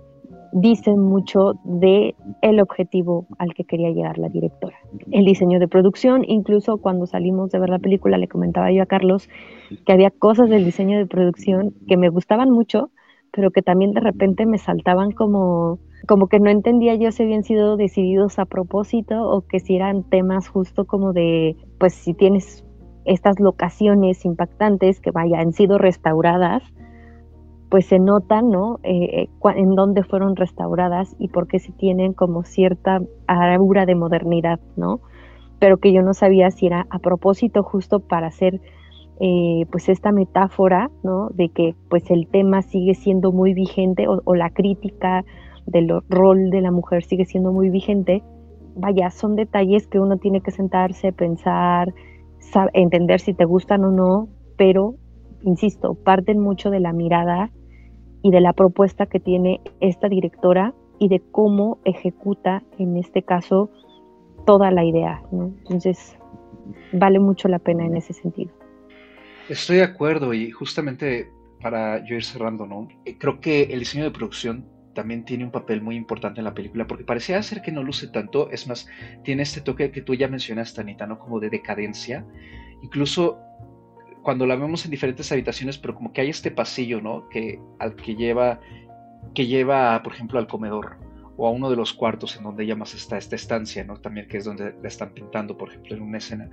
dicen 0.51 0.99
mucho 0.99 1.53
de 1.63 2.15
el 2.41 2.59
objetivo 2.59 3.27
al 3.37 3.53
que 3.53 3.65
quería 3.65 3.91
llegar 3.91 4.17
la 4.17 4.29
directora. 4.29 4.77
El 5.11 5.25
diseño 5.25 5.59
de 5.59 5.67
producción, 5.67 6.23
incluso 6.25 6.77
cuando 6.77 7.05
salimos 7.05 7.51
de 7.51 7.59
ver 7.59 7.69
la 7.69 7.79
película, 7.79 8.17
le 8.17 8.27
comentaba 8.27 8.71
yo 8.71 8.83
a 8.83 8.85
Carlos 8.85 9.29
que 9.85 9.93
había 9.93 10.11
cosas 10.11 10.49
del 10.49 10.65
diseño 10.65 10.97
de 10.97 11.05
producción 11.05 11.73
que 11.87 11.97
me 11.97 12.09
gustaban 12.09 12.49
mucho, 12.49 12.91
pero 13.31 13.51
que 13.51 13.61
también 13.61 13.91
de 13.91 13.99
repente 13.99 14.45
me 14.45 14.57
saltaban 14.57 15.11
como 15.11 15.79
como 16.07 16.27
que 16.27 16.39
no 16.39 16.49
entendía 16.49 16.95
yo 16.95 17.11
si 17.11 17.23
habían 17.23 17.43
sido 17.43 17.75
decididos 17.75 18.39
a 18.39 18.45
propósito 18.45 19.29
o 19.29 19.41
que 19.41 19.59
si 19.59 19.75
eran 19.75 20.03
temas 20.03 20.47
justo 20.47 20.85
como 20.85 21.11
de, 21.11 21.57
pues 21.79 21.93
si 21.93 22.13
tienes 22.13 22.63
estas 23.07 23.39
locaciones 23.39 24.25
impactantes 24.25 24.99
que 24.99 25.11
vaya, 25.11 25.39
han 25.39 25.53
sido 25.53 25.77
restauradas, 25.77 26.61
pues 27.69 27.85
se 27.85 27.99
notan, 27.99 28.49
¿no? 28.49 28.79
Eh, 28.83 29.23
eh, 29.23 29.29
en 29.55 29.75
dónde 29.75 30.03
fueron 30.03 30.35
restauradas 30.35 31.15
y 31.17 31.29
por 31.29 31.47
qué 31.47 31.59
si 31.59 31.71
tienen 31.71 32.13
como 32.13 32.43
cierta 32.43 33.01
aura 33.27 33.85
de 33.85 33.95
modernidad, 33.95 34.59
¿no? 34.75 34.99
Pero 35.59 35.77
que 35.77 35.91
yo 35.91 36.01
no 36.01 36.13
sabía 36.13 36.51
si 36.51 36.67
era 36.67 36.85
a 36.89 36.99
propósito 36.99 37.63
justo 37.63 37.99
para 37.99 38.27
hacer 38.27 38.61
eh, 39.19 39.65
pues 39.71 39.89
esta 39.89 40.11
metáfora, 40.11 40.91
¿no? 41.03 41.29
De 41.29 41.49
que 41.49 41.75
pues 41.89 42.11
el 42.11 42.27
tema 42.27 42.61
sigue 42.61 42.93
siendo 42.93 43.31
muy 43.31 43.53
vigente 43.53 44.05
o 44.07 44.35
la 44.35 44.49
crítica 44.51 45.25
del 45.65 45.91
rol 46.09 46.49
de 46.49 46.61
la 46.61 46.71
mujer 46.71 47.03
sigue 47.03 47.25
siendo 47.25 47.51
muy 47.51 47.69
vigente, 47.69 48.23
vaya, 48.77 49.09
son 49.09 49.35
detalles 49.35 49.87
que 49.87 49.99
uno 49.99 50.17
tiene 50.17 50.41
que 50.41 50.51
sentarse, 50.51 51.11
pensar, 51.11 51.93
entender 52.73 53.19
si 53.19 53.33
te 53.33 53.45
gustan 53.45 53.83
o 53.83 53.91
no, 53.91 54.27
pero, 54.57 54.95
insisto, 55.43 55.95
parten 55.95 56.39
mucho 56.39 56.69
de 56.69 56.79
la 56.79 56.93
mirada 56.93 57.51
y 58.21 58.31
de 58.31 58.41
la 58.41 58.53
propuesta 58.53 59.05
que 59.05 59.19
tiene 59.19 59.61
esta 59.79 60.09
directora 60.09 60.73
y 60.99 61.09
de 61.09 61.21
cómo 61.31 61.79
ejecuta, 61.85 62.63
en 62.79 62.97
este 62.97 63.21
caso, 63.21 63.69
toda 64.45 64.71
la 64.71 64.83
idea. 64.83 65.21
Entonces, 65.31 66.17
vale 66.93 67.19
mucho 67.19 67.47
la 67.47 67.59
pena 67.59 67.85
en 67.85 67.95
ese 67.95 68.13
sentido. 68.13 68.51
Estoy 69.49 69.77
de 69.77 69.83
acuerdo 69.83 70.33
y 70.33 70.51
justamente 70.51 71.29
para 71.61 72.03
yo 72.05 72.15
ir 72.15 72.23
cerrando, 72.23 72.65
¿no? 72.65 72.87
Creo 73.19 73.39
que 73.39 73.63
el 73.63 73.79
diseño 73.79 74.03
de 74.03 74.11
producción 74.11 74.65
también 74.97 75.25
tiene 75.25 75.43
un 75.43 75.51
papel 75.51 75.79
muy 75.79 75.95
importante 75.95 76.39
en 76.39 76.45
la 76.45 76.55
película, 76.55 76.87
porque 76.87 77.03
parecía 77.03 77.41
ser 77.43 77.61
que 77.61 77.71
no 77.71 77.83
luce 77.83 78.07
tanto, 78.07 78.49
es 78.49 78.65
más, 78.65 78.87
tiene 79.23 79.43
este 79.43 79.61
toque 79.61 79.91
que 79.91 80.01
tú 80.01 80.15
ya 80.15 80.27
mencionaste, 80.27 80.81
Anita, 80.81 81.05
¿no? 81.05 81.19
Como 81.19 81.39
de 81.39 81.51
decadencia. 81.51 82.25
Incluso 82.81 83.37
cuando 84.23 84.47
la 84.47 84.55
vemos 84.55 84.85
en 84.85 84.89
diferentes 84.89 85.31
habitaciones, 85.31 85.77
pero 85.77 85.93
como 85.93 86.11
que 86.11 86.21
hay 86.21 86.31
este 86.31 86.49
pasillo, 86.49 86.99
¿no? 86.99 87.29
Que, 87.29 87.61
al 87.77 87.95
que 87.95 88.15
lleva, 88.15 88.59
que 89.35 89.45
lleva, 89.45 90.01
por 90.01 90.13
ejemplo, 90.13 90.39
al 90.39 90.47
comedor 90.47 90.97
o 91.37 91.45
a 91.45 91.51
uno 91.51 91.69
de 91.69 91.75
los 91.75 91.93
cuartos 91.93 92.35
en 92.35 92.43
donde 92.45 92.63
ella 92.63 92.75
más 92.75 92.95
está, 92.95 93.19
esta 93.19 93.35
estancia, 93.35 93.83
¿no? 93.83 93.97
También 93.97 94.27
que 94.27 94.37
es 94.37 94.45
donde 94.45 94.73
la 94.81 94.87
están 94.87 95.11
pintando, 95.11 95.59
por 95.59 95.69
ejemplo, 95.69 95.95
en 95.95 96.01
una 96.01 96.17
escena. 96.17 96.49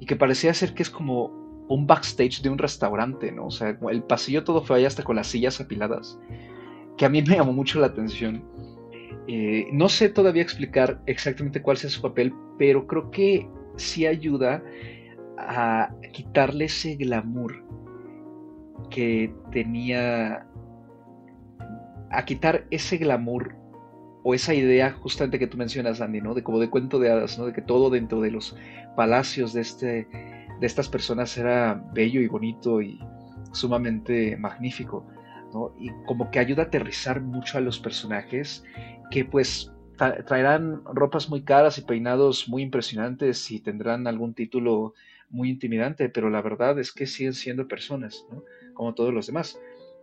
Y 0.00 0.06
que 0.06 0.16
parecía 0.16 0.54
ser 0.54 0.72
que 0.72 0.82
es 0.82 0.88
como 0.88 1.26
un 1.68 1.86
backstage 1.86 2.40
de 2.40 2.48
un 2.48 2.56
restaurante, 2.56 3.30
¿no? 3.32 3.48
O 3.48 3.50
sea, 3.50 3.76
el 3.90 4.02
pasillo 4.04 4.44
todo 4.44 4.62
fue 4.62 4.78
ahí 4.78 4.86
hasta 4.86 5.04
con 5.04 5.16
las 5.16 5.26
sillas 5.26 5.60
apiladas 5.60 6.18
que 7.02 7.06
a 7.06 7.08
mí 7.08 7.20
me 7.20 7.34
llamó 7.34 7.52
mucho 7.52 7.80
la 7.80 7.88
atención. 7.88 8.44
Eh, 9.26 9.66
no 9.72 9.88
sé 9.88 10.08
todavía 10.08 10.40
explicar 10.40 11.02
exactamente 11.06 11.60
cuál 11.60 11.76
sea 11.76 11.90
su 11.90 12.00
papel, 12.00 12.32
pero 12.58 12.86
creo 12.86 13.10
que 13.10 13.48
sí 13.74 14.06
ayuda 14.06 14.62
a 15.36 15.92
quitarle 16.12 16.66
ese 16.66 16.94
glamour 16.94 17.64
que 18.88 19.34
tenía, 19.50 20.46
a 22.12 22.24
quitar 22.24 22.68
ese 22.70 22.98
glamour 22.98 23.56
o 24.22 24.32
esa 24.32 24.54
idea 24.54 24.92
justamente 24.92 25.40
que 25.40 25.48
tú 25.48 25.56
mencionas, 25.56 26.00
Andy, 26.00 26.20
¿no? 26.20 26.34
De 26.34 26.44
como 26.44 26.60
de 26.60 26.70
cuento 26.70 27.00
de 27.00 27.10
hadas, 27.10 27.36
¿no? 27.36 27.46
De 27.46 27.52
que 27.52 27.62
todo 27.62 27.90
dentro 27.90 28.20
de 28.20 28.30
los 28.30 28.56
palacios 28.94 29.52
de, 29.54 29.62
este, 29.62 30.06
de 30.60 30.66
estas 30.68 30.88
personas 30.88 31.36
era 31.36 31.84
bello 31.92 32.20
y 32.20 32.28
bonito 32.28 32.80
y 32.80 33.00
sumamente 33.50 34.36
magnífico. 34.36 35.04
Y 35.78 35.90
como 36.06 36.30
que 36.30 36.38
ayuda 36.38 36.64
a 36.64 36.66
aterrizar 36.66 37.20
mucho 37.20 37.58
a 37.58 37.60
los 37.60 37.78
personajes 37.78 38.64
que 39.10 39.24
pues 39.24 39.70
traerán 40.26 40.82
ropas 40.84 41.28
muy 41.28 41.42
caras 41.42 41.78
y 41.78 41.82
peinados 41.82 42.48
muy 42.48 42.62
impresionantes 42.62 43.50
y 43.50 43.60
tendrán 43.60 44.06
algún 44.06 44.34
título 44.34 44.94
muy 45.28 45.50
intimidante, 45.50 46.08
pero 46.08 46.30
la 46.30 46.42
verdad 46.42 46.78
es 46.78 46.92
que 46.92 47.06
siguen 47.06 47.34
siendo 47.34 47.68
personas, 47.68 48.26
Como 48.74 48.94
todos 48.94 49.12
los 49.12 49.26
demás. 49.26 49.58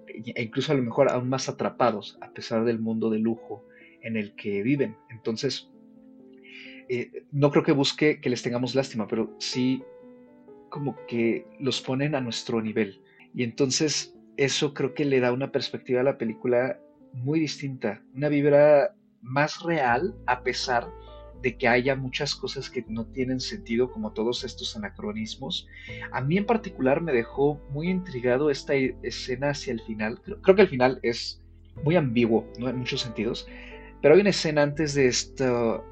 E 0.07 0.41
incluso 0.41 0.71
a 0.71 0.75
lo 0.75 0.83
mejor 0.83 1.09
aún 1.09 1.29
más 1.29 1.49
atrapados 1.49 2.17
a 2.21 2.31
pesar 2.31 2.65
del 2.65 2.79
mundo 2.79 3.09
de 3.09 3.19
lujo 3.19 3.65
en 4.01 4.17
el 4.17 4.35
que 4.35 4.63
viven. 4.63 4.95
Entonces, 5.09 5.69
eh, 6.89 7.25
no 7.31 7.51
creo 7.51 7.63
que 7.63 7.71
busque 7.71 8.19
que 8.21 8.29
les 8.29 8.41
tengamos 8.41 8.73
lástima, 8.73 9.07
pero 9.07 9.35
sí 9.37 9.83
como 10.69 10.95
que 11.07 11.45
los 11.59 11.81
ponen 11.81 12.15
a 12.15 12.21
nuestro 12.21 12.61
nivel. 12.61 13.01
Y 13.33 13.43
entonces 13.43 14.15
eso 14.39 14.73
creo 14.73 14.93
que 14.93 15.03
le 15.03 15.19
da 15.19 15.33
una 15.33 15.51
perspectiva 15.51 15.99
a 15.99 16.03
la 16.03 16.17
película 16.17 16.79
muy 17.11 17.41
distinta, 17.41 18.01
una 18.15 18.29
vibra 18.29 18.95
más 19.21 19.61
real 19.63 20.15
a 20.27 20.43
pesar 20.43 20.89
de 21.41 21.57
que 21.57 21.67
haya 21.67 21.97
muchas 21.97 22.35
cosas 22.35 22.69
que 22.69 22.85
no 22.87 23.05
tienen 23.07 23.41
sentido 23.41 23.91
como 23.91 24.13
todos 24.13 24.45
estos 24.45 24.77
anacronismos. 24.77 25.67
A 26.13 26.21
mí 26.21 26.37
en 26.37 26.45
particular 26.45 27.01
me 27.01 27.11
dejó 27.11 27.61
muy 27.71 27.89
intrigado 27.89 28.49
esta 28.49 28.75
escena 28.75 29.49
hacia 29.49 29.73
el 29.73 29.81
final. 29.81 30.21
Creo, 30.21 30.55
que 30.55 30.61
el 30.61 30.69
final 30.69 30.99
es 31.03 31.41
muy 31.83 31.97
ambiguo, 31.97 32.47
¿no? 32.59 32.69
En 32.69 32.77
muchos 32.77 33.01
sentidos. 33.01 33.45
Pero 34.01 34.15
hay 34.15 34.21
una 34.21 34.29
escena 34.29 34.63
antes 34.63 34.93
de 34.93 35.07
esto, 35.07 35.83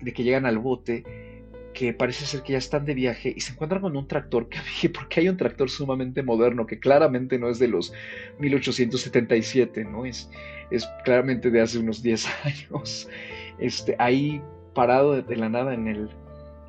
de 0.00 0.12
que 0.14 0.24
llegan 0.24 0.46
al 0.46 0.58
bote, 0.58 1.04
que 1.76 1.92
parece 1.92 2.24
ser 2.24 2.42
que 2.42 2.54
ya 2.54 2.58
están 2.58 2.86
de 2.86 2.94
viaje 2.94 3.34
y 3.36 3.40
se 3.40 3.52
encuentran 3.52 3.82
con 3.82 3.94
un 3.94 4.08
tractor 4.08 4.48
que 4.48 4.58
dije, 4.64 4.88
porque 4.88 5.20
hay 5.20 5.28
un 5.28 5.36
tractor 5.36 5.68
sumamente 5.68 6.22
moderno 6.22 6.66
que 6.66 6.78
claramente 6.78 7.38
no 7.38 7.50
es 7.50 7.58
de 7.58 7.68
los 7.68 7.92
1877, 8.38 9.84
¿no? 9.84 10.06
Es, 10.06 10.30
es 10.70 10.88
claramente 11.04 11.50
de 11.50 11.60
hace 11.60 11.78
unos 11.78 12.02
10 12.02 12.26
años. 12.44 13.08
Este, 13.58 13.94
ahí 13.98 14.42
parado 14.74 15.20
de 15.20 15.36
la 15.36 15.50
nada 15.50 15.74
en 15.74 15.86
el 15.86 16.10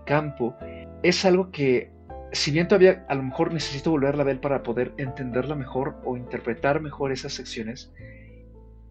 campo, 0.06 0.56
es 1.04 1.24
algo 1.24 1.52
que, 1.52 1.90
si 2.34 2.52
bien 2.52 2.68
todavía 2.68 3.06
a 3.08 3.16
lo 3.16 3.24
mejor 3.24 3.54
necesito 3.54 3.92
volverla 3.92 4.24
a 4.24 4.26
ver 4.26 4.42
para 4.42 4.64
poder 4.64 4.94
entenderla 4.98 5.56
mejor 5.56 5.96
o 6.04 6.18
interpretar 6.18 6.82
mejor 6.82 7.14
esas 7.14 7.34
secciones, 7.34 7.94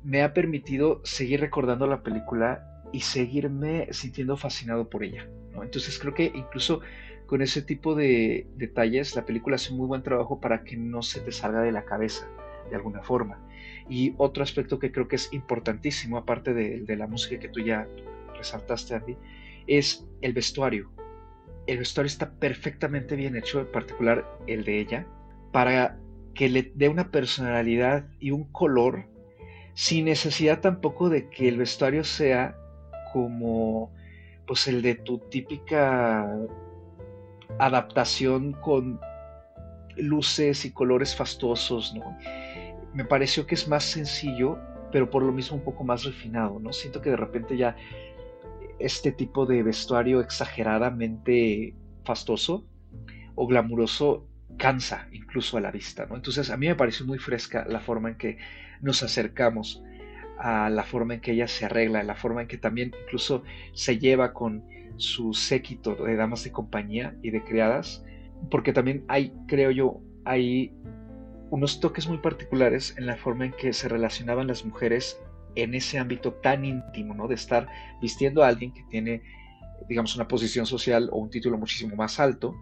me 0.02 0.22
ha 0.22 0.32
permitido 0.32 1.00
seguir 1.04 1.40
recordando 1.40 1.86
la 1.86 2.02
película 2.02 2.76
y 2.93 3.01
seguirme 3.01 3.89
sintiendo 3.93 4.37
fascinado 4.37 4.89
por 4.89 5.05
ella. 5.05 5.28
Entonces 5.62 5.99
creo 5.99 6.14
que 6.14 6.32
incluso 6.34 6.80
con 7.26 7.43
ese 7.43 7.62
tipo 7.62 7.95
de 7.95 8.47
detalles 8.57 9.16
la 9.16 9.24
película 9.24 9.57
hace 9.57 9.72
muy 9.72 9.87
buen 9.87 10.03
trabajo 10.03 10.41
para 10.41 10.62
que 10.62 10.76
no 10.76 11.03
se 11.03 11.20
te 11.20 11.32
salga 11.32 11.61
de 11.61 11.72
la 11.72 11.84
cabeza 11.84 12.28
de 12.70 12.76
alguna 12.76 13.03
forma. 13.03 13.39
Y 13.89 14.14
otro 14.16 14.43
aspecto 14.43 14.78
que 14.78 14.93
creo 14.93 15.09
que 15.09 15.16
es 15.16 15.32
importantísimo, 15.32 16.18
aparte 16.18 16.55
de, 16.55 16.80
de 16.80 16.97
la 16.97 17.07
música 17.07 17.39
que 17.39 17.49
tú 17.49 17.61
ya 17.61 17.87
resaltaste, 18.37 18.95
Andy, 18.95 19.16
es 19.66 20.07
el 20.20 20.32
vestuario. 20.32 20.91
El 21.66 21.78
vestuario 21.78 22.09
está 22.09 22.32
perfectamente 22.32 23.16
bien 23.16 23.37
hecho, 23.37 23.61
en 23.61 23.70
particular 23.70 24.39
el 24.47 24.64
de 24.64 24.80
ella, 24.80 25.07
para 25.53 25.99
que 26.34 26.49
le 26.49 26.72
dé 26.74 26.89
una 26.89 27.11
personalidad 27.11 28.07
y 28.20 28.30
un 28.30 28.45
color 28.53 29.07
sin 29.74 30.07
necesidad 30.07 30.61
tampoco 30.61 31.09
de 31.09 31.28
que 31.28 31.49
el 31.49 31.59
vestuario 31.59 32.05
sea 32.05 32.57
como 33.16 33.90
pues 34.46 34.68
el 34.68 34.82
de 34.82 34.94
tu 34.94 35.16
típica 35.30 36.30
adaptación 37.58 38.52
con 38.52 39.00
luces 39.96 40.66
y 40.66 40.70
colores 40.70 41.16
fastuosos, 41.16 41.94
¿no? 41.94 42.14
Me 42.92 43.06
pareció 43.06 43.46
que 43.46 43.54
es 43.54 43.66
más 43.68 43.84
sencillo, 43.84 44.58
pero 44.92 45.08
por 45.08 45.22
lo 45.22 45.32
mismo 45.32 45.56
un 45.56 45.64
poco 45.64 45.82
más 45.82 46.04
refinado, 46.04 46.60
¿no? 46.60 46.74
Siento 46.74 47.00
que 47.00 47.08
de 47.08 47.16
repente 47.16 47.56
ya 47.56 47.74
este 48.78 49.12
tipo 49.12 49.46
de 49.46 49.62
vestuario 49.62 50.20
exageradamente 50.20 51.74
fastoso 52.04 52.66
o 53.34 53.46
glamuroso 53.46 54.26
cansa 54.58 55.08
incluso 55.10 55.56
a 55.56 55.62
la 55.62 55.70
vista, 55.70 56.04
¿no? 56.04 56.16
Entonces 56.16 56.50
a 56.50 56.58
mí 56.58 56.66
me 56.66 56.74
pareció 56.74 57.06
muy 57.06 57.18
fresca 57.18 57.64
la 57.66 57.80
forma 57.80 58.10
en 58.10 58.18
que 58.18 58.36
nos 58.82 59.02
acercamos 59.02 59.82
a 60.39 60.70
la 60.70 60.84
forma 60.84 61.14
en 61.14 61.20
que 61.20 61.32
ella 61.32 61.49
se 61.49 61.64
arregla, 61.64 62.03
la 62.03 62.14
forma 62.14 62.43
en 62.43 62.49
que 62.49 62.59
también 62.59 62.93
incluso 63.05 63.43
se 63.72 63.99
lleva 63.99 64.32
con 64.32 64.64
su 64.97 65.34
séquito 65.34 65.95
de 65.95 66.16
damas 66.16 66.45
de 66.45 66.53
compañía 66.53 67.14
y 67.22 67.30
de 67.30 67.43
criadas, 67.43 68.05
porque 68.51 68.72
también 68.72 69.05
hay, 69.09 69.32
creo 69.47 69.70
yo, 69.70 70.01
hay 70.24 70.72
unos 71.51 71.80
toques 71.80 72.09
muy 72.09 72.18
particulares 72.18 72.95
en 72.99 73.07
la 73.07 73.16
forma 73.16 73.47
en 73.47 73.53
que 73.53 73.72
se 73.72 73.89
relacionaban 73.89 74.47
las 74.47 74.64
mujeres 74.64 75.20
en 75.55 75.74
ese 75.74 75.99
ámbito 75.99 76.32
tan 76.34 76.64
íntimo, 76.64 77.14
¿no? 77.14 77.28
De 77.28 77.34
estar 77.34 77.68
vistiendo 78.01 78.43
a 78.43 78.49
alguien 78.49 78.72
que 78.72 78.82
tiene, 78.91 79.22
digamos, 79.89 80.14
una 80.16 80.28
posición 80.28 80.66
social 80.66 81.09
o 81.12 81.18
un 81.18 81.30
título 81.30 81.57
muchísimo 81.57 81.97
más 81.97 82.20
alto, 82.20 82.55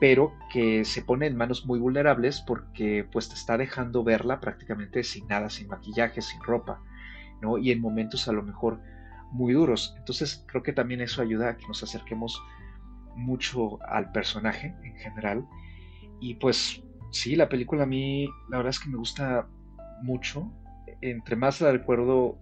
pero 0.00 0.32
que 0.52 0.84
se 0.84 1.02
pone 1.02 1.26
en 1.26 1.36
manos 1.36 1.66
muy 1.66 1.78
vulnerables 1.78 2.40
porque 2.40 3.06
pues 3.10 3.32
está 3.32 3.58
dejando 3.58 4.04
verla 4.04 4.40
prácticamente 4.40 5.02
sin 5.02 5.26
nada, 5.26 5.50
sin 5.50 5.68
maquillaje, 5.68 6.22
sin 6.22 6.40
ropa, 6.42 6.80
¿no? 7.40 7.58
Y 7.58 7.70
en 7.70 7.80
momentos 7.80 8.28
a 8.28 8.32
lo 8.32 8.42
mejor 8.42 8.80
muy 9.30 9.52
duros. 9.52 9.94
Entonces 9.98 10.44
creo 10.46 10.62
que 10.62 10.72
también 10.72 11.00
eso 11.00 11.22
ayuda 11.22 11.50
a 11.50 11.56
que 11.56 11.66
nos 11.66 11.82
acerquemos 11.82 12.40
mucho 13.16 13.82
al 13.82 14.12
personaje 14.12 14.74
en 14.82 14.96
general. 14.96 15.46
Y 16.20 16.34
pues 16.34 16.82
sí, 17.10 17.36
la 17.36 17.48
película 17.48 17.84
a 17.84 17.86
mí 17.86 18.28
la 18.48 18.58
verdad 18.58 18.70
es 18.70 18.80
que 18.80 18.88
me 18.88 18.96
gusta 18.96 19.48
mucho 20.02 20.50
entre 21.00 21.36
más 21.36 21.60
la 21.60 21.72
recuerdo, 21.72 22.38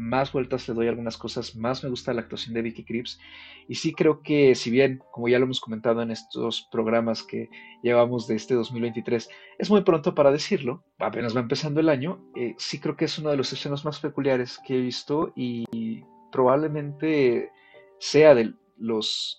más 0.00 0.32
vueltas 0.32 0.66
le 0.66 0.74
doy 0.74 0.88
algunas 0.88 1.18
cosas, 1.18 1.54
más 1.54 1.84
me 1.84 1.90
gusta 1.90 2.14
la 2.14 2.22
actuación 2.22 2.54
de 2.54 2.62
Vicky 2.62 2.84
Cripps. 2.84 3.20
Y 3.68 3.74
sí 3.74 3.92
creo 3.92 4.22
que, 4.22 4.54
si 4.54 4.70
bien, 4.70 5.02
como 5.12 5.28
ya 5.28 5.38
lo 5.38 5.44
hemos 5.44 5.60
comentado 5.60 6.00
en 6.00 6.10
estos 6.10 6.66
programas 6.72 7.22
que 7.22 7.50
llevamos 7.82 8.26
de 8.26 8.36
este 8.36 8.54
2023, 8.54 9.28
es 9.58 9.70
muy 9.70 9.82
pronto 9.82 10.14
para 10.14 10.32
decirlo, 10.32 10.82
apenas 10.98 11.36
va 11.36 11.40
empezando 11.40 11.80
el 11.80 11.90
año, 11.90 12.24
eh, 12.34 12.54
sí 12.56 12.80
creo 12.80 12.96
que 12.96 13.04
es 13.04 13.18
uno 13.18 13.30
de 13.30 13.36
los 13.36 13.52
escenas 13.52 13.84
más 13.84 14.00
peculiares 14.00 14.58
que 14.66 14.76
he 14.76 14.80
visto 14.80 15.32
y 15.36 16.02
probablemente 16.32 17.50
sea 17.98 18.34
de 18.34 18.54
los 18.78 19.38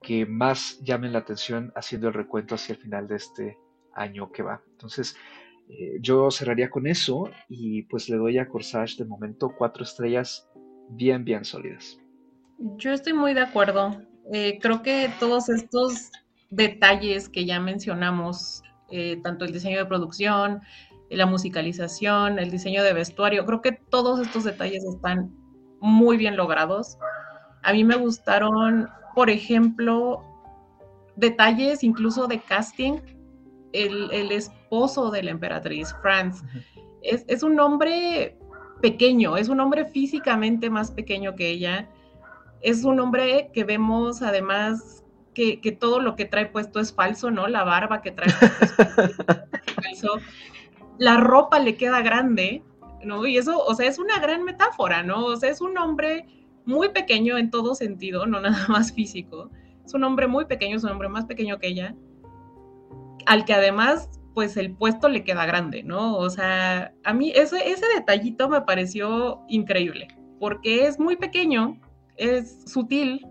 que 0.00 0.24
más 0.24 0.80
llamen 0.82 1.12
la 1.12 1.18
atención 1.18 1.72
haciendo 1.76 2.08
el 2.08 2.14
recuento 2.14 2.54
hacia 2.54 2.74
el 2.74 2.80
final 2.80 3.08
de 3.08 3.16
este 3.16 3.58
año 3.92 4.32
que 4.32 4.42
va. 4.42 4.62
Entonces, 4.70 5.16
eh, 5.68 5.98
yo 6.00 6.30
cerraría 6.30 6.70
con 6.70 6.86
eso 6.86 7.30
y 7.48 7.82
pues 7.82 8.08
le 8.08 8.16
doy 8.16 8.38
a 8.38 8.48
Corsage 8.48 8.96
de 8.96 9.04
momento 9.04 9.52
cuatro 9.56 9.84
estrellas 9.84 10.48
bien, 10.90 11.24
bien 11.24 11.44
sólidas. 11.44 11.98
Yo 12.76 12.92
estoy 12.92 13.12
muy 13.12 13.34
de 13.34 13.42
acuerdo. 13.42 14.00
Eh, 14.32 14.58
creo 14.60 14.82
que 14.82 15.10
todos 15.20 15.48
estos 15.48 16.10
detalles 16.50 17.28
que 17.28 17.44
ya 17.44 17.60
mencionamos, 17.60 18.62
eh, 18.90 19.20
tanto 19.22 19.44
el 19.44 19.52
diseño 19.52 19.78
de 19.78 19.84
producción, 19.84 20.62
la 21.10 21.26
musicalización, 21.26 22.38
el 22.38 22.50
diseño 22.50 22.82
de 22.82 22.92
vestuario, 22.94 23.44
creo 23.44 23.60
que 23.60 23.72
todos 23.72 24.20
estos 24.20 24.44
detalles 24.44 24.84
están 24.84 25.30
muy 25.80 26.16
bien 26.16 26.36
logrados. 26.36 26.98
A 27.62 27.72
mí 27.72 27.84
me 27.84 27.96
gustaron, 27.96 28.88
por 29.14 29.30
ejemplo, 29.30 30.22
detalles 31.16 31.82
incluso 31.82 32.26
de 32.26 32.40
casting 32.40 33.00
el, 33.72 34.32
esposo 34.32 35.10
de 35.10 35.22
la 35.22 35.30
emperatriz, 35.30 35.94
Franz, 36.02 36.42
es, 37.02 37.42
un 37.42 37.58
hombre 37.60 38.36
pequeño, 38.80 39.36
es 39.36 39.48
un 39.48 39.60
hombre 39.60 39.84
físicamente 39.84 40.70
más 40.70 40.90
pequeño 40.90 41.34
que 41.34 41.50
ella, 41.50 41.88
es 42.60 42.84
un 42.84 43.00
hombre 43.00 43.50
que 43.52 43.64
vemos 43.64 44.22
además 44.22 45.04
que, 45.34 45.76
todo 45.78 46.00
lo 46.00 46.16
que 46.16 46.24
trae 46.24 46.46
puesto 46.46 46.80
es 46.80 46.92
falso, 46.92 47.30
¿no? 47.30 47.46
La 47.46 47.62
barba 47.62 48.02
que 48.02 48.10
trae 48.10 48.32
puesto 48.32 49.02
es 49.02 49.16
falso, 49.74 50.18
la 50.98 51.16
ropa 51.18 51.60
le 51.60 51.76
queda 51.76 52.02
grande, 52.02 52.64
¿no? 53.04 53.24
Y 53.24 53.38
eso, 53.38 53.64
o 53.64 53.74
sea, 53.74 53.86
es 53.86 53.98
una 53.98 54.18
gran 54.18 54.42
metáfora, 54.42 55.04
¿no? 55.04 55.26
O 55.26 55.36
sea, 55.36 55.50
es 55.50 55.60
un 55.60 55.78
hombre 55.78 56.26
muy 56.64 56.88
pequeño 56.88 57.38
en 57.38 57.50
todo 57.50 57.74
sentido, 57.74 58.26
no 58.26 58.40
nada 58.40 58.66
más 58.68 58.92
físico. 58.92 59.50
Es 59.84 59.94
un 59.94 60.04
hombre 60.04 60.26
muy 60.26 60.44
pequeño, 60.44 60.76
es 60.76 60.84
un 60.84 60.90
hombre 60.90 61.08
más 61.08 61.24
pequeño 61.24 61.58
que 61.58 61.68
ella, 61.68 61.94
al 63.26 63.44
que 63.44 63.54
además 63.54 64.08
pues 64.34 64.56
el 64.56 64.72
puesto 64.72 65.08
le 65.08 65.24
queda 65.24 65.46
grande, 65.46 65.82
¿no? 65.82 66.16
O 66.16 66.30
sea, 66.30 66.94
a 67.02 67.12
mí 67.12 67.32
ese, 67.34 67.72
ese 67.72 67.84
detallito 67.96 68.48
me 68.48 68.60
pareció 68.60 69.40
increíble, 69.48 70.06
porque 70.38 70.86
es 70.86 71.00
muy 71.00 71.16
pequeño, 71.16 71.80
es 72.16 72.62
sutil, 72.70 73.26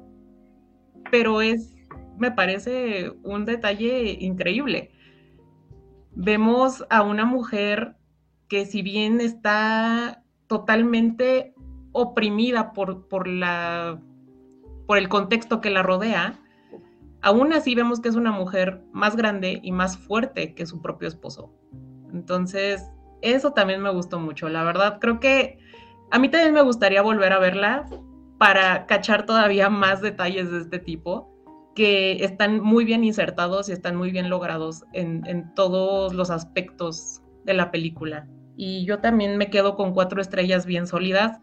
pero 1.10 1.42
es, 1.42 1.74
me 2.18 2.30
parece 2.32 3.12
un 3.24 3.46
detalle 3.46 4.18
increíble. 4.20 4.92
Vemos 6.12 6.86
a 6.90 7.04
una 7.04 7.24
mujer 7.24 7.96
que 8.50 8.66
si 8.66 8.82
bien 8.82 9.22
está 9.22 10.24
totalmente 10.48 11.54
oprimida 11.94 12.74
por, 12.74 13.08
por, 13.08 13.28
la, 13.28 14.02
por 14.86 14.98
el 14.98 15.08
contexto 15.08 15.62
que 15.62 15.70
la 15.70 15.84
rodea, 15.84 16.40
aún 17.22 17.54
así 17.54 17.76
vemos 17.76 18.00
que 18.00 18.10
es 18.10 18.16
una 18.16 18.32
mujer 18.32 18.84
más 18.92 19.16
grande 19.16 19.60
y 19.64 19.72
más 19.72 19.98
fuerte 19.98 20.54
que 20.54 20.66
su 20.66 20.82
propio 20.82 21.08
esposo. 21.08 21.54
Entonces, 22.14 22.84
eso 23.22 23.52
también 23.52 23.82
me 23.82 23.92
gustó 23.92 24.20
mucho. 24.20 24.50
La 24.50 24.64
verdad, 24.64 25.00
creo 25.00 25.20
que 25.20 25.60
a 26.12 26.20
mí 26.20 26.30
también 26.30 26.54
me 26.54 26.62
gustaría 26.62 27.02
volver 27.02 27.34
a 27.34 27.40
verla 27.40 27.86
para 28.38 28.86
cachar 28.86 29.26
todavía 29.26 29.70
más 29.70 30.02
detalles 30.02 30.52
de 30.52 30.60
este 30.60 30.80
tipo 30.80 31.34
que 31.76 32.24
están 32.24 32.60
muy 32.60 32.86
bien 32.86 33.04
insertados 33.04 33.70
y 33.70 33.72
están 33.72 33.96
muy 33.96 34.12
bien 34.12 34.30
logrados 34.30 34.84
en, 34.94 35.24
en 35.28 35.54
todos 35.54 36.14
los 36.14 36.32
aspectos 36.32 37.22
de 37.46 37.54
la 37.54 37.72
película. 37.72 38.28
Y 38.56 38.86
yo 38.86 39.00
también 39.00 39.38
me 39.38 39.50
quedo 39.50 39.76
con 39.76 39.94
cuatro 39.94 40.20
estrellas 40.20 40.66
bien 40.66 40.88
sólidas. 40.88 41.40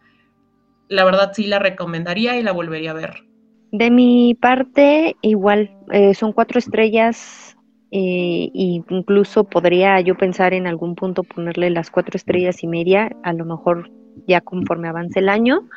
La 0.88 1.04
verdad 1.04 1.32
sí 1.34 1.46
la 1.46 1.60
recomendaría 1.60 2.36
y 2.36 2.42
la 2.42 2.52
volvería 2.52 2.90
a 2.90 2.94
ver. 2.94 3.33
De 3.74 3.90
mi 3.90 4.36
parte, 4.36 5.16
igual, 5.20 5.68
eh, 5.90 6.14
son 6.14 6.32
cuatro 6.32 6.60
estrellas 6.60 7.56
eh, 7.90 8.48
incluso 8.54 9.42
podría 9.42 10.00
yo 10.00 10.16
pensar 10.16 10.54
en 10.54 10.68
algún 10.68 10.94
punto 10.94 11.24
ponerle 11.24 11.70
las 11.70 11.90
cuatro 11.90 12.16
estrellas 12.16 12.62
y 12.62 12.68
media, 12.68 13.10
a 13.24 13.32
lo 13.32 13.44
mejor 13.44 13.90
ya 14.28 14.40
conforme 14.42 14.86
avance 14.86 15.18
el 15.18 15.28
año. 15.28 15.68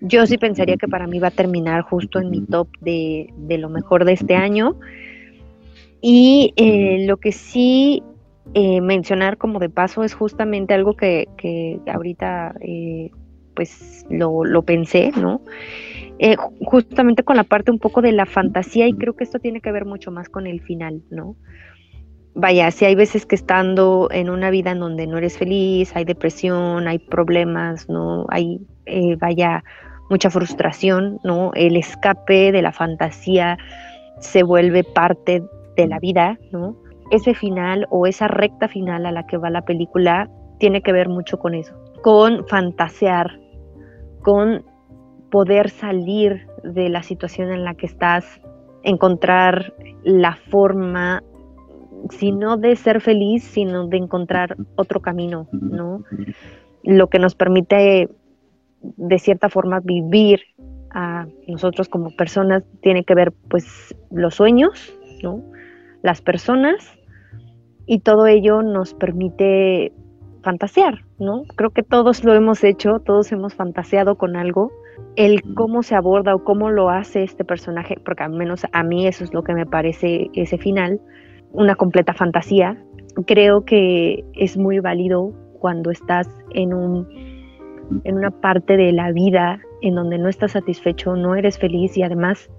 Yo 0.00 0.26
sí 0.26 0.38
pensaría 0.38 0.76
que 0.76 0.88
para 0.88 1.06
mí 1.06 1.20
va 1.20 1.28
a 1.28 1.30
terminar 1.30 1.82
justo 1.82 2.18
en 2.18 2.30
mi 2.30 2.40
top 2.40 2.66
de, 2.80 3.28
lo 3.48 3.68
mejor 3.68 4.04
de 4.04 4.14
este 4.14 4.34
año. 4.34 4.74
Y 6.00 6.52
eh, 6.56 7.06
lo 7.06 7.18
que 7.18 7.30
sí 7.30 8.02
mencionar 8.54 9.38
como 9.38 9.60
de 9.60 9.68
paso 9.68 10.02
es 10.02 10.14
justamente 10.14 10.74
algo 10.74 10.96
que, 10.96 11.28
que 11.36 11.78
ahorita 11.86 12.56
pues 13.54 14.04
lo, 14.10 14.44
lo, 14.44 14.62
pensé, 14.62 15.12
¿no? 15.16 15.40
Justamente 16.64 17.22
con 17.22 17.36
la 17.36 17.44
parte 17.44 17.70
un 17.70 17.78
poco 17.78 18.00
de 18.00 18.12
la 18.12 18.26
fantasía 18.26 18.88
y 18.88 18.94
creo 18.94 19.14
que 19.14 19.24
esto 19.24 19.38
tiene 19.38 19.60
que 19.60 19.72
ver 19.72 19.84
mucho 19.84 20.10
más 20.10 20.28
con 20.28 20.46
el 20.46 20.60
final, 20.60 21.02
¿no? 21.10 21.36
vaya, 22.36 22.70
si 22.70 22.84
hay 22.84 22.94
veces 22.94 23.24
que 23.24 23.34
estando 23.34 24.08
en 24.12 24.28
una 24.28 24.50
vida 24.50 24.70
en 24.70 24.80
donde 24.80 25.06
no 25.06 25.16
eres 25.16 25.38
feliz, 25.38 25.96
hay 25.96 26.04
depresión, 26.04 26.86
hay 26.86 26.98
problemas, 26.98 27.88
¿no? 27.88 28.26
Hay, 28.28 28.60
eh, 28.84 29.16
vaya, 29.16 29.64
mucha 30.10 30.30
frustración, 30.30 31.18
¿no? 31.24 31.50
El 31.54 31.76
escape 31.76 32.52
de 32.52 32.62
la 32.62 32.72
fantasía 32.72 33.56
se 34.20 34.42
vuelve 34.42 34.84
parte 34.84 35.42
de 35.76 35.86
la 35.86 35.98
vida, 35.98 36.38
¿no? 36.52 36.76
Ese 37.10 37.34
final 37.34 37.86
o 37.90 38.06
esa 38.06 38.28
recta 38.28 38.68
final 38.68 39.06
a 39.06 39.12
la 39.12 39.26
que 39.26 39.38
va 39.38 39.48
la 39.48 39.62
película 39.62 40.28
tiene 40.58 40.82
que 40.82 40.92
ver 40.92 41.08
mucho 41.08 41.38
con 41.38 41.54
eso, 41.54 41.74
con 42.02 42.46
fantasear, 42.48 43.40
con 44.20 44.62
poder 45.30 45.70
salir 45.70 46.46
de 46.62 46.88
la 46.88 47.02
situación 47.02 47.52
en 47.52 47.64
la 47.64 47.74
que 47.74 47.86
estás, 47.86 48.40
encontrar 48.82 49.74
la 50.04 50.36
forma 50.50 51.22
sino 52.10 52.56
de 52.56 52.76
ser 52.76 53.00
feliz, 53.00 53.42
sino 53.42 53.88
de 53.88 53.96
encontrar 53.96 54.56
otro 54.76 55.00
camino, 55.00 55.48
¿no? 55.52 56.04
Lo 56.82 57.08
que 57.08 57.18
nos 57.18 57.34
permite, 57.34 58.08
de 58.80 59.18
cierta 59.18 59.48
forma, 59.48 59.80
vivir 59.80 60.42
a 60.90 61.26
nosotros 61.48 61.88
como 61.88 62.14
personas 62.16 62.62
tiene 62.80 63.04
que 63.04 63.14
ver, 63.14 63.32
pues, 63.48 63.94
los 64.10 64.34
sueños, 64.34 64.94
¿no? 65.22 65.42
Las 66.02 66.20
personas, 66.20 66.76
y 67.86 68.00
todo 68.00 68.26
ello 68.26 68.62
nos 68.62 68.94
permite 68.94 69.92
fantasear, 70.42 71.04
¿no? 71.18 71.42
Creo 71.56 71.70
que 71.70 71.82
todos 71.82 72.24
lo 72.24 72.34
hemos 72.34 72.62
hecho, 72.62 73.00
todos 73.00 73.32
hemos 73.32 73.54
fantaseado 73.54 74.16
con 74.16 74.36
algo. 74.36 74.70
El 75.16 75.42
cómo 75.54 75.82
se 75.82 75.94
aborda 75.94 76.34
o 76.34 76.44
cómo 76.44 76.70
lo 76.70 76.90
hace 76.90 77.22
este 77.22 77.44
personaje, 77.44 77.96
porque 78.04 78.24
al 78.24 78.32
menos 78.32 78.66
a 78.72 78.82
mí 78.82 79.06
eso 79.06 79.24
es 79.24 79.32
lo 79.32 79.42
que 79.42 79.54
me 79.54 79.66
parece 79.66 80.28
ese 80.34 80.58
final, 80.58 81.00
una 81.52 81.74
completa 81.74 82.12
fantasía. 82.12 82.76
Creo 83.26 83.64
que 83.64 84.24
es 84.34 84.56
muy 84.56 84.78
válido 84.80 85.32
cuando 85.58 85.90
estás 85.90 86.28
en, 86.50 86.74
un, 86.74 87.08
en 88.04 88.16
una 88.16 88.30
parte 88.30 88.76
de 88.76 88.92
la 88.92 89.12
vida 89.12 89.60
en 89.80 89.94
donde 89.94 90.18
no 90.18 90.28
estás 90.28 90.52
satisfecho, 90.52 91.16
no 91.16 91.34
eres 91.34 91.58
feliz 91.58 91.96
y 91.96 92.02
además 92.02 92.50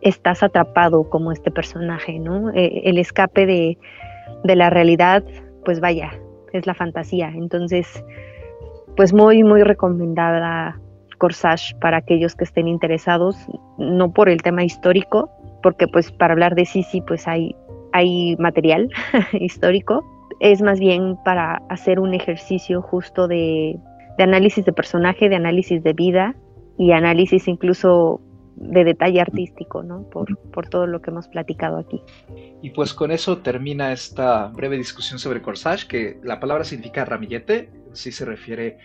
estás 0.00 0.42
atrapado 0.42 1.08
como 1.10 1.32
este 1.32 1.50
personaje, 1.50 2.18
¿no? 2.18 2.50
Eh, 2.50 2.82
el 2.84 2.98
escape 2.98 3.46
de, 3.46 3.78
de 4.44 4.56
la 4.56 4.70
realidad, 4.70 5.24
pues 5.64 5.80
vaya, 5.80 6.12
es 6.52 6.66
la 6.66 6.74
fantasía. 6.74 7.32
Entonces, 7.34 8.04
pues 8.96 9.12
muy, 9.12 9.42
muy 9.44 9.62
recomendada 9.62 10.80
Corsage 11.18 11.74
para 11.80 11.98
aquellos 11.98 12.34
que 12.34 12.44
estén 12.44 12.68
interesados, 12.68 13.36
no 13.76 14.12
por 14.12 14.28
el 14.28 14.42
tema 14.42 14.64
histórico, 14.64 15.30
porque 15.62 15.86
pues 15.88 16.10
para 16.12 16.32
hablar 16.32 16.54
de 16.54 16.64
Sisi 16.64 17.00
pues 17.02 17.28
hay 17.28 17.54
hay 17.92 18.36
material 18.36 18.90
histórico, 19.32 20.04
es 20.40 20.62
más 20.62 20.78
bien 20.78 21.16
para 21.24 21.56
hacer 21.68 22.00
un 22.00 22.14
ejercicio 22.14 22.82
justo 22.82 23.28
de, 23.28 23.78
análisis 24.18 24.64
de 24.64 24.72
personaje, 24.72 25.28
de 25.28 25.36
análisis 25.36 25.82
de 25.82 25.92
vida 25.92 26.34
y 26.76 26.92
análisis 26.92 27.48
incluso 27.48 28.20
de 28.56 28.82
detalle 28.82 29.20
artístico, 29.20 29.84
¿no? 29.84 30.02
Por, 30.10 30.36
por, 30.50 30.68
todo 30.68 30.88
lo 30.88 31.00
que 31.00 31.10
hemos 31.10 31.28
platicado 31.28 31.78
aquí. 31.78 32.02
Y 32.60 32.70
pues 32.70 32.92
con 32.92 33.12
eso 33.12 33.38
termina 33.38 33.92
esta 33.92 34.48
breve 34.48 34.76
discusión 34.76 35.20
sobre 35.20 35.42
corsage, 35.42 35.86
que 35.86 36.18
la 36.24 36.40
palabra 36.40 36.64
significa 36.64 37.04
ramillete, 37.04 37.70
sí 37.92 38.10
se 38.10 38.24
refiere 38.24 38.78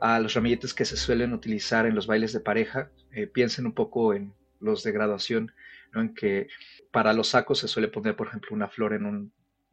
a 0.00 0.20
los 0.20 0.34
ramilletes 0.34 0.74
que 0.74 0.84
se 0.84 0.96
suelen 0.96 1.32
utilizar 1.32 1.86
en 1.86 1.94
los 1.94 2.06
bailes 2.06 2.32
de 2.32 2.40
pareja. 2.40 2.90
Eh, 3.12 3.26
piensen 3.26 3.66
un 3.66 3.72
poco 3.72 4.14
en 4.14 4.32
los 4.60 4.82
de 4.82 4.92
graduación, 4.92 5.52
¿no? 5.92 6.00
En 6.00 6.14
que 6.14 6.48
para 6.90 7.12
los 7.12 7.28
sacos 7.28 7.58
se 7.58 7.68
suele 7.68 7.88
poner, 7.88 8.16
por 8.16 8.28
ejemplo, 8.28 8.50
una 8.52 8.68
flor 8.68 8.92
en 8.92 9.06
un 9.06 9.32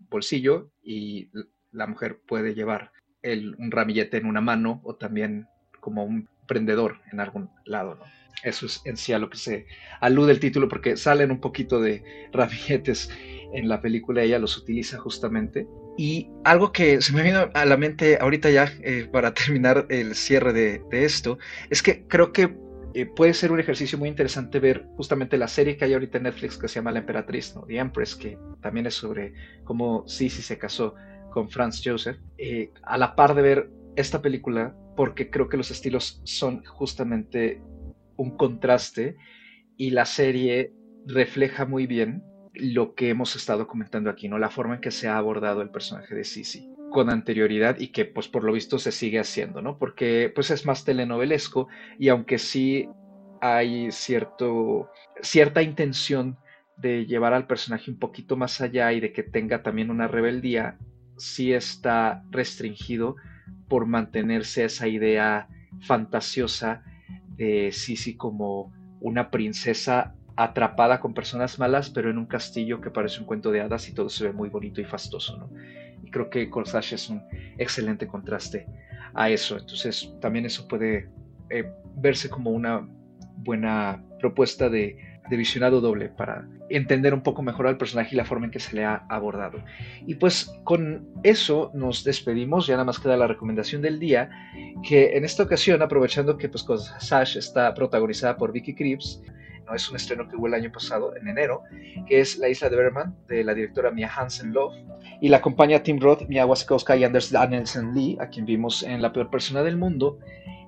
bolsillo 0.10 0.72
y 0.84 1.30
la 1.72 1.88
mujer 1.88 2.20
puede 2.26 2.54
llevar 2.54 2.92
un 3.24 3.72
ramillete 3.72 4.18
en 4.18 4.26
una 4.26 4.42
mano 4.42 4.82
o 4.84 4.96
también 4.96 5.48
como 5.80 6.04
un 6.04 6.30
prendedor 6.48 7.02
en 7.12 7.20
algún 7.20 7.50
lado, 7.66 8.00
Eso 8.44 8.68
es 8.68 8.82
en 8.86 8.98
sí 8.98 9.14
a 9.14 9.20
lo 9.20 9.30
que 9.30 9.38
se 9.38 9.66
alude 10.00 10.32
el 10.32 10.40
título 10.40 10.70
porque 10.70 10.96
salen 10.98 11.32
un 11.32 11.40
poquito 11.40 11.82
de 11.82 12.04
ramilletes 12.34 13.10
en 13.54 13.68
la 13.68 13.82
película, 13.82 14.22
ella 14.22 14.40
los 14.40 14.58
utiliza 14.58 14.98
justamente. 14.98 15.68
Y 15.98 16.30
algo 16.44 16.72
que 16.72 17.02
se 17.02 17.14
me 17.14 17.24
vino 17.24 17.50
a 17.54 17.66
la 17.66 17.78
mente 17.78 18.18
ahorita 18.20 18.50
ya 18.50 18.70
eh, 18.82 19.08
para 19.12 19.34
terminar 19.34 19.86
el 19.90 20.16
cierre 20.16 20.54
de, 20.54 20.82
esto, 20.92 21.38
es 21.70 21.82
que 21.82 22.06
creo 22.08 22.34
que 22.34 22.58
eh, 22.94 23.06
puede 23.06 23.34
ser 23.34 23.52
un 23.52 23.60
ejercicio 23.60 23.98
muy 23.98 24.10
interesante 24.10 24.60
ver 24.60 24.88
justamente 24.98 25.38
la 25.38 25.48
serie 25.48 25.78
que 25.78 25.86
hay 25.86 25.94
ahorita 25.94 26.18
en 26.18 26.24
Netflix 26.24 26.58
que 26.58 26.68
se 26.68 26.76
llama 26.76 26.92
La 26.92 27.00
Emperatriz, 27.00 27.56
¿no? 27.56 27.64
The 27.64 27.78
Empress, 27.78 28.16
que 28.16 28.38
también 28.62 28.88
es 28.88 28.94
sobre 28.94 29.34
cómo 29.64 30.08
Sisi 30.08 30.42
se 30.42 30.58
casó 30.58 30.96
con 31.32 31.50
Franz 31.50 31.82
Joseph, 31.84 32.18
eh, 32.38 32.72
a 32.84 32.98
la 32.98 33.16
par 33.16 33.36
de 33.36 33.42
ver 33.42 33.70
esta 33.98 34.22
película, 34.22 34.76
porque 34.96 35.30
creo 35.30 35.50
que 35.50 35.58
los 35.58 35.72
estilos 35.72 36.22
son 36.24 36.64
justamente 36.64 37.62
un 38.18 38.38
contraste 38.38 39.18
y 39.78 39.90
la 39.90 40.06
serie 40.06 40.74
refleja 41.06 41.66
muy 41.66 41.88
bien 41.88 42.24
lo 42.58 42.96
que 42.96 43.10
hemos 43.10 43.36
estado 43.36 43.68
comentando 43.68 44.10
aquí, 44.10 44.28
¿no? 44.28 44.38
La 44.38 44.50
forma 44.50 44.76
en 44.76 44.82
que 44.82 44.92
se 44.92 45.08
ha 45.08 45.18
abordado 45.18 45.62
el 45.62 45.70
personaje 45.70 46.16
de 46.16 46.24
Sisi 46.24 46.70
con 46.92 47.10
anterioridad 47.10 47.78
y 47.80 47.90
que 47.90 48.06
pues 48.06 48.28
por 48.28 48.44
lo 48.44 48.54
visto 48.54 48.80
se 48.80 48.92
sigue 48.92 49.20
haciendo, 49.20 49.62
¿no? 49.62 49.78
Porque 49.78 50.32
pues 50.34 50.52
es 50.52 50.66
más 50.66 50.86
telenovelesco 50.86 51.68
y 52.00 52.10
aunque 52.10 52.38
sí 52.38 52.88
hay 53.42 53.92
cierto, 53.92 54.90
cierta 55.22 55.62
intención 55.62 56.38
de 56.78 57.06
llevar 57.06 57.34
al 57.34 57.48
personaje 57.48 57.92
un 57.92 58.00
poquito 58.00 58.38
más 58.38 58.62
allá 58.62 58.92
y 58.94 59.00
de 59.00 59.12
que 59.12 59.24
tenga 59.24 59.64
también 59.64 59.90
una 59.90 60.08
rebeldía, 60.08 60.78
sí 61.18 61.54
está 61.54 62.24
restringido 62.32 63.16
por 63.68 63.86
mantenerse 63.86 64.66
esa 64.66 64.88
idea 64.88 65.48
fantasiosa 65.82 66.84
de 67.28 67.72
Sisi 67.72 68.16
como 68.16 68.74
una 69.02 69.30
princesa 69.30 70.16
atrapada 70.36 71.00
con 71.00 71.14
personas 71.14 71.60
malas, 71.60 71.90
pero 71.90 72.10
en 72.10 72.18
un 72.18 72.26
castillo 72.26 72.82
que 72.82 72.92
parece 72.92 73.20
un 73.20 73.26
cuento 73.26 73.52
de 73.52 73.62
hadas 73.62 73.88
y 73.88 73.94
todo 73.94 74.10
se 74.10 74.26
ve 74.26 74.34
muy 74.34 74.50
bonito 74.50 74.82
y 74.82 74.86
fastoso, 74.86 75.38
¿no? 75.38 75.50
Y 76.04 76.12
creo 76.12 76.30
que 76.30 76.50
Corsage 76.50 76.96
es 76.96 77.10
un 77.10 77.24
excelente 77.58 78.08
contraste 78.08 78.68
a 79.14 79.30
eso. 79.30 79.58
Entonces, 79.58 80.14
también 80.20 80.46
eso 80.46 80.68
puede 80.68 81.10
eh, 81.50 81.72
verse 81.96 82.30
como 82.30 82.52
una 82.52 82.88
buena 83.38 84.04
propuesta 84.20 84.70
de, 84.70 84.98
de, 85.30 85.38
visionado 85.38 85.82
doble 85.82 86.10
para 86.10 86.48
entender 86.70 87.14
un 87.14 87.22
poco 87.22 87.42
mejor 87.42 87.68
al 87.68 87.78
personaje 87.78 88.10
y 88.14 88.18
la 88.18 88.26
forma 88.26 88.46
en 88.46 88.52
que 88.52 88.60
se 88.60 88.76
le 88.76 88.84
ha 88.84 89.06
abordado. 89.10 89.64
Y 90.06 90.16
pues 90.16 90.52
con 90.64 91.08
eso 91.24 91.72
nos 91.74 92.04
despedimos, 92.04 92.68
ya 92.68 92.74
nada 92.74 92.86
más 92.86 93.00
queda 93.00 93.18
la 93.18 93.28
recomendación 93.28 93.82
del 93.82 94.00
día, 94.00 94.30
que 94.84 95.16
en 95.16 95.24
esta 95.24 95.44
ocasión, 95.44 95.82
aprovechando 95.82 96.38
que 96.38 96.50
pues 96.50 96.64
Corsage 96.64 97.38
está 97.38 97.74
protagonizada 97.74 98.36
por 98.38 98.52
Vicky 98.52 98.74
Krieps, 98.74 99.22
no 99.66 99.76
es 99.76 99.90
un 99.90 99.96
estreno 99.96 100.28
que 100.28 100.36
hubo 100.36 100.48
el 100.48 100.54
año 100.54 100.72
pasado, 100.72 101.16
en 101.16 101.28
enero, 101.28 101.64
que 102.08 102.20
es 102.20 102.38
La 102.38 102.50
Isla 102.50 102.70
de 102.70 102.76
Berman, 102.76 103.16
de 103.28 103.44
la 103.44 103.54
directora 103.54 103.92
Mia 103.92 104.12
Hansen 104.16 104.54
Love, 104.54 104.76
y 105.22 105.30
la 105.30 105.38
acompaña 105.38 105.84
Tim 105.84 106.00
Roth, 106.00 106.28
Mia 106.28 106.46
Wasikowska 106.46 106.96
y 106.96 107.04
Anders 107.04 107.32
Danielsen 107.32 107.94
Lee, 107.94 108.18
a 108.20 108.28
quien 108.28 108.46
vimos 108.46 108.84
en 108.84 109.02
La 109.02 109.12
Peor 109.12 109.30
Persona 109.30 109.64
del 109.64 109.78
Mundo. 109.78 110.20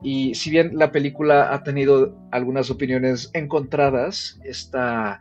Y 0.01 0.35
si 0.35 0.49
bien 0.49 0.77
la 0.77 0.91
película 0.91 1.53
ha 1.53 1.63
tenido 1.63 2.15
algunas 2.31 2.69
opiniones 2.69 3.29
encontradas, 3.33 4.39
esta 4.43 5.19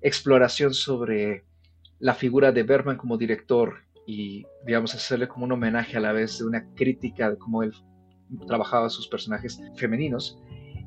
exploración 0.00 0.74
sobre 0.74 1.44
la 1.98 2.14
figura 2.14 2.52
de 2.52 2.62
Berman 2.62 2.96
como 2.96 3.18
director 3.18 3.82
y, 4.06 4.46
digamos, 4.64 4.94
hacerle 4.94 5.28
como 5.28 5.44
un 5.44 5.52
homenaje 5.52 5.96
a 5.96 6.00
la 6.00 6.12
vez 6.12 6.38
de 6.38 6.46
una 6.46 6.66
crítica 6.74 7.30
de 7.30 7.36
cómo 7.36 7.62
él 7.62 7.72
trabajaba 8.46 8.90
sus 8.90 9.08
personajes 9.08 9.60
femeninos, 9.76 10.38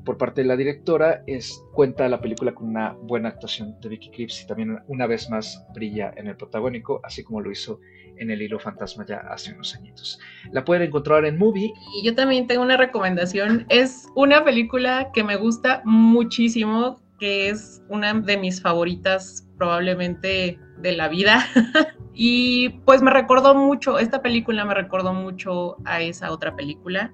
por 0.04 0.18
parte 0.18 0.42
de 0.42 0.48
la 0.48 0.56
directora, 0.56 1.24
es, 1.28 1.64
cuenta 1.74 2.08
la 2.08 2.22
película 2.22 2.54
con 2.54 2.70
una 2.70 2.94
buena 2.94 3.30
actuación 3.30 3.80
de 3.82 3.90
Vicky 3.90 4.10
Krieps 4.12 4.42
y 4.44 4.48
también 4.48 4.80
una 4.88 5.08
vez 5.08 5.30
más 5.30 5.64
brilla 5.74 6.14
en 6.18 6.28
el 6.28 6.36
protagónico, 6.36 7.02
así 7.04 7.24
como 7.24 7.42
lo 7.42 7.52
hizo 7.52 7.80
en 8.18 8.30
El 8.30 8.42
Hilo 8.42 8.60
Fantasma 8.60 9.06
ya 9.06 9.18
hace 9.30 9.54
unos 9.54 9.76
añitos. 9.76 10.20
La 10.52 10.64
pueden 10.64 10.84
encontrar 10.84 11.26
en 11.26 11.38
Movie. 11.38 11.74
Y 11.96 12.06
yo 12.06 12.16
también 12.16 12.48
tengo 12.48 12.62
una 12.62 12.78
recomendación. 12.78 13.66
Es 13.70 14.08
una 14.16 14.44
película 14.44 15.12
que 15.14 15.24
me 15.24 15.36
gusta 15.36 15.82
muchísimo, 15.86 17.02
que 17.20 17.50
es 17.50 17.82
una 17.90 18.14
de 18.14 18.38
mis 18.38 18.62
favoritas 18.62 19.48
probablemente 19.58 20.60
de 20.78 20.92
la 20.92 21.08
vida. 21.08 21.46
y 22.14 22.70
pues 22.86 23.02
me 23.02 23.12
recordó 23.12 23.56
mucho, 23.56 23.98
esta 23.98 24.22
película 24.22 24.66
me 24.66 24.74
recordó 24.74 25.14
mucho 25.14 25.78
a 25.86 26.02
esa 26.02 26.32
otra 26.32 26.56
película 26.56 27.14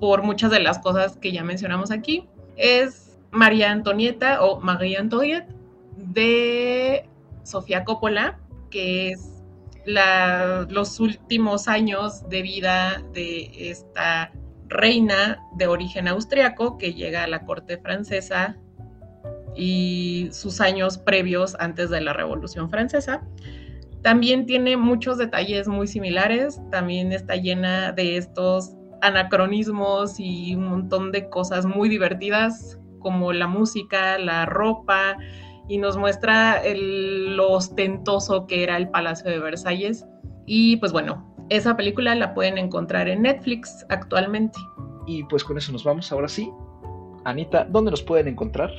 por 0.00 0.22
muchas 0.22 0.50
de 0.50 0.60
las 0.60 0.78
cosas 0.78 1.16
que 1.16 1.32
ya 1.32 1.44
mencionamos 1.44 1.90
aquí. 1.90 2.28
Es 2.56 3.18
María 3.30 3.70
Antonieta 3.70 4.42
o 4.42 4.60
María 4.60 5.00
Antonieta 5.00 5.52
de 5.96 7.08
Sofía 7.42 7.84
Coppola, 7.84 8.38
que 8.70 9.10
es 9.10 9.30
los 9.86 10.98
últimos 11.00 11.68
años 11.68 12.26
de 12.28 12.42
vida 12.42 13.02
de 13.12 13.70
esta 13.70 14.32
reina 14.66 15.40
de 15.56 15.66
origen 15.66 16.08
austriaco 16.08 16.78
que 16.78 16.94
llega 16.94 17.24
a 17.24 17.26
la 17.26 17.44
corte 17.44 17.78
francesa 17.78 18.56
y 19.54 20.28
sus 20.32 20.60
años 20.60 20.98
previos 20.98 21.54
antes 21.58 21.90
de 21.90 22.00
la 22.00 22.12
Revolución 22.12 22.70
Francesa. 22.70 23.22
También 24.02 24.46
tiene 24.46 24.76
muchos 24.76 25.18
detalles 25.18 25.68
muy 25.68 25.86
similares, 25.86 26.60
también 26.70 27.12
está 27.12 27.36
llena 27.36 27.92
de 27.92 28.16
estos 28.16 28.74
anacronismos 29.04 30.18
y 30.18 30.54
un 30.54 30.68
montón 30.68 31.12
de 31.12 31.28
cosas 31.28 31.66
muy 31.66 31.88
divertidas 31.88 32.78
como 32.98 33.32
la 33.32 33.46
música, 33.46 34.18
la 34.18 34.46
ropa, 34.46 35.16
y 35.68 35.78
nos 35.78 35.96
muestra 35.96 36.62
lo 36.74 37.52
ostentoso 37.52 38.46
que 38.46 38.62
era 38.62 38.76
el 38.76 38.88
Palacio 38.88 39.30
de 39.30 39.38
Versalles. 39.38 40.06
Y 40.46 40.76
pues 40.76 40.92
bueno, 40.92 41.34
esa 41.48 41.76
película 41.76 42.14
la 42.14 42.34
pueden 42.34 42.58
encontrar 42.58 43.08
en 43.08 43.22
Netflix 43.22 43.84
actualmente. 43.88 44.58
Y 45.06 45.24
pues 45.24 45.44
con 45.44 45.56
eso 45.58 45.72
nos 45.72 45.84
vamos 45.84 46.10
ahora 46.12 46.28
sí. 46.28 46.50
Anita, 47.24 47.64
¿dónde 47.64 47.90
nos 47.90 48.02
pueden 48.02 48.28
encontrar? 48.28 48.70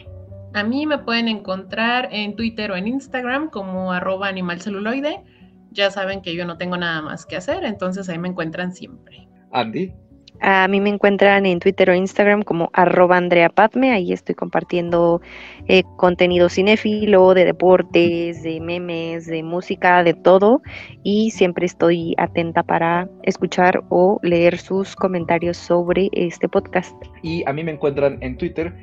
A 0.53 0.63
mí 0.63 0.85
me 0.85 0.99
pueden 0.99 1.27
encontrar 1.27 2.07
en 2.11 2.35
Twitter 2.35 2.71
o 2.71 2.75
en 2.75 2.87
Instagram 2.87 3.49
como 3.49 3.91
arroba 3.91 4.27
animalceluloide. 4.27 5.23
Ya 5.71 5.91
saben 5.91 6.21
que 6.21 6.35
yo 6.35 6.45
no 6.45 6.57
tengo 6.57 6.77
nada 6.77 7.01
más 7.01 7.25
que 7.25 7.35
hacer, 7.35 7.65
entonces 7.65 8.07
ahí 8.07 8.17
me 8.17 8.29
encuentran 8.29 8.73
siempre. 8.73 9.27
Andy. 9.51 9.93
A 10.41 10.67
mí 10.67 10.79
me 10.79 10.89
encuentran 10.89 11.45
en 11.45 11.59
Twitter 11.59 11.89
o 11.89 11.95
Instagram 11.95 12.43
como 12.43 12.69
arroba 12.73 13.17
Andrea 13.17 13.49
Padme, 13.49 13.91
ahí 13.91 14.11
estoy 14.13 14.35
compartiendo 14.35 15.21
eh, 15.67 15.83
contenido 15.97 16.49
cinéfilo, 16.49 17.33
de 17.33 17.45
deportes, 17.45 18.43
de 18.43 18.59
memes, 18.59 19.25
de 19.25 19.43
música, 19.43 20.03
de 20.03 20.13
todo, 20.13 20.61
y 21.03 21.31
siempre 21.31 21.65
estoy 21.65 22.15
atenta 22.17 22.63
para 22.63 23.09
escuchar 23.23 23.83
o 23.89 24.19
leer 24.23 24.57
sus 24.57 24.95
comentarios 24.95 25.57
sobre 25.57 26.09
este 26.11 26.49
podcast. 26.49 26.95
Y 27.21 27.47
a 27.47 27.53
mí 27.53 27.63
me 27.63 27.71
encuentran 27.71 28.17
en 28.21 28.37
Twitter 28.37 28.73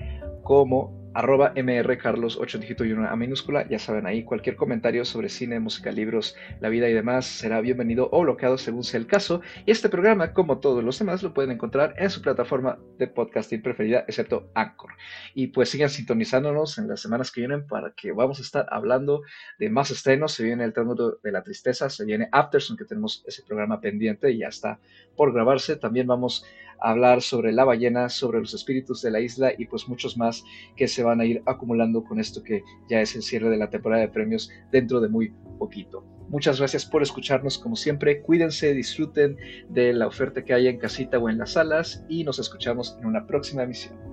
como 0.42 1.01
arroba 1.14 1.52
mrcarlos 1.56 2.36
8 2.38 2.58
dígito 2.58 2.84
y 2.84 2.92
1 2.92 3.08
a 3.08 3.16
minúscula. 3.16 3.66
Ya 3.68 3.78
saben 3.78 4.06
ahí, 4.06 4.24
cualquier 4.24 4.56
comentario 4.56 5.04
sobre 5.04 5.28
cine, 5.28 5.60
música, 5.60 5.90
libros, 5.90 6.36
la 6.60 6.68
vida 6.68 6.88
y 6.88 6.92
demás 6.92 7.26
será 7.26 7.60
bienvenido 7.60 8.08
o 8.12 8.22
bloqueado 8.22 8.58
según 8.58 8.84
sea 8.84 9.00
el 9.00 9.06
caso. 9.06 9.40
Y 9.66 9.70
este 9.70 9.88
programa, 9.88 10.32
como 10.32 10.58
todos 10.60 10.82
los 10.82 10.98
demás, 10.98 11.22
lo 11.22 11.34
pueden 11.34 11.50
encontrar 11.50 11.94
en 11.98 12.10
su 12.10 12.22
plataforma 12.22 12.78
de 12.98 13.06
podcasting 13.06 13.62
preferida, 13.62 14.04
excepto 14.08 14.50
Anchor. 14.54 14.92
Y 15.34 15.48
pues 15.48 15.70
sigan 15.70 15.90
sintonizándonos 15.90 16.78
en 16.78 16.88
las 16.88 17.00
semanas 17.00 17.30
que 17.30 17.40
vienen 17.40 17.66
para 17.66 17.92
que 17.92 18.12
vamos 18.12 18.38
a 18.38 18.42
estar 18.42 18.66
hablando 18.70 19.22
de 19.58 19.70
más 19.70 19.90
estrenos. 19.90 20.32
Se 20.32 20.44
viene 20.44 20.64
el 20.64 20.72
Triángulo 20.72 21.18
de 21.22 21.32
la 21.32 21.42
Tristeza, 21.42 21.90
se 21.90 22.04
viene 22.04 22.28
Afterson, 22.32 22.76
que 22.76 22.84
tenemos 22.84 23.24
ese 23.26 23.42
programa 23.42 23.80
pendiente 23.80 24.30
y 24.30 24.38
ya 24.38 24.48
está 24.48 24.78
por 25.16 25.32
grabarse. 25.32 25.76
También 25.76 26.06
vamos 26.06 26.44
hablar 26.82 27.22
sobre 27.22 27.52
la 27.52 27.64
ballena, 27.64 28.08
sobre 28.08 28.40
los 28.40 28.54
espíritus 28.54 29.02
de 29.02 29.10
la 29.10 29.20
isla 29.20 29.52
y 29.56 29.66
pues 29.66 29.88
muchos 29.88 30.16
más 30.16 30.44
que 30.76 30.88
se 30.88 31.02
van 31.02 31.20
a 31.20 31.24
ir 31.24 31.42
acumulando 31.46 32.04
con 32.04 32.20
esto 32.20 32.42
que 32.42 32.62
ya 32.88 33.00
es 33.00 33.14
el 33.14 33.22
cierre 33.22 33.50
de 33.50 33.56
la 33.56 33.70
temporada 33.70 34.02
de 34.02 34.08
premios 34.08 34.50
dentro 34.70 35.00
de 35.00 35.08
muy 35.08 35.32
poquito. 35.58 36.04
Muchas 36.28 36.58
gracias 36.58 36.86
por 36.86 37.02
escucharnos 37.02 37.58
como 37.58 37.76
siempre. 37.76 38.22
Cuídense, 38.22 38.72
disfruten 38.72 39.36
de 39.68 39.92
la 39.92 40.06
oferta 40.06 40.44
que 40.44 40.54
haya 40.54 40.70
en 40.70 40.78
casita 40.78 41.18
o 41.18 41.28
en 41.28 41.38
las 41.38 41.52
salas 41.52 42.04
y 42.08 42.24
nos 42.24 42.38
escuchamos 42.38 42.96
en 43.00 43.06
una 43.06 43.26
próxima 43.26 43.62
emisión. 43.62 44.11